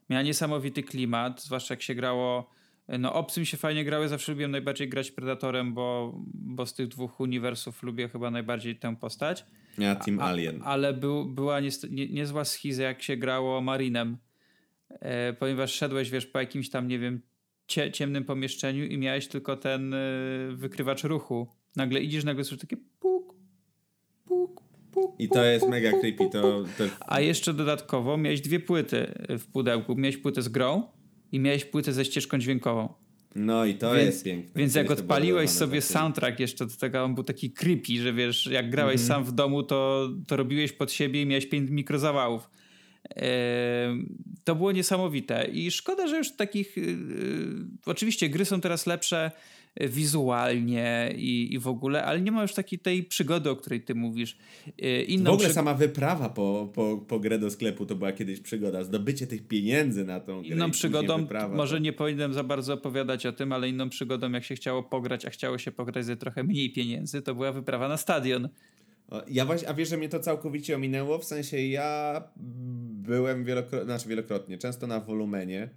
miała 0.09 0.23
niesamowity 0.23 0.83
klimat, 0.83 1.43
zwłaszcza 1.43 1.73
jak 1.73 1.81
się 1.81 1.95
grało 1.95 2.57
no 2.99 3.13
obcym 3.13 3.45
się 3.45 3.57
fajnie 3.57 3.85
grały, 3.85 4.07
zawsze 4.07 4.31
lubiłem 4.31 4.51
najbardziej 4.51 4.89
grać 4.89 5.11
Predatorem, 5.11 5.73
bo, 5.73 6.17
bo 6.33 6.65
z 6.65 6.73
tych 6.73 6.87
dwóch 6.87 7.19
uniwersów 7.19 7.83
lubię 7.83 8.09
chyba 8.09 8.31
najbardziej 8.31 8.75
tę 8.75 8.95
postać. 8.95 9.45
Ja 9.77 9.95
Team 9.95 10.19
Alien. 10.19 10.61
A, 10.63 10.65
ale 10.65 10.93
był, 10.93 11.25
była 11.25 11.59
nie, 11.59 11.69
nie, 11.89 12.09
niezła 12.09 12.45
schiza, 12.45 12.83
jak 12.83 13.03
się 13.03 13.17
grało 13.17 13.61
Marinem 13.61 14.17
ponieważ 15.39 15.73
szedłeś, 15.73 16.09
wiesz, 16.09 16.25
po 16.25 16.39
jakimś 16.39 16.69
tam, 16.69 16.87
nie 16.87 16.99
wiem, 16.99 17.21
cie, 17.67 17.91
ciemnym 17.91 18.23
pomieszczeniu 18.23 18.85
i 18.85 18.97
miałeś 18.97 19.27
tylko 19.27 19.57
ten 19.57 19.93
e, 19.93 19.97
wykrywacz 20.53 21.03
ruchu. 21.03 21.47
Nagle 21.75 22.01
idziesz, 22.01 22.23
nagle 22.23 22.43
słyszysz 22.43 22.61
takie 22.61 22.77
puk, 22.99 23.35
puk, 24.25 24.61
puk. 24.91 25.15
I 25.19 25.29
to 25.29 25.43
jest 25.43 25.69
mega 25.69 25.91
creepy. 25.91 26.29
To, 26.29 26.63
to... 26.77 26.83
A 26.99 27.19
jeszcze 27.19 27.53
dodatkowo 27.53 28.17
miałeś 28.17 28.41
dwie 28.41 28.59
płyty 28.59 29.13
w 29.29 29.45
pudełku. 29.51 29.95
Miałeś 29.95 30.17
płytę 30.17 30.41
z 30.41 30.49
grą 30.49 30.83
i 31.31 31.39
miałeś 31.39 31.65
płytę 31.65 31.93
ze 31.93 32.05
ścieżką 32.05 32.37
dźwiękową. 32.37 32.93
No 33.35 33.65
i 33.65 33.75
to 33.75 33.93
więc, 33.93 34.05
jest 34.05 34.25
piękne. 34.25 34.51
Więc 34.55 34.75
jak 34.75 34.91
odpaliłeś 34.91 35.49
sobie 35.49 35.81
soundtrack 35.81 36.39
jeszcze 36.39 36.65
do 36.65 36.75
tego, 36.75 37.03
on 37.03 37.15
był 37.15 37.23
taki 37.23 37.51
creepy, 37.51 38.01
że 38.01 38.13
wiesz, 38.13 38.45
jak 38.45 38.69
grałeś 38.69 38.95
mm 38.95 39.05
-hmm. 39.05 39.07
sam 39.07 39.23
w 39.23 39.31
domu, 39.31 39.63
to, 39.63 40.09
to 40.27 40.35
robiłeś 40.35 40.73
pod 40.73 40.91
siebie 40.91 41.21
i 41.21 41.25
miałeś 41.25 41.45
pięć 41.45 41.69
mikrozawałów 41.69 42.49
to 44.43 44.55
było 44.55 44.71
niesamowite 44.71 45.47
i 45.53 45.71
szkoda, 45.71 46.07
że 46.07 46.17
już 46.17 46.31
takich. 46.31 46.77
Y, 46.77 46.81
y, 46.81 46.95
oczywiście 47.85 48.29
gry 48.29 48.45
są 48.45 48.61
teraz 48.61 48.85
lepsze 48.87 49.31
wizualnie 49.81 51.13
i, 51.17 51.53
i 51.53 51.59
w 51.59 51.67
ogóle, 51.67 52.05
ale 52.05 52.21
nie 52.21 52.31
ma 52.31 52.41
już 52.41 52.53
takiej 52.53 52.79
tej 52.79 53.03
przygody, 53.03 53.49
o 53.49 53.55
której 53.55 53.81
ty 53.81 53.95
mówisz. 53.95 54.37
Y, 54.83 55.03
inną 55.03 55.31
w 55.31 55.33
ogóle 55.33 55.53
sama 55.53 55.73
wyprawa 55.73 56.29
po, 56.29 56.71
po, 56.73 56.97
po 57.07 57.19
grę 57.19 57.39
do 57.39 57.51
sklepu 57.51 57.85
to 57.85 57.95
była 57.95 58.11
kiedyś 58.11 58.39
przygoda. 58.39 58.83
Zdobycie 58.83 59.27
tych 59.27 59.47
pieniędzy 59.47 60.05
na 60.05 60.19
tą 60.19 60.41
grę. 60.41 60.49
Inną 60.49 60.71
przygodą, 60.71 61.17
wyprawa, 61.17 61.55
może 61.55 61.75
to... 61.75 61.83
nie 61.83 61.93
powinienem 61.93 62.33
za 62.33 62.43
bardzo 62.43 62.73
opowiadać 62.73 63.25
o 63.25 63.31
tym, 63.31 63.51
ale 63.51 63.69
inną 63.69 63.89
przygodą, 63.89 64.31
jak 64.31 64.43
się 64.43 64.55
chciało 64.55 64.83
pograć, 64.83 65.25
a 65.25 65.29
chciało 65.29 65.57
się 65.57 65.71
pograć 65.71 66.05
ze 66.05 66.17
trochę 66.17 66.43
mniej 66.43 66.73
pieniędzy, 66.73 67.21
to 67.21 67.35
była 67.35 67.51
wyprawa 67.51 67.87
na 67.87 67.97
stadion. 67.97 68.49
Ja 69.27 69.45
właśnie, 69.45 69.69
a 69.69 69.73
wiesz, 69.73 69.89
że 69.89 69.97
mnie 69.97 70.09
to 70.09 70.19
całkowicie 70.19 70.75
ominęło, 70.75 71.19
w 71.19 71.25
sensie 71.25 71.57
ja 71.57 72.23
byłem 73.07 73.43
wielokrotnie, 73.43 73.85
znaczy 73.85 74.09
wielokrotnie, 74.09 74.57
często 74.57 74.87
na 74.87 74.99
wolumenie, 74.99 75.69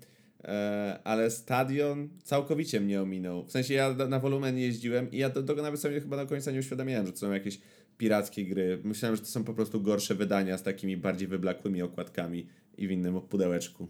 e, 0.45 1.01
ale 1.05 1.31
stadion 1.31 2.09
całkowicie 2.23 2.81
mnie 2.81 3.03
ominął. 3.03 3.45
W 3.45 3.53
sensie 3.53 3.75
ja 3.75 3.95
na 3.95 4.19
wolumen 4.19 4.59
jeździłem 4.59 5.11
i 5.11 5.19
ja 5.19 5.31
do 5.31 5.43
tego 5.43 5.63
nawet 5.63 5.81
sobie 5.81 6.01
chyba 6.01 6.17
do 6.17 6.27
końca 6.27 6.51
nie 6.51 6.59
uświadamiałem, 6.59 7.07
że 7.07 7.13
to 7.13 7.19
są 7.19 7.33
jakieś 7.33 7.61
pirackie 7.99 8.45
gry. 8.45 8.81
Myślałem, 8.85 9.17
że 9.17 9.23
to 9.23 9.29
są 9.29 9.45
po 9.45 9.55
prostu 9.55 9.81
gorsze 9.81 10.15
wydania 10.15 10.59
z 10.59 10.63
takimi 10.63 10.97
bardziej 10.97 11.29
wyblakłymi 11.29 11.83
okładkami 11.83 12.47
i 12.79 12.89
w 12.89 12.91
innym 12.91 13.21
pudełeczku. 13.21 13.89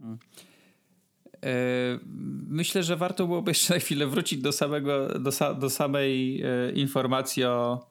Hmm. 0.00 0.18
E, 1.44 1.98
myślę, 2.48 2.82
że 2.82 2.96
warto 2.96 3.26
byłoby 3.26 3.50
jeszcze 3.50 3.74
na 3.74 3.80
chwilę 3.80 4.06
wrócić 4.06 4.42
do, 4.42 4.52
samego, 4.52 5.18
do, 5.18 5.54
do 5.54 5.70
samej 5.70 6.42
e, 6.42 6.72
informacji 6.72 7.44
o 7.44 7.86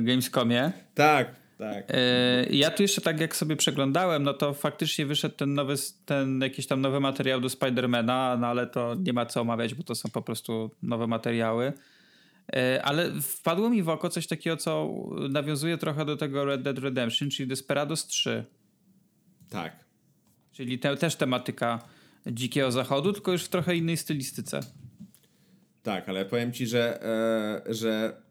Gamescomie. 0.00 0.72
Tak, 0.94 1.34
tak. 1.58 1.92
Ja 2.50 2.70
tu 2.70 2.82
jeszcze 2.82 3.00
tak 3.00 3.20
jak 3.20 3.36
sobie 3.36 3.56
przeglądałem, 3.56 4.22
no 4.22 4.34
to 4.34 4.54
faktycznie 4.54 5.06
wyszedł 5.06 5.34
ten 5.34 5.54
nowy, 5.54 5.74
ten 6.06 6.40
jakiś 6.40 6.66
tam 6.66 6.80
nowy 6.80 7.00
materiał 7.00 7.40
do 7.40 7.48
Spidermana, 7.48 8.36
no 8.40 8.46
ale 8.46 8.66
to 8.66 8.94
nie 8.94 9.12
ma 9.12 9.26
co 9.26 9.40
omawiać, 9.40 9.74
bo 9.74 9.82
to 9.82 9.94
są 9.94 10.10
po 10.10 10.22
prostu 10.22 10.70
nowe 10.82 11.06
materiały. 11.06 11.72
Ale 12.82 13.10
wpadło 13.20 13.70
mi 13.70 13.82
w 13.82 13.88
oko 13.88 14.08
coś 14.08 14.26
takiego, 14.26 14.56
co 14.56 14.94
nawiązuje 15.30 15.78
trochę 15.78 16.04
do 16.04 16.16
tego 16.16 16.44
Red 16.44 16.62
Dead 16.62 16.78
Redemption, 16.78 17.30
czyli 17.30 17.48
Desperados 17.48 18.06
3. 18.06 18.44
Tak. 19.50 19.84
Czyli 20.52 20.78
te, 20.78 20.96
też 20.96 21.16
tematyka 21.16 21.78
Dzikiego 22.26 22.72
Zachodu, 22.72 23.12
tylko 23.12 23.32
już 23.32 23.44
w 23.44 23.48
trochę 23.48 23.76
innej 23.76 23.96
stylistyce. 23.96 24.60
Tak, 25.82 26.08
ale 26.08 26.24
powiem 26.24 26.52
ci, 26.52 26.66
że, 26.66 27.02
e, 27.02 27.74
że 27.74 28.22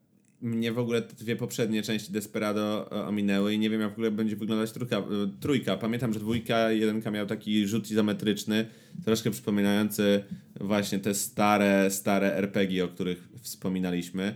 mnie 0.42 0.72
w 0.72 0.80
ogóle 0.80 1.02
te 1.02 1.16
dwie 1.16 1.36
poprzednie 1.36 1.84
części 1.84 2.14
Desperado 2.14 2.92
e, 2.92 3.06
ominęły 3.06 3.54
i 3.54 3.60
nie 3.60 3.70
wiem 3.70 3.82
jak 3.82 3.90
w 3.90 3.94
ogóle 3.94 4.12
będzie 4.12 4.36
wyglądać 4.36 4.72
trójka. 4.72 4.98
E, 4.98 5.04
trójka. 5.40 5.78
Pamiętam, 5.78 6.14
że 6.14 6.20
dwójka, 6.20 6.72
jedynka 6.72 7.12
miał 7.12 7.26
taki 7.26 7.68
rzut 7.68 7.92
izometryczny, 7.92 8.66
troszkę 9.06 9.32
przypominający 9.32 10.24
właśnie 10.60 11.00
te 11.00 11.14
stare, 11.14 11.92
stare 11.92 12.36
RPG, 12.36 12.84
o 12.86 12.88
których 12.88 13.30
wspominaliśmy. 13.42 14.36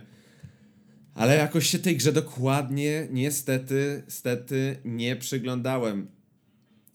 Ale 1.14 1.36
jakoś 1.36 1.66
się 1.66 1.78
tej 1.78 1.96
grze 1.96 2.12
dokładnie, 2.12 3.08
niestety, 3.10 4.02
stety 4.08 4.76
nie 4.84 5.16
przyglądałem 5.16 6.06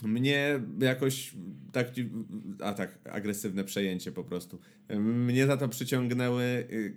mnie 0.03 0.59
jakoś 0.79 1.33
tak, 1.71 1.91
a 2.59 2.73
tak, 2.73 2.99
agresywne 3.11 3.63
przejęcie 3.63 4.11
po 4.11 4.23
prostu. 4.23 4.59
Mnie 4.99 5.47
za 5.47 5.57
to 5.57 5.69
przyciągnęły 5.69 6.43
y, 6.43 6.93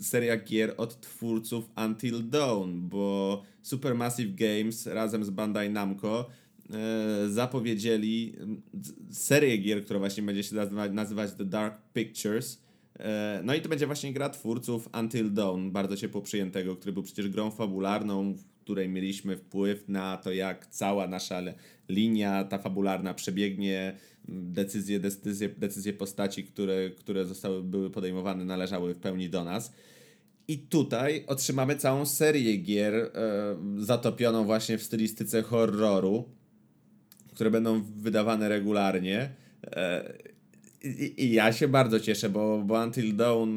seria 0.00 0.36
gier 0.36 0.74
od 0.76 1.00
twórców 1.00 1.70
Until 1.86 2.28
Dawn, 2.28 2.88
bo 2.88 3.42
Supermassive 3.62 4.34
Games 4.34 4.86
razem 4.86 5.24
z 5.24 5.30
Bandai 5.30 5.70
Namco 5.70 6.28
e, 6.70 7.28
zapowiedzieli 7.28 8.36
serię 9.10 9.58
gier, 9.58 9.84
która 9.84 9.98
właśnie 9.98 10.22
będzie 10.22 10.42
się 10.42 10.56
nazywać, 10.92 11.32
The 11.32 11.44
Dark 11.44 11.74
Pictures. 11.92 12.62
No 13.44 13.54
i 13.54 13.60
to 13.60 13.68
będzie 13.68 13.86
właśnie 13.86 14.12
gra 14.12 14.30
twórców 14.30 14.88
Until 15.00 15.32
Dawn, 15.32 15.70
bardzo 15.70 15.96
ciepło 15.96 16.22
przyjętego, 16.22 16.76
który 16.76 16.92
był 16.92 17.02
przecież 17.02 17.28
grą 17.28 17.50
fabularną, 17.50 18.36
której 18.62 18.88
mieliśmy 18.88 19.36
wpływ 19.36 19.88
na 19.88 20.16
to, 20.16 20.32
jak 20.32 20.66
cała 20.66 21.08
nasza 21.08 21.42
linia, 21.88 22.44
ta 22.44 22.58
fabularna 22.58 23.14
przebiegnie, 23.14 23.96
decyzje, 24.28 25.00
decyzje, 25.00 25.48
decyzje 25.48 25.92
postaci, 25.92 26.44
które, 26.44 26.90
które 26.90 27.24
zostały, 27.24 27.62
były 27.62 27.90
podejmowane, 27.90 28.44
należały 28.44 28.94
w 28.94 28.98
pełni 28.98 29.30
do 29.30 29.44
nas. 29.44 29.72
I 30.48 30.58
tutaj 30.58 31.24
otrzymamy 31.26 31.76
całą 31.76 32.06
serię 32.06 32.56
gier 32.56 32.94
e, 32.94 33.10
zatopioną 33.78 34.44
właśnie 34.44 34.78
w 34.78 34.82
stylistyce 34.82 35.42
horroru, 35.42 36.28
które 37.34 37.50
będą 37.50 37.82
wydawane 37.82 38.48
regularnie. 38.48 39.30
E, 39.66 40.31
i, 40.84 41.32
ja 41.32 41.52
się 41.52 41.68
bardzo 41.68 42.00
cieszę, 42.00 42.28
bo, 42.28 42.62
bo 42.66 42.84
Until 42.84 43.16
Dawn 43.16 43.50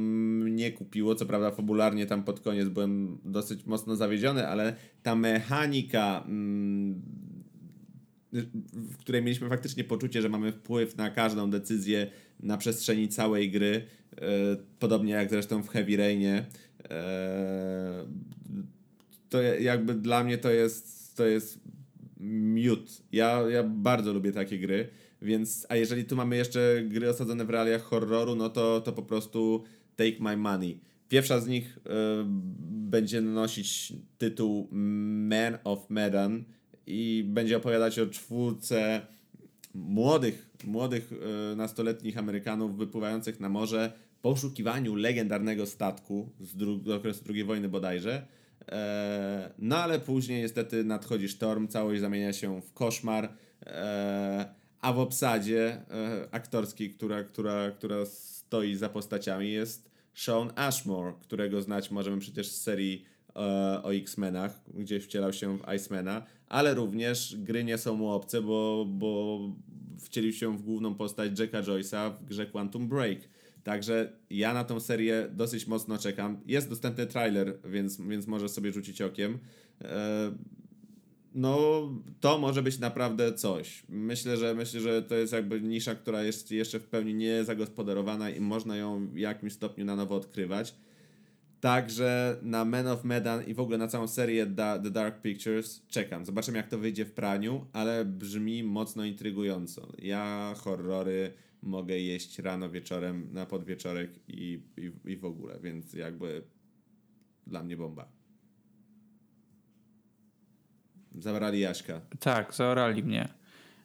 mnie 0.44 0.72
kupiło. 0.72 1.16
Co 1.16 1.26
prawda, 1.26 1.52
fabularnie 1.52 2.06
tam 2.06 2.24
pod 2.24 2.40
koniec 2.40 2.70
byłem 2.70 3.18
dosyć 3.26 3.66
mocno 3.66 3.96
zawiedziony, 3.96 4.48
ale 4.48 4.76
ta 5.04 5.16
mechanika, 5.16 6.24
mm, 6.28 7.02
w 8.64 8.98
której 8.98 9.24
mieliśmy 9.24 9.50
faktycznie 9.50 9.84
poczucie, 9.84 10.22
że 10.22 10.30
mamy 10.30 10.52
wpływ 10.52 10.98
na 10.98 11.10
każdą 11.10 11.50
decyzję 11.50 12.12
na 12.40 12.58
przestrzeni 12.58 13.08
całej 13.08 13.52
gry, 13.52 13.86
e, 14.22 14.22
podobnie 14.80 15.14
jak 15.14 15.30
zresztą 15.30 15.64
w 15.64 15.70
Heavy 15.70 15.98
Rainie, 15.98 16.46
e, 16.90 18.06
to 19.30 19.42
jakby 19.42 19.94
dla 19.94 20.24
mnie 20.24 20.38
to 20.38 20.52
jest, 20.52 21.16
to 21.18 21.26
jest 21.26 21.60
miód. 22.20 23.02
Ja, 23.12 23.42
ja 23.50 23.64
bardzo 23.64 24.14
lubię 24.14 24.32
takie 24.32 24.60
gry. 24.60 24.90
Więc, 25.26 25.66
a 25.70 25.76
jeżeli 25.76 26.06
tu 26.06 26.16
mamy 26.16 26.36
jeszcze 26.36 26.84
gry 26.88 27.10
osadzone 27.10 27.46
w 27.46 27.50
realiach 27.50 27.82
horroru, 27.82 28.36
no 28.36 28.50
to, 28.50 28.82
to 28.82 28.94
po 28.94 29.04
prostu 29.04 29.64
take 29.96 30.16
my 30.20 30.38
money. 30.38 30.80
Pierwsza 31.10 31.40
z 31.40 31.48
nich 31.48 31.78
y, 31.78 31.82
będzie 32.68 33.22
nosić 33.22 33.94
tytuł 34.18 34.68
Man 34.72 35.58
of 35.64 35.90
Medan 35.90 36.44
i 36.88 37.24
będzie 37.28 37.58
opowiadać 37.58 38.00
o 38.00 38.08
czwórce 38.08 39.02
młodych, 39.74 40.50
młodych 40.64 41.12
e, 41.52 41.56
nastoletnich 41.56 42.18
Amerykanów 42.18 42.78
wypływających 42.78 43.40
na 43.40 43.50
morze 43.50 43.92
w 44.18 44.20
poszukiwaniu 44.22 44.96
legendarnego 44.96 45.66
statku 45.66 46.30
z 46.40 46.58
dru- 46.58 46.92
okresu 46.92 47.24
II 47.30 47.44
wojny 47.44 47.70
bodajże. 47.70 48.28
E, 48.72 49.52
no 49.60 49.78
ale 49.78 50.00
później 50.00 50.42
niestety 50.42 50.84
nadchodzi 50.84 51.30
sztorm, 51.30 51.68
całość 51.68 52.02
zamienia 52.02 52.34
się 52.34 52.62
w 52.62 52.74
koszmar, 52.74 53.30
e, 53.66 54.65
a 54.86 54.94
w 54.94 55.00
obsadzie 55.00 55.82
e, 55.92 56.28
aktorskiej, 56.32 56.90
która, 56.90 57.24
która, 57.24 57.72
która 57.72 58.06
stoi 58.06 58.76
za 58.76 58.90
postaciami 58.90 59.52
jest 59.52 59.92
Sean 60.14 60.52
Ashmore, 60.56 61.14
którego 61.22 61.62
znać 61.62 61.92
możemy 61.92 62.20
przecież 62.20 62.48
z 62.52 62.62
serii 62.62 63.06
e, 63.36 63.40
o 63.84 63.94
X-Menach, 63.94 64.62
gdzie 64.74 65.00
wcielał 65.00 65.34
się 65.34 65.58
w 65.58 65.74
Icemana, 65.76 66.26
ale 66.50 66.74
również 66.74 67.36
gry 67.38 67.64
nie 67.64 67.78
są 67.78 67.96
mu 67.96 68.10
obce, 68.10 68.42
bo, 68.42 68.86
bo 68.90 69.40
wcielił 70.00 70.34
się 70.34 70.58
w 70.58 70.62
główną 70.62 70.96
postać 70.96 71.40
Jacka 71.40 71.62
Joyce'a 71.62 72.12
w 72.14 72.26
grze 72.26 72.46
Quantum 72.46 72.88
Break. 72.88 73.20
Także 73.64 74.12
ja 74.30 74.54
na 74.54 74.64
tą 74.64 74.80
serię 74.80 75.28
dosyć 75.32 75.68
mocno 75.68 75.98
czekam. 75.98 76.40
Jest 76.46 76.70
dostępny 76.70 77.08
trailer, 77.08 77.58
więc, 77.64 78.02
więc 78.02 78.28
może 78.28 78.50
sobie 78.50 78.72
rzucić 78.72 79.02
okiem. 79.02 79.40
E, 79.82 80.32
no, 81.36 81.82
to 82.20 82.38
może 82.38 82.64
być 82.64 82.80
naprawdę 82.80 83.34
coś. 83.34 83.84
Myślę, 83.90 84.38
że 84.38 84.54
myślę, 84.54 84.82
że 84.82 85.02
to 85.02 85.16
jest 85.16 85.34
jakby 85.34 85.62
nisza, 85.62 85.96
która 85.96 86.24
jest 86.24 86.52
jeszcze 86.52 86.80
w 86.80 86.88
pełni 86.88 87.14
niezagospodarowana 87.14 88.30
i 88.30 88.40
można 88.40 88.78
ją 88.78 89.08
w 89.08 89.18
jakimś 89.18 89.54
stopniu 89.54 89.86
na 89.86 89.96
nowo 89.96 90.16
odkrywać. 90.16 90.76
Także 91.60 92.38
na 92.42 92.66
Men 92.66 92.88
of 92.88 93.04
Medan 93.04 93.46
i 93.46 93.54
w 93.54 93.60
ogóle 93.60 93.78
na 93.78 93.88
całą 93.88 94.08
serię 94.08 94.46
da, 94.46 94.80
The 94.80 94.92
Dark 94.92 95.22
Pictures 95.22 95.82
czekam. 95.88 96.26
Zobaczymy, 96.26 96.58
jak 96.58 96.68
to 96.68 96.78
wyjdzie 96.78 97.06
w 97.06 97.14
praniu, 97.14 97.66
ale 97.74 98.06
brzmi 98.06 98.64
mocno 98.64 99.06
intrygująco. 99.06 99.92
Ja 99.98 100.54
horrory 100.58 101.34
mogę 101.62 102.00
jeść 102.00 102.40
rano, 102.40 102.70
wieczorem, 102.70 103.30
na 103.32 103.46
podwieczorek 103.46 104.12
i, 104.28 104.60
i, 104.78 105.12
i 105.12 105.18
w 105.18 105.26
ogóle, 105.26 105.60
więc 105.60 105.94
jakby 105.94 106.44
dla 107.48 107.64
mnie 107.64 107.78
bomba. 107.78 108.15
Zabrali 111.20 111.60
Jaśka. 111.60 112.02
Tak, 112.20 112.54
zaorali 112.54 113.04
mnie. 113.04 113.28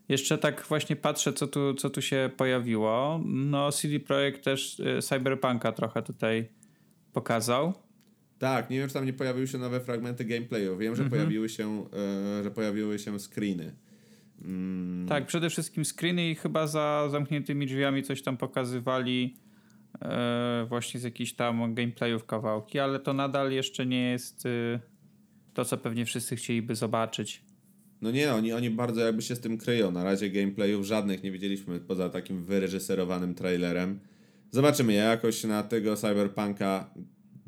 Jeszcze 0.09 0.39
tak 0.39 0.65
właśnie 0.69 0.97
patrzę, 0.97 1.33
co 1.33 1.47
tu, 1.47 1.75
co 1.75 1.91
tu 1.91 2.03
się 2.03 2.31
pojawiło. 2.37 3.21
No, 3.25 3.73
CD 3.73 4.01
Projekt 4.01 4.45
też 4.45 4.81
y, 4.81 5.03
Cyberpunka 5.03 5.73
trochę 5.73 6.03
tutaj 6.03 6.49
pokazał. 7.13 7.73
Tak, 8.39 8.71
nie 8.71 8.79
wiem, 8.79 8.89
czy 8.89 8.95
tam 8.95 9.07
nie 9.07 9.13
pojawiły 9.13 9.47
się 9.49 9.59
nowe 9.59 9.81
fragmenty 9.81 10.25
gameplayu. 10.25 10.77
Wiem, 10.77 10.97
że 10.97 11.05
pojawiły 11.05 11.49
się, 11.49 11.87
e, 12.41 12.43
że 12.43 12.51
pojawiły 12.51 12.99
się 12.99 13.19
screeny. 13.19 13.75
Mm, 14.45 15.09
Tak, 15.09 15.27
przede 15.27 15.51
wszystkim 15.51 15.85
screeny 15.85 16.31
i 16.31 16.35
chyba 16.35 16.67
za 16.67 17.09
zamkniętymi 17.11 17.67
drzwiami 17.67 18.03
coś 18.03 18.23
tam 18.23 18.37
pokazywali 18.37 19.37
e, 20.03 20.67
właśnie 20.69 21.01
z 21.01 21.03
jakichś 21.03 21.33
tam 21.33 21.75
gameplayów 21.75 22.27
kawałki, 22.27 22.79
ale 22.79 23.01
to 23.01 23.13
nadal 23.13 23.53
jeszcze 23.53 23.87
nie 23.87 24.11
jest 24.11 24.47
y, 24.47 24.81
to, 25.55 25.65
co 25.65 25.77
pewnie 25.77 26.07
wszyscy 26.07 26.37
chcieliby 26.37 26.75
zobaczyć. 26.75 27.43
No 28.01 28.11
nie, 28.11 28.35
oni, 28.35 28.53
oni 28.53 28.71
bardzo 28.71 29.01
jakby 29.01 29.23
się 29.23 29.37
z 29.37 29.41
tym 29.41 29.59
kryją. 29.59 29.93
Na 29.93 30.05
razie 30.05 30.31
gameplayów 30.31 30.87
żadnych 30.87 31.23
nie 31.23 31.33
widzieliśmy 31.33 31.81
poza 31.81 32.09
takim 32.09 32.45
wyreżyserowanym 32.45 33.35
trailerem. 33.35 34.01
Zobaczymy. 34.51 34.93
Ja 34.93 35.05
jakoś 35.05 35.45
na 35.45 35.63
tego 35.63 35.97
Cyberpunka 35.97 36.91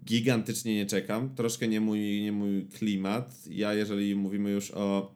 gigantycznie 0.05 0.75
nie 0.75 0.87
czekam. 0.87 1.35
Troszkę 1.35 1.69
nie 1.69 1.81
mój, 1.81 2.23
nie 2.23 2.33
mój 2.33 2.67
klimat. 2.67 3.35
Ja, 3.51 3.75
jeżeli 3.75 4.15
mówimy 4.15 4.51
już 4.51 4.71
o, 4.71 5.15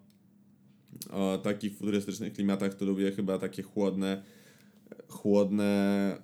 o 1.11 1.39
takich 1.39 1.77
futurystycznych 1.77 2.33
klimatach, 2.33 2.75
to 2.75 2.85
lubię 2.85 3.13
chyba 3.13 3.39
takie 3.39 3.63
chłodne, 3.63 4.23
chłodne 5.09 6.19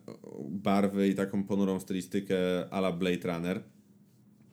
barwy 0.48 1.08
i 1.08 1.14
taką 1.14 1.44
ponurą 1.44 1.80
stylistykę 1.80 2.36
a 2.70 2.78
la 2.78 2.92
Blade 2.92 3.34
Runner. 3.34 3.62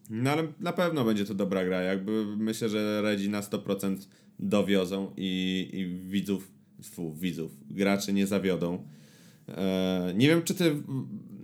No 0.09 0.31
ale 0.31 0.43
na 0.59 0.73
pewno 0.73 1.03
będzie 1.05 1.25
to 1.25 1.33
dobra 1.33 1.65
gra. 1.65 1.81
Jakby 1.81 2.25
myślę, 2.37 2.69
że 2.69 3.01
Redzi 3.01 3.29
na 3.29 3.41
100% 3.41 3.97
dowiozą 4.39 5.11
i, 5.17 5.69
i 5.73 6.09
widzów, 6.09 6.51
fu, 6.83 7.13
widzów, 7.13 7.51
graczy 7.69 8.13
nie 8.13 8.27
zawiodą. 8.27 8.83
E, 9.47 10.13
nie 10.15 10.27
wiem, 10.27 10.43
czy 10.43 10.55
ty. 10.55 10.75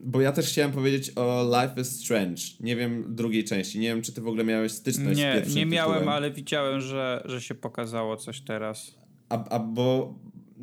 Bo 0.07 0.21
ja 0.21 0.31
też 0.31 0.49
chciałem 0.49 0.71
powiedzieć 0.71 1.11
o 1.15 1.51
Life 1.61 1.81
is 1.81 1.99
Strange. 1.99 2.41
Nie 2.59 2.75
wiem 2.75 3.15
drugiej 3.15 3.43
części. 3.43 3.79
Nie 3.79 3.87
wiem, 3.87 4.01
czy 4.01 4.13
ty 4.13 4.21
w 4.21 4.27
ogóle 4.27 4.43
miałeś 4.43 4.71
styczność 4.71 5.15
z 5.15 5.19
Nie, 5.21 5.33
pierwszym 5.33 5.55
nie 5.55 5.65
miałem, 5.65 5.93
tytułem. 5.97 6.15
ale 6.15 6.31
widziałem, 6.31 6.81
że, 6.81 7.21
że 7.25 7.41
się 7.41 7.55
pokazało 7.55 8.17
coś 8.17 8.41
teraz. 8.41 8.95
A, 9.29 9.49
a 9.49 9.59
bo 9.59 10.15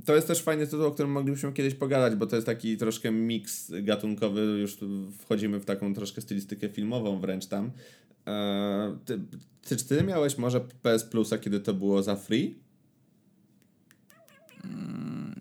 to 0.04 0.14
jest 0.14 0.26
też 0.26 0.42
fajny 0.42 0.66
tytuł, 0.66 0.86
o 0.86 0.90
którym 0.90 1.12
moglibyśmy 1.12 1.52
kiedyś 1.52 1.74
pogadać, 1.74 2.14
bo 2.14 2.26
to 2.26 2.36
jest 2.36 2.46
taki 2.46 2.76
troszkę 2.76 3.10
miks 3.10 3.72
gatunkowy, 3.82 4.40
już 4.40 4.78
wchodzimy 5.18 5.60
w 5.60 5.64
taką 5.64 5.94
troszkę 5.94 6.20
stylistykę 6.20 6.68
filmową 6.68 7.20
wręcz 7.20 7.46
tam. 7.46 7.70
Eee, 8.26 8.92
ty, 9.04 9.20
ty, 9.68 9.76
czy 9.76 9.84
ty 9.84 10.02
miałeś 10.02 10.38
może 10.38 10.60
PS 10.60 11.04
Plusa, 11.04 11.38
kiedy 11.38 11.60
to 11.60 11.74
było 11.74 12.02
za 12.02 12.16
free? 12.16 12.62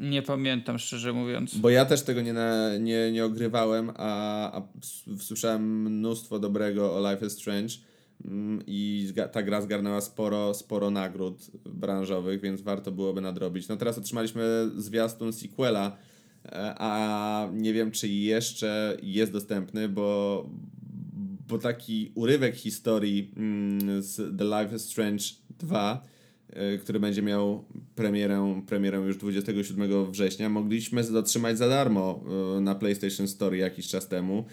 Nie 0.02 0.22
pamiętam, 0.22 0.80
szczerze 0.80 1.14
mówiąc. 1.14 1.58
Bo 1.58 1.70
ja 1.70 1.86
też 1.86 2.02
tego 2.02 2.22
nie, 2.22 2.34
na, 2.34 2.78
nie, 2.78 3.12
nie 3.12 3.26
ogrywałem, 3.26 3.92
a, 3.96 4.52
a 4.58 4.68
słyszałem 5.20 5.82
mnóstwo 5.82 6.40
dobrego 6.40 6.96
o 6.96 7.12
Life 7.12 7.26
is 7.26 7.34
Strange 7.34 7.74
mm, 7.74 7.91
i 8.68 9.08
zga- 9.14 9.30
ta 9.30 9.44
gra 9.44 9.62
zgarnęła 9.62 10.02
sporo, 10.02 10.54
sporo 10.54 10.90
nagród 10.90 11.52
branżowych, 11.66 12.42
więc 12.42 12.62
warto 12.62 12.92
byłoby 12.92 13.22
nadrobić. 13.22 13.68
No 13.68 13.78
teraz 13.78 13.98
otrzymaliśmy 13.98 14.72
zwiastun 14.78 15.34
sequela, 15.34 15.98
e, 16.46 16.76
a 16.78 17.50
nie 17.54 17.74
wiem, 17.74 17.92
czy 17.92 18.08
jeszcze 18.08 18.98
jest 19.04 19.32
dostępny, 19.32 19.90
bo, 19.90 20.50
bo 21.48 21.58
taki 21.58 22.12
urywek 22.16 22.56
historii 22.56 23.34
mm, 23.38 24.02
z 24.02 24.38
The 24.38 24.44
Life 24.44 24.76
is 24.76 24.82
Strange 24.82 25.24
2 25.60 26.06
y, 26.76 26.78
który 26.78 27.00
będzie 27.00 27.22
miał 27.22 27.66
premierę, 27.96 28.62
premierę 28.68 28.98
już 28.98 29.18
27 29.18 30.12
września, 30.12 30.50
mogliśmy 30.50 31.18
otrzymać 31.18 31.58
za 31.58 31.70
darmo 31.70 32.24
y, 32.58 32.62
na 32.62 32.76
PlayStation 32.76 33.28
Store 33.28 33.58
jakiś 33.58 33.88
czas 33.88 34.08
temu. 34.08 34.46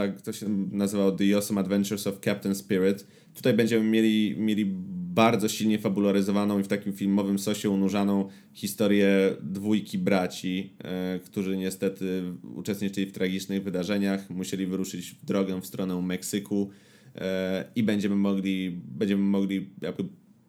Tak 0.00 0.22
to 0.22 0.32
się 0.32 0.48
nazywało 0.72 1.12
The 1.12 1.36
Awesome 1.36 1.60
Adventures 1.60 2.06
of 2.06 2.20
Captain 2.20 2.54
Spirit. 2.54 3.06
Tutaj 3.34 3.54
będziemy 3.54 3.84
mieli, 3.84 4.34
mieli 4.38 4.66
bardzo 5.14 5.48
silnie 5.48 5.78
fabularyzowaną 5.78 6.58
i 6.58 6.62
w 6.62 6.68
takim 6.68 6.92
filmowym 6.92 7.38
sosie 7.38 7.70
unurzaną 7.70 8.28
historię 8.52 9.36
dwójki 9.42 9.98
braci, 9.98 10.76
e, 10.84 11.20
którzy 11.24 11.56
niestety 11.56 12.22
uczestniczyli 12.54 13.06
w 13.06 13.12
tragicznych 13.12 13.62
wydarzeniach, 13.62 14.30
musieli 14.30 14.66
wyruszyć 14.66 15.10
w 15.10 15.24
drogę 15.24 15.60
w 15.60 15.66
stronę 15.66 16.02
Meksyku 16.02 16.70
e, 17.16 17.64
i 17.76 17.82
będziemy 17.82 18.16
mogli, 18.16 18.70
będziemy 18.70 19.22
mogli 19.22 19.70
jakby 19.82 20.04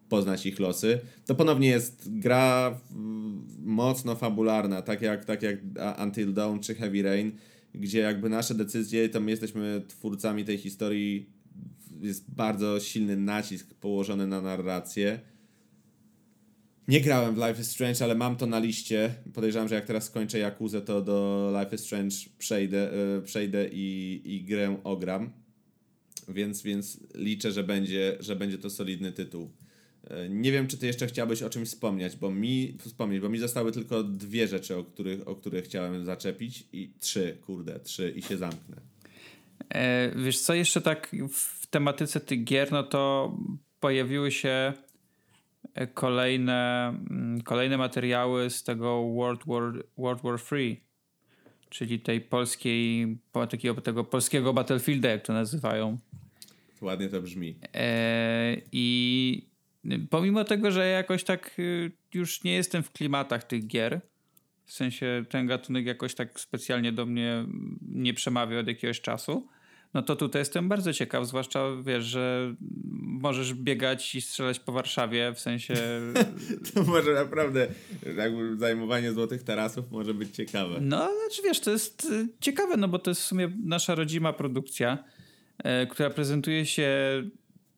poznać 0.08 0.46
ich 0.46 0.60
losy. 0.60 1.00
To 1.26 1.34
ponownie 1.34 1.68
jest 1.68 2.18
gra 2.18 2.80
mm, 2.90 3.46
mocno 3.64 4.16
fabularna, 4.16 4.82
tak 4.82 5.02
jak, 5.02 5.24
tak 5.24 5.42
jak 5.42 5.58
Until 6.04 6.32
Dawn 6.32 6.60
czy 6.60 6.74
Heavy 6.74 7.02
Rain, 7.02 7.32
gdzie 7.74 7.98
jakby 7.98 8.28
nasze 8.28 8.54
decyzje, 8.54 9.08
to 9.08 9.20
my 9.20 9.30
jesteśmy 9.30 9.82
twórcami 9.88 10.44
tej 10.44 10.58
historii, 10.58 11.30
jest 12.00 12.30
bardzo 12.30 12.80
silny 12.80 13.16
nacisk 13.16 13.74
położony 13.74 14.26
na 14.26 14.40
narrację. 14.40 15.20
Nie 16.88 17.00
grałem 17.00 17.34
w 17.34 17.38
Life 17.38 17.60
is 17.60 17.70
Strange, 17.70 18.04
ale 18.04 18.14
mam 18.14 18.36
to 18.36 18.46
na 18.46 18.58
liście. 18.58 19.14
Podejrzewam, 19.34 19.68
że 19.68 19.74
jak 19.74 19.84
teraz 19.84 20.04
skończę 20.04 20.38
Jakuzę, 20.38 20.80
to 20.80 21.02
do 21.02 21.50
Life 21.60 21.74
is 21.76 21.82
Strange 21.82 22.16
przejdę, 22.38 22.92
e, 22.92 23.22
przejdę 23.22 23.68
i, 23.72 24.20
i 24.24 24.44
grę 24.44 24.76
ogram. 24.84 25.32
Więc, 26.28 26.62
więc 26.62 27.00
liczę, 27.14 27.52
że 27.52 27.64
będzie, 27.64 28.16
że 28.20 28.36
będzie 28.36 28.58
to 28.58 28.70
solidny 28.70 29.12
tytuł. 29.12 29.50
Nie 30.28 30.52
wiem, 30.52 30.66
czy 30.66 30.78
ty 30.78 30.86
jeszcze 30.86 31.06
chciałbyś 31.06 31.42
o 31.42 31.50
czymś 31.50 31.68
wspomnieć, 31.68 32.16
bo 32.16 32.30
mi 32.30 32.76
wspomnieć, 32.78 33.20
bo 33.20 33.28
mi 33.28 33.38
zostały 33.38 33.72
tylko 33.72 34.02
dwie 34.02 34.48
rzeczy, 34.48 34.76
o 34.76 34.84
których, 34.84 35.28
o 35.28 35.34
które 35.36 35.62
chciałem 35.62 36.04
zaczepić 36.04 36.64
i 36.72 36.92
trzy, 37.00 37.38
kurde, 37.46 37.80
trzy 37.80 38.10
i 38.16 38.22
się 38.22 38.36
zamknę. 38.36 38.76
E, 39.74 40.12
wiesz 40.16 40.38
co, 40.38 40.54
jeszcze 40.54 40.80
tak 40.80 41.16
w 41.32 41.66
tematyce 41.66 42.20
tych 42.20 42.44
gier, 42.44 42.72
no 42.72 42.82
to 42.82 43.32
pojawiły 43.80 44.30
się 44.30 44.72
e, 45.74 45.86
kolejne, 45.86 46.88
mm, 47.10 47.40
kolejne 47.42 47.76
materiały 47.78 48.50
z 48.50 48.62
tego 48.64 49.12
World 49.14 49.40
War, 49.46 49.84
World 49.98 50.22
War 50.22 50.38
Free, 50.40 50.80
czyli 51.68 52.00
tej 52.00 52.20
polskiej, 52.20 53.06
po- 53.32 53.46
takiego, 53.46 53.80
tego 53.80 54.04
polskiego 54.04 54.52
Battlefielda, 54.52 55.08
jak 55.08 55.22
to 55.22 55.32
nazywają. 55.32 55.98
Ładnie 56.80 57.08
to 57.08 57.22
brzmi. 57.22 57.54
E, 57.74 58.56
I 58.72 59.51
pomimo 60.10 60.44
tego, 60.44 60.70
że 60.70 60.88
jakoś 60.88 61.24
tak 61.24 61.58
y, 61.58 61.92
już 62.14 62.44
nie 62.44 62.54
jestem 62.54 62.82
w 62.82 62.92
klimatach 62.92 63.44
tych 63.44 63.66
gier, 63.66 64.00
w 64.64 64.72
sensie 64.72 65.24
ten 65.28 65.46
gatunek 65.46 65.86
jakoś 65.86 66.14
tak 66.14 66.40
specjalnie 66.40 66.92
do 66.92 67.06
mnie 67.06 67.44
nie 67.88 68.14
przemawia 68.14 68.58
od 68.58 68.66
jakiegoś 68.66 69.00
czasu, 69.00 69.48
no 69.94 70.02
to 70.02 70.16
tutaj 70.16 70.40
jestem 70.40 70.68
bardzo 70.68 70.92
ciekaw, 70.92 71.26
zwłaszcza 71.26 71.68
wiesz, 71.82 72.04
że 72.04 72.54
możesz 73.00 73.54
biegać 73.54 74.14
i 74.14 74.20
strzelać 74.20 74.58
po 74.60 74.72
Warszawie, 74.72 75.32
w 75.34 75.40
sensie... 75.40 75.74
to 76.74 76.82
może 76.82 77.12
naprawdę 77.14 77.68
jakby 78.16 78.56
zajmowanie 78.56 79.12
złotych 79.12 79.42
tarasów 79.42 79.90
może 79.90 80.14
być 80.14 80.36
ciekawe. 80.36 80.78
No, 80.80 80.98
znaczy 80.98 81.42
wiesz, 81.44 81.60
to 81.60 81.70
jest 81.70 82.04
y, 82.04 82.28
ciekawe, 82.40 82.76
no 82.76 82.88
bo 82.88 82.98
to 82.98 83.10
jest 83.10 83.20
w 83.20 83.24
sumie 83.24 83.50
nasza 83.64 83.94
rodzima 83.94 84.32
produkcja, 84.32 85.04
e, 85.58 85.86
która 85.86 86.10
prezentuje 86.10 86.66
się 86.66 86.88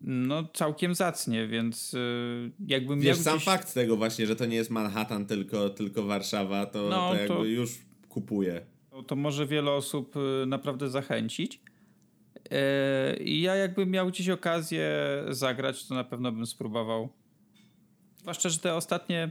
no 0.07 0.45
całkiem 0.55 0.95
zacnie, 0.95 1.47
więc 1.49 1.95
y, 1.95 2.51
jakbym 2.67 3.01
Wiesz, 3.01 3.17
miał 3.17 3.25
sam 3.25 3.35
gdzieś... 3.37 3.45
fakt 3.45 3.75
tego 3.75 3.97
właśnie, 3.97 4.27
że 4.27 4.37
to 4.37 4.47
nie 4.47 4.57
jest 4.57 4.71
Manhattan, 4.71 5.27
tylko, 5.27 5.71
tylko 5.71 6.03
Warszawa, 6.03 6.67
to, 6.67 6.89
No, 6.91 7.09
to 7.11 7.15
jakby 7.15 7.29
to- 7.35 7.45
już 7.45 7.71
kupuje. 8.09 8.67
to 9.07 9.17
może 9.17 9.47
wiele 9.47 9.71
osób 9.71 10.17
y, 10.17 10.47
naprawdę 10.47 10.91
zachęcić. 10.91 11.61
E, 12.51 13.17
I 13.17 13.41
ja 13.41 13.55
jakbym 13.57 13.91
miał 13.91 14.09
gdzieś 14.09 14.29
okazję 14.29 14.91
zagrać, 15.29 15.87
to 15.87 15.95
na 15.95 16.05
pewno 16.05 16.33
bym 16.33 16.47
spróbował. 16.47 17.09
Zwłaszcza, 18.17 18.49
że 18.49 18.59
te 18.59 18.75
ostatnie, 18.75 19.31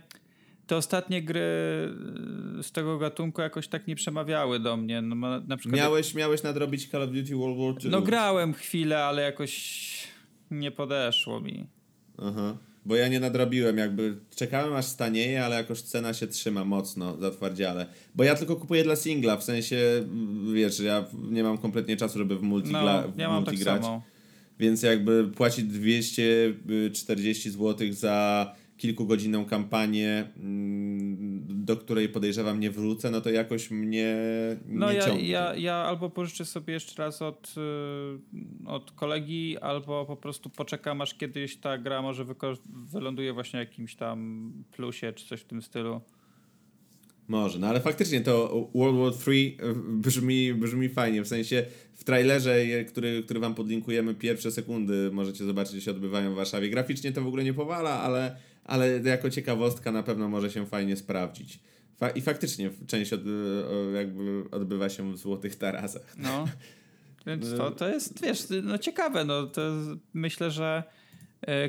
te 0.67 0.77
ostatnie 0.77 1.21
gry 1.21 1.39
y, 2.59 2.63
z 2.63 2.71
tego 2.71 2.97
gatunku 2.97 3.41
jakoś 3.41 3.67
tak 3.67 3.87
nie 3.87 3.95
przemawiały 3.95 4.59
do 4.59 4.77
mnie. 4.77 5.01
No, 5.01 5.39
na 5.39 5.57
przykład 5.57 5.77
Miałeś, 5.81 6.13
miałeś 6.13 6.43
nadrobić 6.43 6.87
Call 6.87 7.01
of 7.03 7.09
Duty 7.09 7.35
World 7.35 7.57
War 7.57 7.73
II. 7.83 7.91
No 7.91 8.01
grałem 8.01 8.53
chwilę, 8.53 9.03
ale 9.05 9.21
jakoś 9.21 9.53
nie 10.59 10.71
podeszło 10.71 11.39
mi. 11.41 11.67
Aha. 12.17 12.57
Bo 12.85 12.95
ja 12.95 13.07
nie 13.07 13.19
nadrobiłem, 13.19 13.77
jakby 13.77 14.17
czekałem 14.35 14.73
aż 14.73 14.85
stanieje, 14.85 15.45
ale 15.45 15.55
jakoś 15.55 15.81
cena 15.81 16.13
się 16.13 16.27
trzyma 16.27 16.65
mocno, 16.65 17.17
zatwardziale. 17.17 17.85
Bo 18.15 18.23
ja 18.23 18.35
tylko 18.35 18.55
kupuję 18.55 18.83
dla 18.83 18.95
singla, 18.95 19.37
w 19.37 19.43
sensie, 19.43 19.77
wiesz, 20.53 20.79
ja 20.79 21.05
nie 21.31 21.43
mam 21.43 21.57
kompletnie 21.57 21.97
czasu, 21.97 22.17
żeby 22.17 22.35
w 22.37 22.41
multi, 22.41 22.71
No, 22.71 22.81
gla, 22.81 23.07
w 23.07 23.17
ja 23.17 23.27
mam 23.29 23.35
multi 23.43 23.51
tak 23.51 23.59
grać. 23.63 23.81
samo. 23.83 24.03
Więc 24.59 24.83
jakby 24.83 25.31
płacić 25.35 25.65
240 25.65 27.51
zł 27.51 27.87
za 27.93 28.55
kilkugodzinną 28.77 29.45
kampanię, 29.45 30.27
mm, 30.37 31.65
do 31.65 31.77
której 31.77 32.09
podejrzewam 32.09 32.59
nie 32.59 32.71
wrócę, 32.71 33.11
no 33.11 33.21
to 33.21 33.29
jakoś 33.29 33.71
mnie 33.71 34.15
No 34.65 34.89
nie 34.91 34.97
ja, 34.97 35.05
ciągnie. 35.05 35.27
ja, 35.27 35.55
ja 35.55 35.75
albo 35.75 36.09
pożyczę 36.09 36.45
sobie 36.45 36.73
jeszcze 36.73 37.03
raz 37.03 37.21
od, 37.21 37.55
y, 37.57 38.67
od 38.67 38.91
kolegi, 38.91 39.57
albo 39.57 40.05
po 40.05 40.17
prostu 40.17 40.49
poczekam, 40.49 41.01
aż 41.01 41.13
kiedyś 41.15 41.57
ta 41.57 41.77
gra 41.77 42.01
może 42.01 42.25
wyląduje 42.91 43.33
właśnie 43.33 43.59
jakimś 43.59 43.95
tam 43.95 44.51
plusie, 44.71 45.13
czy 45.13 45.27
coś 45.27 45.41
w 45.41 45.45
tym 45.45 45.61
stylu. 45.61 46.01
Może, 47.27 47.59
no 47.59 47.67
ale 47.67 47.79
faktycznie 47.81 48.21
to 48.21 48.67
World 48.75 48.97
War 48.97 49.33
III 49.33 49.57
brzmi, 49.87 50.53
brzmi 50.53 50.89
fajnie, 50.89 51.23
w 51.23 51.27
sensie 51.27 51.65
w 51.93 52.03
trailerze, 52.03 52.83
który, 52.85 53.23
który 53.23 53.39
wam 53.39 53.55
podlinkujemy, 53.55 54.15
pierwsze 54.15 54.51
sekundy 54.51 55.09
możecie 55.11 55.45
zobaczyć, 55.45 55.83
się 55.83 55.91
odbywają 55.91 56.33
w 56.33 56.35
Warszawie. 56.35 56.69
Graficznie 56.69 57.11
to 57.11 57.21
w 57.21 57.27
ogóle 57.27 57.43
nie 57.43 57.53
powala, 57.53 58.01
ale, 58.01 58.35
ale 58.63 58.99
jako 58.99 59.29
ciekawostka 59.29 59.91
na 59.91 60.03
pewno 60.03 60.29
może 60.29 60.51
się 60.51 60.65
fajnie 60.65 60.97
sprawdzić. 60.97 61.59
Fa 61.97 62.09
I 62.09 62.21
faktycznie 62.21 62.69
część 62.87 63.13
od, 63.13 63.21
jakby 63.95 64.43
odbywa 64.51 64.89
się 64.89 65.13
w 65.13 65.17
Złotych 65.17 65.55
Tarasach. 65.55 66.15
No. 66.17 66.45
Więc 67.27 67.57
to, 67.57 67.71
to 67.71 67.89
jest, 67.89 68.21
wiesz, 68.21 68.39
no 68.63 68.77
ciekawe. 68.77 69.25
No, 69.25 69.47
to 69.47 69.61
myślę, 70.13 70.51
że 70.51 70.83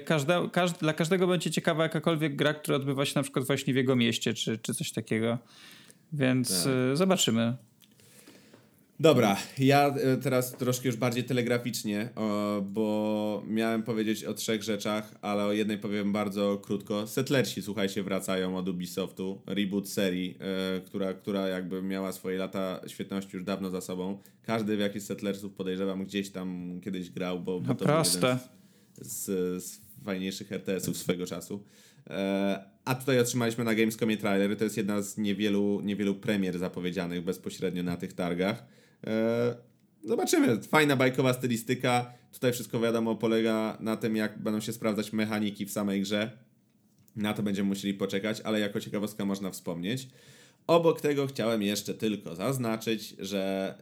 każde, 0.05 0.49
każd, 0.53 0.81
dla 0.81 0.93
każdego 0.93 1.27
będzie 1.27 1.51
ciekawa 1.51 1.83
jakakolwiek 1.83 2.37
gra, 2.37 2.55
która 2.55 2.77
odbywa 2.77 3.05
się 3.05 3.13
na 3.17 3.23
przykład 3.23 3.47
właśnie 3.47 3.73
w 3.75 3.77
jego 3.77 3.97
mieście, 3.97 4.35
czy, 4.35 4.59
czy 4.59 4.75
coś 4.75 4.93
takiego. 4.93 5.39
Więc 6.13 6.65
Tak. 6.65 6.73
e, 6.93 6.97
zobaczymy. 6.97 7.57
Dobra, 9.01 9.37
ja 9.59 9.89
e, 9.89 10.17
teraz 10.17 10.53
troszkę 10.53 10.89
już 10.89 10.97
bardziej 10.97 11.25
telegraficznie, 11.25 12.09
bo 12.63 13.43
miałem 13.47 13.83
powiedzieć 13.83 14.25
o 14.25 14.35
trzech 14.35 14.63
rzeczach, 14.63 15.15
ale 15.23 15.45
o 15.45 15.53
jednej 15.53 15.79
powiem 15.79 16.13
bardzo 16.13 16.59
krótko. 16.59 17.07
Settlersi, 17.07 17.63
słuchajcie, 17.63 18.03
wracają 18.03 18.57
od 18.57 18.69
Ubisoftu. 18.69 19.43
Reboot 19.47 19.89
serii, 19.89 20.39
e, 20.41 20.81
która, 20.81 21.15
która 21.15 21.49
jakby 21.49 21.83
miała 21.83 22.13
swoje 22.13 22.39
lata 22.39 22.81
świetności 22.87 23.37
już 23.37 23.45
dawno 23.45 23.71
za 23.71 23.81
sobą. 23.81 24.19
Każdy 24.43 24.77
w 24.77 24.81
jakiś 24.81 25.03
Settlersów 25.03 25.53
podejrzewam 25.53 26.05
gdzieś 26.05 26.31
tam 26.31 26.81
kiedyś 26.85 27.11
grał, 27.11 27.41
bo, 27.41 27.61
bo 27.61 27.69
No 27.69 27.75
to 27.75 27.85
był 27.85 27.95
proste. 27.95 28.27
jeden 28.27 28.39
z, 28.97 29.25
z, 29.25 29.65
z 29.65 29.81
fajniejszych 30.05 30.53
RTS-ów 30.53 30.97
swego 30.97 31.27
czasu. 31.27 31.65
E, 32.11 32.65
a 32.85 32.95
tutaj 32.95 33.21
otrzymaliśmy 33.21 33.65
na 33.65 33.75
Gamescomie 33.75 34.17
trailer. 34.17 34.57
To 34.57 34.65
jest 34.65 34.77
jedna 34.77 35.03
z 35.03 35.19
niewielu, 35.19 35.81
niewielu 35.81 36.15
premier 36.15 36.59
zapowiedzianych 36.59 37.25
bezpośrednio 37.25 37.83
na 37.83 37.97
tych 37.97 38.13
targach. 38.13 38.67
E, 39.07 39.57
zobaczymy. 40.05 40.63
Fajna 40.63 40.97
bajkowa 40.97 41.33
stylistyka. 41.33 42.13
Tutaj 42.33 42.53
wszystko 42.53 42.81
wiadomo 42.81 43.15
polega 43.15 43.77
na 43.81 43.97
tym, 43.97 44.17
jak 44.17 44.43
będą 44.43 44.61
się 44.61 44.73
sprawdzać 44.73 45.13
mechaniki 45.13 45.67
w 45.67 45.71
samej 45.71 46.03
grze. 46.03 46.31
Na 47.17 47.35
to 47.35 47.43
będziemy 47.43 47.69
musieli 47.69 47.95
poczekać, 47.95 48.41
ale 48.41 48.61
jako 48.61 48.81
ciekawostka 48.81 49.25
można 49.25 49.51
wspomnieć. 49.51 50.09
Obok 50.67 51.01
tego 51.01 51.27
chciałem 51.27 51.63
jeszcze 51.63 51.95
tylko 51.95 52.35
zaznaczyć, 52.35 53.17
że 53.19 53.75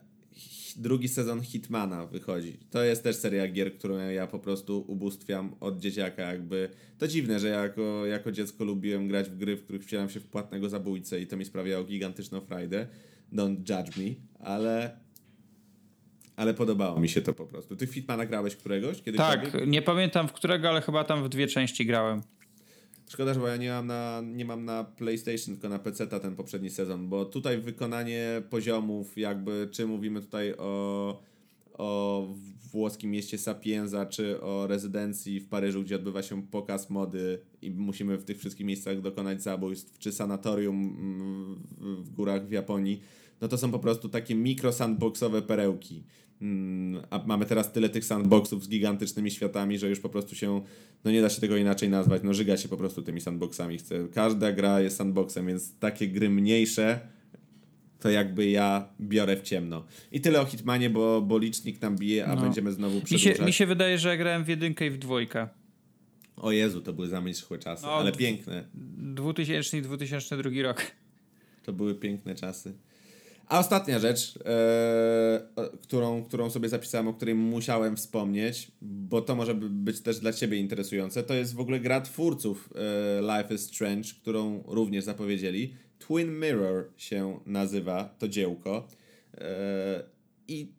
drugi 0.77 1.09
sezon 1.09 1.43
Hitmana 1.43 2.07
wychodzi. 2.07 2.59
To 2.71 2.83
jest 2.83 3.03
też 3.03 3.17
seria 3.17 3.49
gier, 3.49 3.79
którą 3.79 3.99
ja 3.99 4.27
po 4.27 4.39
prostu 4.39 4.85
ubóstwiam 4.89 5.55
od 5.61 5.79
dzieciaka. 5.79 6.23
Jakby 6.23 6.69
to 6.99 7.09
dziwne, 7.09 7.41
że 7.41 7.49
ja 7.49 7.63
jako, 7.63 8.07
jako 8.07 8.33
dziecko 8.33 8.65
lubiłem 8.65 9.09
grać 9.09 9.31
w 9.31 9.37
gry, 9.37 9.57
w 9.57 9.65
których 9.65 9.83
wcielam 9.83 10.11
się 10.11 10.21
w 10.21 10.27
płatnego 10.27 10.69
zabójcę 10.69 11.21
i 11.21 11.27
to 11.27 11.37
mi 11.37 11.45
sprawiało 11.45 11.85
gigantyczną 11.85 12.41
frajdę. 12.41 12.87
Don't 13.33 13.57
judge 13.57 13.97
me, 13.97 14.15
ale 14.39 15.02
ale 16.37 16.55
podobało 16.55 17.01
mi 17.01 17.09
się 17.09 17.23
to 17.23 17.33
po 17.33 17.47
prostu. 17.47 17.77
Ty 17.77 17.87
w 17.87 17.95
Hitmana 17.95 18.27
grałeś 18.27 18.57
któregoś? 18.57 19.03
Kiedykolwiek? 19.03 19.53
Tak, 19.53 19.67
nie 19.67 19.83
pamiętam 19.83 20.29
w 20.29 20.33
którego, 20.33 20.69
ale 20.69 20.81
chyba 20.81 21.05
tam 21.05 21.25
w 21.25 21.29
dwie 21.29 21.47
części 21.47 21.87
grałem. 21.87 22.23
Szkoda, 23.09 23.35
że 23.35 23.41
bo 23.41 23.49
ja 23.49 23.57
nie 23.57 23.71
mam 23.71 23.87
na, 23.87 24.23
nie 24.25 24.45
mam 24.45 24.65
na 24.65 24.85
PlayStation, 24.85 25.55
tylko 25.55 25.69
na 25.69 25.79
PC 25.79 26.07
ten 26.07 26.37
poprzedni 26.37 26.71
sezon, 26.71 27.09
bo 27.09 27.25
tutaj 27.25 27.59
wykonanie 27.59 28.43
poziomów, 28.51 29.19
jakby 29.19 29.69
czy 29.73 29.87
mówimy 29.87 30.21
tutaj 30.21 30.55
o, 30.59 31.21
o 31.73 32.29
włoskim 32.73 33.11
mieście 33.11 33.39
Sapienza, 33.39 34.07
czy 34.07 34.41
o 34.41 34.67
rezydencji 34.67 35.41
w 35.41 35.49
Paryżu, 35.49 35.83
gdzie 35.83 35.97
odbywa 35.97 36.23
się 36.23 36.43
pokaz 36.43 36.91
mody 36.91 37.41
i 37.63 37.71
musimy 37.71 38.19
w 38.19 38.25
tych 38.25 38.39
wszystkich 38.39 38.67
miejscach 38.67 39.01
dokonać 39.01 39.43
zabójstw, 39.43 39.99
czy 39.99 40.13
sanatorium 40.13 40.77
mm, 40.77 41.55
w, 41.79 42.05
w 42.05 42.11
górach 42.11 42.49
w 42.49 42.53
Japonii, 42.53 43.01
no 43.41 43.49
to 43.49 43.59
są 43.59 43.71
po 43.71 43.79
prostu 43.79 44.09
takie 44.09 44.35
mikro 44.35 44.73
sandboxowe 44.73 45.43
perełki. 45.43 46.05
Mm, 46.43 47.03
A 47.11 47.19
mamy 47.27 47.47
teraz 47.47 47.73
tyle 47.73 47.89
tych 47.89 48.05
sandboxów 48.05 48.65
z 48.65 48.69
gigantycznymi 48.69 49.31
światami, 49.31 49.79
że 49.79 49.89
już 49.89 50.01
po 50.01 50.09
prostu 50.09 50.35
się, 50.35 50.63
no 51.05 51.11
nie 51.11 51.23
da 51.23 51.29
się 51.31 51.41
tego 51.41 51.57
inaczej 51.57 51.89
nazwać, 51.89 52.23
no 52.25 52.35
żyga 52.35 52.57
się 52.57 52.69
po 52.69 52.77
prostu 52.77 53.03
tymi 53.03 53.21
sandboxami. 53.21 53.79
Chce. 53.79 54.09
Każda 54.15 54.53
gra 54.53 54.81
jest 54.81 54.97
sandboxem, 54.97 55.47
więc 55.47 55.79
takie 55.79 56.09
gry 56.09 56.31
mniejsze 56.31 57.01
to 58.01 58.11
jakby 58.11 58.51
ja 58.51 58.89
biorę 59.01 59.37
w 59.37 59.43
ciemno. 59.43 59.85
I 60.13 60.21
tyle 60.21 60.41
o 60.41 60.45
Hitmanie, 60.45 60.91
bo, 60.91 61.23
bo 61.23 61.39
licznik 61.39 61.83
nam 61.83 61.97
bije, 61.97 62.27
a 62.27 62.35
No. 62.35 62.41
będziemy 62.43 62.73
znowu 62.73 62.95
Mi 62.97 63.03
przedłużać. 63.03 63.37
się, 63.37 63.45
mi 63.45 63.53
się 63.53 63.67
wydaje, 63.67 63.99
że 63.99 64.09
ja 64.09 64.17
grałem 64.17 64.45
w 64.45 64.49
jedynkę 64.49 64.87
i 64.87 64.91
w 64.91 64.99
dwójkę. 64.99 65.49
O 66.37 66.53
Jezu, 66.53 66.81
to 66.81 66.93
były 66.93 67.09
zamierzchłe 67.09 67.59
czasy, 67.59 67.83
No, 67.87 67.93
ale 67.93 68.13
piękne. 68.13 68.65
2000 68.99 69.79
i 69.79 69.83
2002 69.83 70.63
rok. 70.63 70.83
To 71.65 71.73
były 71.73 71.95
piękne 71.95 72.35
czasy. 72.35 72.73
A 73.47 73.59
ostatnia 73.59 73.99
rzecz, 73.99 74.39
e, 74.45 75.41
którą, 75.83 76.25
którą 76.25 76.51
sobie 76.51 76.69
zapisałem, 76.69 77.09
o 77.09 77.15
której 77.15 77.35
musiałem 77.35 77.97
wspomnieć, 77.97 78.73
bo 78.83 79.21
to 79.23 79.35
może 79.35 79.55
by- 79.55 79.71
być 79.71 80.01
też 80.01 80.19
dla 80.19 80.33
Ciebie 80.33 80.59
interesujące, 80.59 81.23
to 81.23 81.35
jest 81.35 81.55
w 81.55 81.61
ogóle 81.61 81.81
gra 81.81 82.01
twórców 82.01 82.71
e, 82.75 83.21
Life 83.21 83.55
is 83.55 83.61
Strange, 83.61 84.09
którą 84.21 84.63
również 84.67 85.05
zapowiedzieli. 85.05 85.75
Twin 85.99 86.41
Mirror 86.41 86.85
się 86.97 87.41
nazywa 87.47 88.15
to 88.19 88.29
dziełko. 88.29 88.89
E, 89.35 90.03
I 90.49 90.73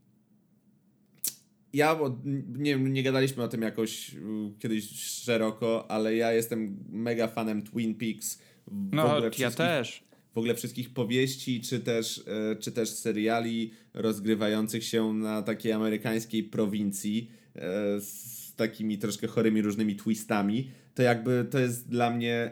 ja, 1.74 1.96
bo 1.96 2.18
nie, 2.58 2.76
nie 2.76 3.04
gadaliśmy 3.04 3.44
o 3.44 3.48
tym 3.48 3.62
jakoś 3.62 4.16
kiedyś 4.60 4.90
szeroko, 5.00 5.92
ale 5.92 6.16
ja 6.16 6.34
jestem 6.34 6.78
mega 6.90 7.28
fanem 7.28 7.62
Twin 7.62 7.96
Peaks. 7.96 8.40
W 8.68 8.90
No, 8.94 9.20
ja 9.40 9.52
też. 9.52 10.04
W 10.34 10.38
ogóle 10.38 10.56
wszystkich 10.56 10.94
powieści, 10.94 11.62
czy 11.62 11.80
też, 11.80 12.24
e, 12.28 12.56
czy 12.56 12.72
też 12.72 12.90
seriali 12.90 13.72
rozgrywających 13.94 14.84
się 14.84 15.14
na 15.14 15.42
takiej 15.42 15.72
amerykańskiej 15.72 16.44
prowincji 16.44 17.32
e, 17.56 18.02
z 18.02 18.56
takimi 18.56 18.98
troszkę 18.98 19.28
chorymi 19.28 19.62
różnymi 19.62 19.96
twistami, 19.96 20.72
to 20.96 21.02
jakby 21.02 21.46
to 21.50 21.60
jest 21.60 21.90
dla 21.90 22.10
mnie 22.10 22.52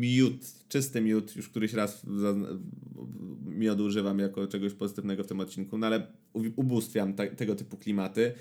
miód, 0.00 0.46
czysty 0.68 1.00
miód, 1.00 1.36
już 1.36 1.48
któryś 1.48 1.72
raz 1.72 2.06
miodu 3.44 3.84
używam 3.84 4.18
jako 4.18 4.46
czegoś 4.46 4.72
pozytywnego 4.72 5.24
w 5.24 5.26
tym 5.26 5.40
odcinku, 5.40 5.78
no 5.78 5.86
ale 5.86 6.06
ubóstwiam 6.56 7.14
tego 7.14 7.54
typu 7.54 7.76
klimaty. 7.76 8.32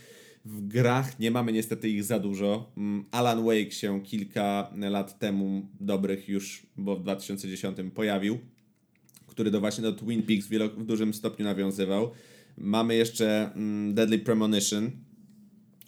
W 0.48 0.68
grach 0.68 1.20
nie 1.20 1.32
mamy 1.32 1.54
niestety 1.54 1.90
ich 1.90 2.04
za 2.04 2.20
dużo. 2.20 2.72
Mm, 2.78 3.06
Alan 3.12 3.46
Wake 3.46 3.72
się 3.72 4.04
kilka 4.04 4.74
lat 4.76 5.20
temu, 5.20 5.68
dobrych 5.80 6.30
już, 6.30 6.68
bo 6.78 6.96
w 6.96 7.02
2010 7.02 7.78
pojawił, 7.96 8.40
który 9.28 9.52
do 9.52 9.60
właśnie 9.60 9.82
do 9.82 9.94
Twin 9.94 10.24
Peaks 10.24 10.48
w, 10.48 10.86
dużym 10.86 11.14
stopniu 11.14 11.46
nawiązywał. 11.46 12.12
Mamy 12.58 12.96
jeszcze 12.96 13.52
mm, 13.56 13.94
Deadly 13.94 14.20
Premonition. 14.20 14.92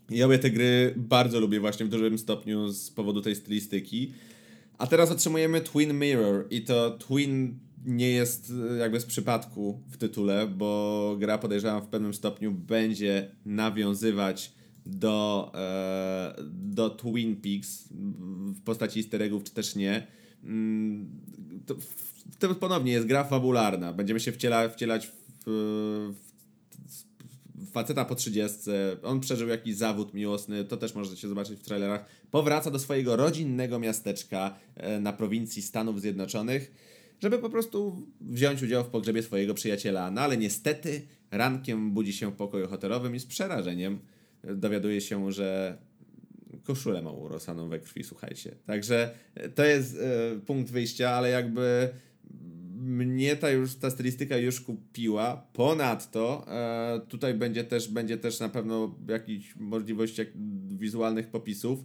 I 0.10 0.24
obie 0.24 0.40
te 0.40 0.50
gry 0.50 0.94
bardzo 0.98 1.40
lubię 1.40 1.60
właśnie 1.60 1.86
w 1.86 1.90
dużym 1.90 2.20
stopniu 2.20 2.70
z 2.70 2.92
powodu 2.92 3.22
tej 3.22 3.36
stylistyki. 3.36 4.14
A 4.80 4.88
teraz 4.88 5.12
otrzymujemy 5.12 5.62
Twin 5.62 5.94
Mirror 5.94 6.48
i 6.50 6.62
to 6.62 6.92
Twin 6.92 7.60
nie 7.86 8.12
jest 8.12 8.54
e, 8.72 8.78
jakby 8.78 9.00
z 9.00 9.06
przypadku 9.06 9.84
w 9.88 9.98
tytule, 9.98 10.48
bo 10.48 11.16
gra 11.20 11.38
podejrzewam 11.38 11.82
w 11.82 11.88
pewnym 11.88 12.14
stopniu 12.14 12.52
będzie 12.52 13.32
nawiązywać 13.46 14.54
do, 14.86 15.52
e, 15.56 16.36
do 16.52 16.90
Twin 16.90 17.36
Peaks 17.36 17.90
w 18.56 18.62
postaci 18.62 19.00
easter 19.00 19.22
eggów, 19.22 19.44
czy 19.44 19.54
też 19.54 19.76
nie. 19.76 20.08
Mm, 20.44 21.10
to, 21.66 21.76
to 22.40 22.56
ponownie 22.56 22.92
jest 22.92 23.08
gra 23.08 23.24
fabularna. 23.24 23.94
Będziemy 23.94 24.20
się 24.20 24.32
wciela, 24.32 24.70
wcielać 24.70 25.08
w, 25.08 25.14
w 26.16 26.29
faceta 27.72 28.06
po 28.06 28.16
30, 28.16 28.58
on 29.04 29.20
przeżył 29.20 29.48
jakiś 29.48 29.76
zawód 29.76 30.14
miłosny, 30.14 30.66
to 30.66 30.78
też 30.78 30.96
możecie 30.96 31.28
zobaczyć 31.28 31.60
w 31.60 31.64
trailerach. 31.64 32.06
Powraca 32.32 32.72
do 32.72 32.80
swojego 32.80 33.16
rodzinnego 33.16 33.80
miasteczka 33.80 34.56
e, 34.76 35.00
na 35.00 35.14
prowincji 35.14 35.62
Stanów 35.62 36.02
Zjednoczonych, 36.02 36.72
żeby 37.22 37.40
po 37.40 37.50
prostu 37.50 38.08
wziąć 38.22 38.64
udział 38.64 38.84
w 38.84 38.88
pogrzebie 38.88 39.24
swojego 39.24 39.54
przyjaciela. 39.54 40.12
No 40.12 40.22
ale 40.22 40.38
niestety 40.38 41.02
rankiem 41.32 41.92
budzi 41.92 42.14
się 42.14 42.32
w 42.32 42.36
pokoju 42.36 42.68
hotelowym 42.68 43.16
i 43.16 43.20
z 43.20 43.26
przerażeniem 43.26 44.00
dowiaduje 44.44 45.02
się, 45.02 45.32
że 45.32 45.78
koszulę 46.64 47.02
ma 47.02 47.12
urosaną 47.12 47.70
we 47.70 47.80
krwi, 47.80 48.04
słuchajcie. 48.04 48.56
Także 48.66 49.12
to 49.56 49.66
jest 49.66 49.98
e, 49.98 50.40
punkt 50.46 50.72
wyjścia, 50.72 51.10
ale 51.10 51.30
jakby 51.30 51.90
mnie 52.80 53.36
ta 53.36 53.50
już 53.52 53.76
ta 53.76 53.90
stylistyka 53.90 54.38
już 54.38 54.62
kupiła. 54.62 55.48
Ponadto 55.54 56.46
e, 56.48 57.02
tutaj 57.08 57.34
będzie 57.34 57.64
też, 57.64 57.88
będzie 57.88 58.18
też 58.18 58.40
na 58.40 58.50
pewno 58.50 58.96
jakiś 59.08 59.56
możliwość 59.56 60.18
jak, 60.18 60.28
wizualnych 60.78 61.28
popisów, 61.28 61.84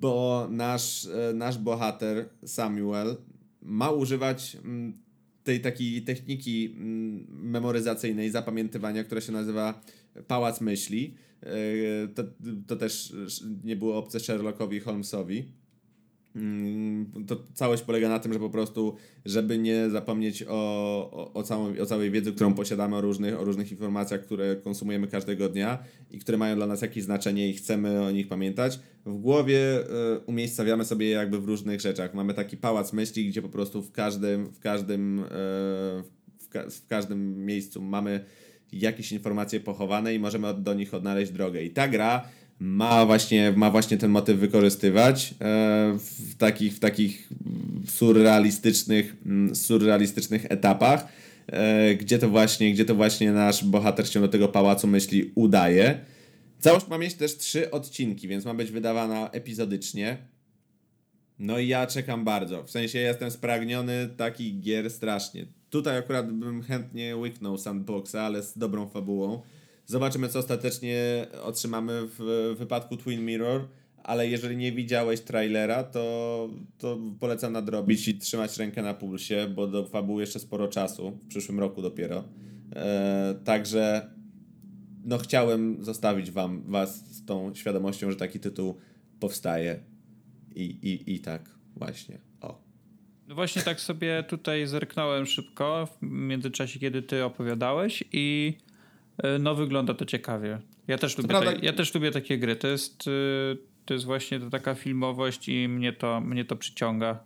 bo 0.00 0.48
nasz, 0.50 1.06
e, 1.06 1.32
nasz 1.34 1.58
bohater 1.58 2.28
Samuel 2.46 3.16
ma 3.62 3.90
używać 3.90 4.54
m, 4.54 4.60
mm, 4.64 4.98
tej 5.44 5.60
takiej 5.60 6.02
techniki 6.02 6.74
m, 6.76 6.82
mm, 6.82 7.50
memoryzacyjnej, 7.50 8.30
zapamiętywania, 8.30 9.04
która 9.04 9.20
się 9.20 9.32
nazywa 9.32 9.80
Pałac 10.26 10.60
Myśli. 10.60 11.14
E, 11.42 12.08
to, 12.08 12.22
to 12.66 12.76
też 12.76 13.14
nie 13.64 13.76
było 13.76 13.98
obce 13.98 14.20
Sherlockowi 14.20 14.80
Holmesowi. 14.80 15.63
Mm, 16.36 17.24
to 17.26 17.36
całość 17.54 17.82
polega 17.82 18.08
na 18.08 18.18
tym, 18.18 18.32
że 18.32 18.38
po 18.38 18.50
prostu, 18.50 18.96
żeby 19.24 19.58
nie 19.58 19.90
zapomnieć 19.90 20.42
o, 20.42 20.50
o, 21.12 21.32
o, 21.34 21.42
całą, 21.42 21.78
o 21.78 21.86
całej 21.86 22.10
wiedzy, 22.10 22.32
którą 22.32 22.54
posiadamy 22.54 22.96
o 22.96 23.00
różnych, 23.00 23.40
o 23.40 23.44
różnych 23.44 23.70
informacjach, 23.70 24.20
które 24.20 24.56
konsumujemy 24.56 25.06
każdego 25.06 25.48
dnia 25.48 25.78
i 26.10 26.18
które 26.18 26.38
mają 26.38 26.56
dla 26.56 26.66
nas 26.66 26.82
jakieś 26.82 27.04
znaczenie 27.04 27.48
i 27.48 27.52
chcemy 27.52 28.02
o 28.02 28.10
nich 28.10 28.28
pamiętać, 28.28 28.80
w 29.06 29.18
głowie 29.18 29.80
y, 29.80 30.18
umiejscawiamy 30.26 30.84
sobie 30.84 31.10
jakby 31.10 31.40
w 31.40 31.44
różnych 31.44 31.80
rzeczach. 31.80 32.14
Mamy 32.14 32.34
taki 32.34 32.56
pałac 32.56 32.92
myśli, 32.92 33.28
gdzie 33.28 33.42
po 33.42 33.48
prostu 33.48 33.82
w 33.82 33.92
każdym, 33.92 34.46
w 34.46 34.60
każdym, 34.60 35.18
y, 35.18 35.24
w, 36.38 36.48
ka 36.48 36.70
w 36.70 36.86
każdym 36.86 37.46
miejscu 37.46 37.82
mamy 37.82 38.24
jakieś 38.72 39.12
informacje 39.12 39.60
pochowane 39.60 40.14
i 40.14 40.18
możemy 40.18 40.54
do 40.54 40.74
nich 40.74 40.94
odnaleźć 40.94 41.32
drogę. 41.32 41.62
I 41.62 41.70
ta 41.70 41.88
gra 41.88 42.28
ma 42.58 43.06
właśnie, 43.06 43.52
ma 43.56 43.70
właśnie 43.70 43.96
ten 43.96 44.10
motyw 44.10 44.38
wykorzystywać 44.38 45.30
e, 45.30 45.34
w 45.98 46.34
takich, 46.38 46.74
w 46.74 46.78
takich 46.78 47.28
surrealistycznych, 47.88 49.16
mm, 49.26 49.56
surrealistycznych 49.56 50.46
etapach, 50.48 51.08
e, 51.46 51.94
gdzie 51.94 52.18
to 52.18 52.28
właśnie, 52.28 52.72
gdzie 52.72 52.84
to 52.84 52.94
właśnie 52.94 53.32
nasz 53.32 53.64
bohater 53.64 54.08
się 54.08 54.20
do 54.20 54.28
tego 54.28 54.48
pałacu 54.48 54.86
myśli 54.86 55.32
udaje. 55.34 56.00
Całość 56.58 56.88
ma 56.88 56.98
mieć 56.98 57.14
też 57.14 57.36
trzy 57.36 57.70
odcinki, 57.70 58.28
więc 58.28 58.44
ma 58.44 58.54
być 58.54 58.70
wydawana 58.70 59.30
epizodycznie. 59.30 60.16
No 61.38 61.58
i 61.58 61.68
ja 61.68 61.86
czekam 61.86 62.24
bardzo. 62.24 62.62
W 62.62 62.70
sensie 62.70 62.98
jestem 62.98 63.30
spragniony 63.30 64.08
takich 64.16 64.60
gier 64.60 64.90
strasznie. 64.90 65.46
Tutaj 65.70 65.98
akurat 65.98 66.32
bym 66.32 66.62
chętnie 66.62 67.16
łyknął 67.16 67.58
sandboxa, 67.58 68.14
ale 68.14 68.42
z 68.42 68.58
dobrą 68.58 68.88
fabułą. 68.88 69.42
Zobaczymy, 69.86 70.28
co 70.28 70.38
ostatecznie 70.38 71.26
otrzymamy 71.42 72.08
w 72.18 72.54
wypadku 72.58 72.96
Twin 72.96 73.24
Mirror, 73.24 73.68
ale 74.02 74.28
jeżeli 74.28 74.56
nie 74.56 74.72
widziałeś 74.72 75.20
trailera, 75.20 75.84
to, 75.84 76.48
to 76.78 76.98
polecam 77.20 77.52
nadrobić 77.52 78.08
i 78.08 78.18
trzymać 78.18 78.58
rękę 78.58 78.82
na 78.82 78.94
pulsie, 78.94 79.48
bo 79.54 79.66
do 79.66 79.84
fabuły 79.84 80.22
jeszcze 80.22 80.38
sporo 80.38 80.68
czasu, 80.68 81.18
w 81.24 81.28
przyszłym 81.28 81.60
roku 81.60 81.82
dopiero. 81.82 82.24
E, 82.76 83.34
także 83.44 84.10
no 85.04 85.18
chciałem 85.18 85.84
zostawić 85.84 86.30
wam, 86.30 86.62
was 86.66 87.16
z 87.16 87.24
tą 87.24 87.54
świadomością, 87.54 88.10
że 88.10 88.16
taki 88.16 88.40
tytuł 88.40 88.78
powstaje 89.20 89.80
i, 90.54 90.62
i, 90.62 91.14
i 91.14 91.20
tak 91.20 91.50
właśnie. 91.76 92.18
O. 92.40 92.64
No 93.28 93.34
właśnie 93.34 93.62
tak 93.62 93.80
sobie 93.80 94.24
tutaj 94.28 94.66
zerknąłem 94.66 95.26
szybko 95.26 95.86
w 95.86 96.02
międzyczasie, 96.02 96.80
kiedy 96.80 97.02
ty 97.02 97.24
opowiadałeś 97.24 98.04
i 98.12 98.54
no 99.38 99.54
wygląda 99.54 99.94
to 99.94 100.04
ciekawie. 100.04 100.60
Ja 100.88 100.98
też, 100.98 101.18
lubię, 101.18 101.28
prawda... 101.28 101.52
ja 101.62 101.72
też 101.72 101.94
lubię 101.94 102.10
takie 102.10 102.38
gry. 102.38 102.56
To 102.56 102.68
jest, 102.68 103.06
y, 103.06 103.56
to 103.84 103.94
jest 103.94 104.06
właśnie 104.06 104.40
to 104.40 104.50
taka 104.50 104.74
filmowość 104.74 105.48
i 105.48 105.68
mnie 105.68 105.92
to, 105.92 106.20
mnie 106.20 106.44
to 106.44 106.56
przyciąga. 106.56 107.18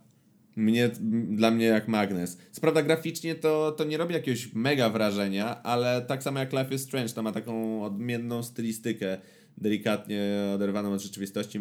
Mnie, 0.55 0.89
dla 1.29 1.51
mnie 1.51 1.65
jak 1.65 1.87
magnes. 1.87 2.37
Co 2.51 2.61
prawda 2.61 2.81
graficznie 2.81 3.35
to, 3.35 3.71
to 3.71 3.83
nie 3.83 3.97
robi 3.97 4.13
jakiegoś 4.13 4.53
mega 4.53 4.89
wrażenia, 4.89 5.63
ale 5.63 6.01
tak 6.01 6.23
samo 6.23 6.39
jak 6.39 6.53
Life 6.53 6.75
is 6.75 6.81
Strange, 6.81 7.13
to 7.13 7.23
ma 7.23 7.31
taką 7.31 7.83
odmienną 7.83 8.43
stylistykę, 8.43 9.17
delikatnie 9.57 10.21
oderwaną 10.55 10.93
od 10.93 11.01
rzeczywistości, 11.01 11.59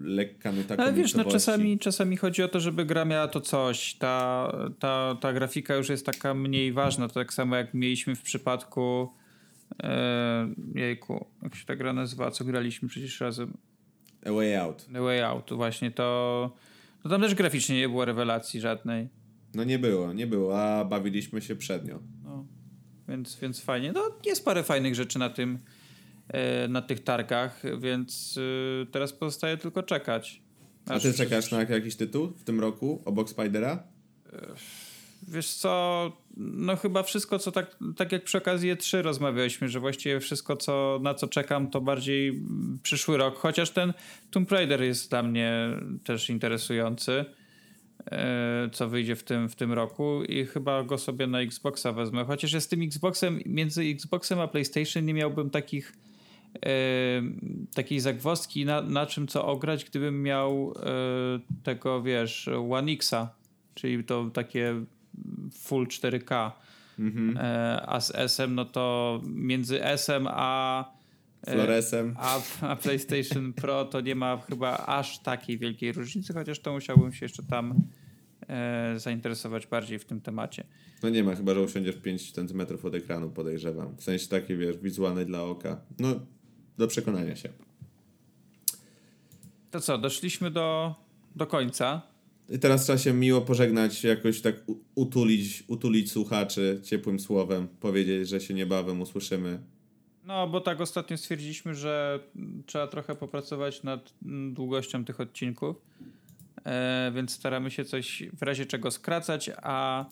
lekka 0.00 0.52
taką 0.68 0.82
Ale 0.82 0.92
wiesz, 0.92 1.14
no 1.14 1.24
czasami, 1.24 1.78
czasami 1.78 2.16
chodzi 2.16 2.42
o 2.42 2.48
to, 2.48 2.60
żeby 2.60 2.84
gra 2.84 3.04
miała 3.04 3.28
to 3.28 3.40
coś. 3.40 3.94
Ta, 3.94 4.52
ta, 4.78 5.18
ta 5.20 5.32
grafika 5.32 5.74
już 5.74 5.88
jest 5.88 6.06
taka 6.06 6.34
mniej 6.34 6.72
ważna. 6.72 7.08
To 7.08 7.14
tak 7.14 7.32
samo 7.32 7.56
jak 7.56 7.74
mieliśmy 7.74 8.16
w 8.16 8.22
przypadku 8.22 9.08
jejku, 10.74 11.26
jak 11.42 11.54
się 11.54 11.66
ta 11.66 11.76
gra 11.76 11.92
nazywa, 11.92 12.30
co 12.30 12.44
graliśmy 12.44 12.88
przecież 12.88 13.20
razem? 13.20 13.56
A 14.26 14.32
Way 14.32 14.56
Out. 14.56 14.86
A 14.94 15.00
Way 15.00 15.22
Out, 15.22 15.52
właśnie 15.52 15.90
to... 15.90 16.56
No 17.04 17.10
tam 17.10 17.20
też 17.20 17.34
graficznie 17.34 17.76
nie 17.76 17.88
było 17.88 18.04
rewelacji 18.04 18.60
żadnej. 18.60 19.08
No 19.54 19.64
nie 19.64 19.78
było, 19.78 20.12
nie 20.12 20.26
było, 20.26 20.62
a 20.62 20.84
bawiliśmy 20.84 21.42
się 21.42 21.56
przednio. 21.56 21.98
No, 22.24 22.46
więc, 23.08 23.36
więc 23.36 23.60
fajnie. 23.60 23.92
No 23.92 24.00
jest 24.26 24.44
parę 24.44 24.62
fajnych 24.62 24.94
rzeczy 24.94 25.18
na 25.18 25.30
tym, 25.30 25.58
e, 26.28 26.68
na 26.68 26.82
tych 26.82 27.04
targach, 27.04 27.62
więc 27.80 28.38
e, 28.82 28.86
teraz 28.86 29.12
pozostaje 29.12 29.56
tylko 29.56 29.82
czekać. 29.82 30.42
A 30.86 31.00
ty 31.00 31.12
czekasz 31.14 31.50
na 31.50 31.62
jakiś 31.62 31.96
tytuł 31.96 32.32
w 32.36 32.44
tym 32.44 32.60
roku 32.60 33.02
obok 33.04 33.30
Spidera? 33.30 33.82
E, 35.22 35.30
wiesz 35.30 35.54
co, 35.54 36.12
no 36.36 36.76
chyba 36.76 37.02
wszystko, 37.02 37.38
co 37.38 37.52
tak, 37.52 37.76
tak 37.96 38.12
jak 38.12 38.24
przy 38.24 38.38
okazji 38.38 38.72
E3 38.74 39.02
rozmawialiśmy, 39.02 39.68
że 39.68 39.80
właściwie 39.80 40.20
wszystko, 40.20 40.56
co, 40.56 41.00
na 41.02 41.14
co 41.14 41.28
czekam, 41.28 41.70
to 41.70 41.80
bardziej 41.80 42.42
przyszły 42.82 43.16
rok, 43.16 43.38
chociaż 43.38 43.70
ten 43.70 43.92
Tomb 44.30 44.52
Raider 44.52 44.82
jest 44.82 45.10
dla 45.10 45.22
mnie 45.22 45.68
też 46.04 46.30
interesujący, 46.30 47.24
e, 48.10 48.70
co 48.72 48.88
wyjdzie 48.88 49.16
w 49.16 49.22
tym, 49.22 49.48
w 49.48 49.56
tym 49.56 49.72
roku 49.72 50.24
i 50.24 50.46
chyba 50.46 50.82
go 50.82 50.98
sobie 50.98 51.26
na 51.26 51.40
Xboxa 51.40 51.92
wezmę, 51.92 52.24
chociaż 52.24 52.52
ja 52.52 52.60
z 52.60 52.68
tym 52.68 52.82
Xboxem, 52.82 53.40
między 53.46 53.82
Xboxem 53.82 54.40
a 54.40 54.48
PlayStation 54.48 55.04
nie 55.04 55.14
miałbym 55.14 55.50
takich 55.50 55.92
e, 56.66 56.70
takiej 57.74 58.00
zagwozdki 58.00 58.64
na, 58.64 58.82
na 58.82 59.06
czym 59.06 59.26
co 59.26 59.46
ograć, 59.46 59.84
gdybym 59.84 60.22
miał 60.22 60.74
e, 60.76 61.62
tego, 61.62 62.02
wiesz, 62.02 62.48
One 62.70 62.92
Xa, 62.92 63.34
czyli 63.74 64.04
to 64.04 64.30
takie 64.32 64.84
full 65.54 65.86
4K. 65.86 66.52
Mhm. 66.98 67.36
E, 67.36 67.82
a 67.86 68.00
z 68.00 68.14
S-em, 68.14 68.54
no 68.54 68.64
to 68.64 69.20
między 69.24 69.84
S-em 69.84 70.26
a 70.30 70.84
e, 71.46 71.52
Floresem. 71.52 72.14
A, 72.18 72.40
a 72.60 72.76
PlayStation 72.76 73.52
Pro 73.52 73.84
to 73.84 74.00
nie 74.00 74.14
ma 74.14 74.36
chyba 74.36 74.76
aż 74.76 75.18
takiej 75.18 75.58
wielkiej 75.58 75.92
różnicy, 75.92 76.34
chociaż 76.34 76.60
to 76.60 76.72
musiałbym 76.72 77.12
się 77.12 77.24
jeszcze 77.24 77.42
tam 77.42 77.74
e, 78.48 78.94
zainteresować 78.96 79.66
bardziej 79.66 79.98
w 79.98 80.04
tym 80.04 80.20
temacie. 80.20 80.64
No 81.02 81.08
nie 81.08 81.24
ma, 81.24 81.34
chyba 81.34 81.54
że 81.54 81.60
usiądziesz 81.60 81.96
5 81.96 82.32
cm 82.32 82.62
od 82.82 82.94
ekranu, 82.94 83.30
podejrzewam. 83.30 83.96
W 83.96 84.02
sensie 84.02 84.28
taki, 84.28 84.56
wiesz, 84.56 84.76
wizualny 84.76 85.24
dla 85.24 85.42
oka. 85.42 85.80
No, 85.98 86.14
do 86.78 86.88
przekonania 86.88 87.36
się. 87.36 87.48
To 89.70 89.80
co, 89.80 89.98
doszliśmy 89.98 90.50
do, 90.50 90.94
do 91.36 91.46
końca. 91.46 92.11
I 92.52 92.58
teraz 92.58 92.84
trzeba 92.84 92.98
się 92.98 93.12
miło 93.12 93.40
pożegnać, 93.40 94.04
jakoś 94.04 94.40
tak 94.40 94.54
utulić, 94.94 95.64
utulić 95.68 96.12
słuchaczy 96.12 96.80
ciepłym 96.84 97.20
słowem, 97.20 97.68
powiedzieć, 97.80 98.28
że 98.28 98.40
się 98.40 98.54
niebawem 98.54 99.00
usłyszymy. 99.00 99.58
No, 100.24 100.48
bo 100.48 100.60
tak 100.60 100.80
ostatnio 100.80 101.16
stwierdziliśmy, 101.16 101.74
że 101.74 102.20
trzeba 102.66 102.86
trochę 102.86 103.14
popracować 103.14 103.82
nad 103.82 104.14
długością 104.52 105.04
tych 105.04 105.20
odcinków, 105.20 105.76
e, 106.64 107.12
więc 107.14 107.30
staramy 107.30 107.70
się 107.70 107.84
coś 107.84 108.22
w 108.32 108.42
razie 108.42 108.66
czego 108.66 108.90
skracać, 108.90 109.50
a 109.62 110.06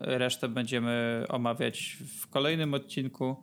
Resztę 0.00 0.48
będziemy 0.48 1.24
omawiać 1.28 1.98
w 2.20 2.26
kolejnym 2.26 2.74
odcinku. 2.74 3.36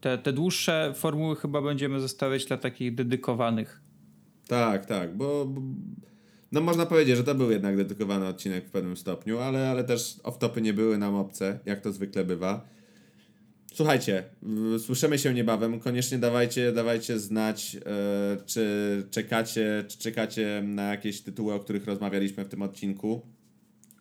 Te, 0.00 0.18
te 0.18 0.32
dłuższe 0.32 0.92
formuły 0.96 1.36
chyba 1.36 1.62
będziemy 1.62 2.00
zostawiać 2.00 2.44
dla 2.44 2.56
takich 2.56 2.94
dedykowanych. 2.94 3.80
Tak, 4.48 4.86
tak, 4.86 5.16
bo, 5.16 5.46
bo 5.46 5.60
no 6.52 6.60
można 6.60 6.86
powiedzieć, 6.86 7.16
że 7.16 7.24
to 7.24 7.34
był 7.34 7.50
jednak 7.50 7.76
dedykowany 7.76 8.26
odcinek 8.26 8.66
w 8.66 8.70
pewnym 8.70 8.96
stopniu, 8.96 9.38
ale, 9.38 9.70
ale 9.70 9.84
też 9.84 10.16
off-topy 10.22 10.62
nie 10.62 10.72
były 10.72 10.98
nam 10.98 11.14
obce, 11.14 11.58
jak 11.66 11.80
to 11.80 11.92
zwykle 11.92 12.24
bywa. 12.24 12.68
Słuchajcie, 13.74 14.24
słyszymy 14.78 15.18
się 15.18 15.34
niebawem. 15.34 15.80
Koniecznie 15.80 16.18
dawajcie, 16.18 16.72
dawajcie 16.72 17.18
znać, 17.18 17.76
e, 17.76 18.36
czy 18.46 19.06
czekacie, 19.10 19.84
czy 19.88 19.98
czekacie 19.98 20.62
na 20.64 20.82
jakieś 20.82 21.20
tytuły, 21.20 21.54
o 21.54 21.60
których 21.60 21.86
rozmawialiśmy 21.86 22.44
w 22.44 22.48
tym 22.48 22.62
odcinku. 22.62 23.26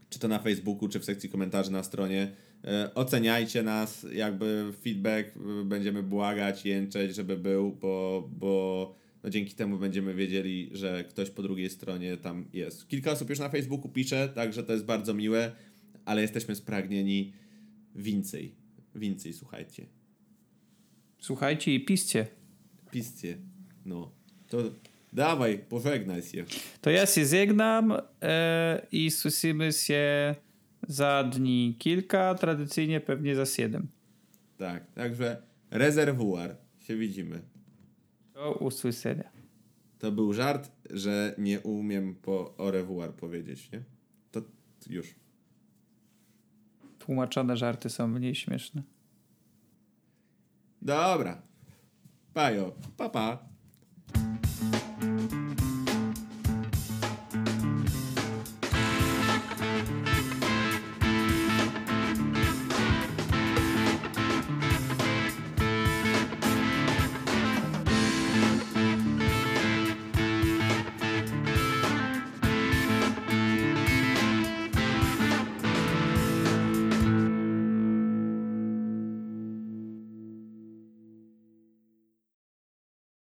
Czy 0.10 0.20
to 0.20 0.28
na 0.28 0.40
Facebooku, 0.40 0.90
czy 0.90 1.00
w 1.00 1.06
sekcji 1.06 1.30
komentarzy 1.30 1.72
na 1.72 1.84
stronie. 1.84 2.32
E, 2.66 2.94
oceniajcie 2.96 3.64
nas, 3.64 4.06
jakby 4.14 4.74
feedback 4.84 5.28
e, 5.38 5.66
będziemy 5.66 6.04
błagać, 6.04 6.66
jęczeć, 6.66 7.16
żeby 7.16 7.38
był, 7.38 7.72
bo, 7.72 8.30
bo 8.32 8.96
no 9.24 9.30
dzięki 9.30 9.56
temu 9.56 9.78
będziemy 9.78 10.14
wiedzieli, 10.14 10.70
że 10.72 11.04
ktoś 11.04 11.30
po 11.30 11.42
drugiej 11.42 11.70
stronie 11.70 12.18
tam 12.18 12.46
jest. 12.54 12.88
Kilka 12.88 13.12
osób 13.12 13.30
już 13.30 13.40
na 13.40 13.50
Facebooku 13.50 13.90
pisze, 13.90 14.30
także 14.30 14.64
to 14.64 14.74
jest 14.74 14.86
bardzo 14.86 15.14
miłe, 15.14 15.52
ale 16.06 16.22
jesteśmy 16.22 16.56
spragnieni 16.56 17.34
więcej. 17.96 18.56
Więcej, 18.96 19.34
słuchajcie. 19.34 19.86
Słuchajcie 21.20 21.76
i 21.76 21.86
piszcie. 21.86 22.28
Piszcie. 22.92 23.38
No. 23.86 24.12
To 24.48 24.58
dawaj, 25.14 25.60
pożegnaj 25.70 26.22
się. 26.22 26.46
To 26.82 26.90
ja 26.90 27.06
się 27.06 27.26
żegnam 27.26 27.94
e, 28.22 28.88
i 28.92 29.12
słyszymy 29.12 29.72
się 29.74 30.36
za 30.88 31.24
dni 31.24 31.76
kilka, 31.80 32.36
tradycyjnie 32.36 33.00
pewnie 33.00 33.36
za 33.36 33.46
siedem. 33.46 33.88
Tak, 34.58 34.92
także 34.94 35.42
rezerwuar. 35.72 36.56
Się 36.80 36.96
widzimy. 36.96 37.42
Do 38.40 38.54
usłyszenia. 38.54 39.32
To 40.00 40.12
był 40.12 40.34
żart, 40.34 40.72
że 40.90 41.36
nie 41.38 41.60
umiem 41.60 42.16
po 42.16 42.56
au 42.58 42.72
revoir 42.72 43.14
powiedzieć, 43.14 43.72
nie? 43.72 43.84
To 44.32 44.42
już. 44.90 45.16
Tłumaczone 47.00 47.58
żarty 47.58 47.90
są 47.90 48.08
mniej 48.08 48.36
śmieszne. 48.36 48.84
Dobra. 50.82 51.42
Pajo. 52.34 52.72
Pa, 52.98 53.10
pa. 53.10 53.49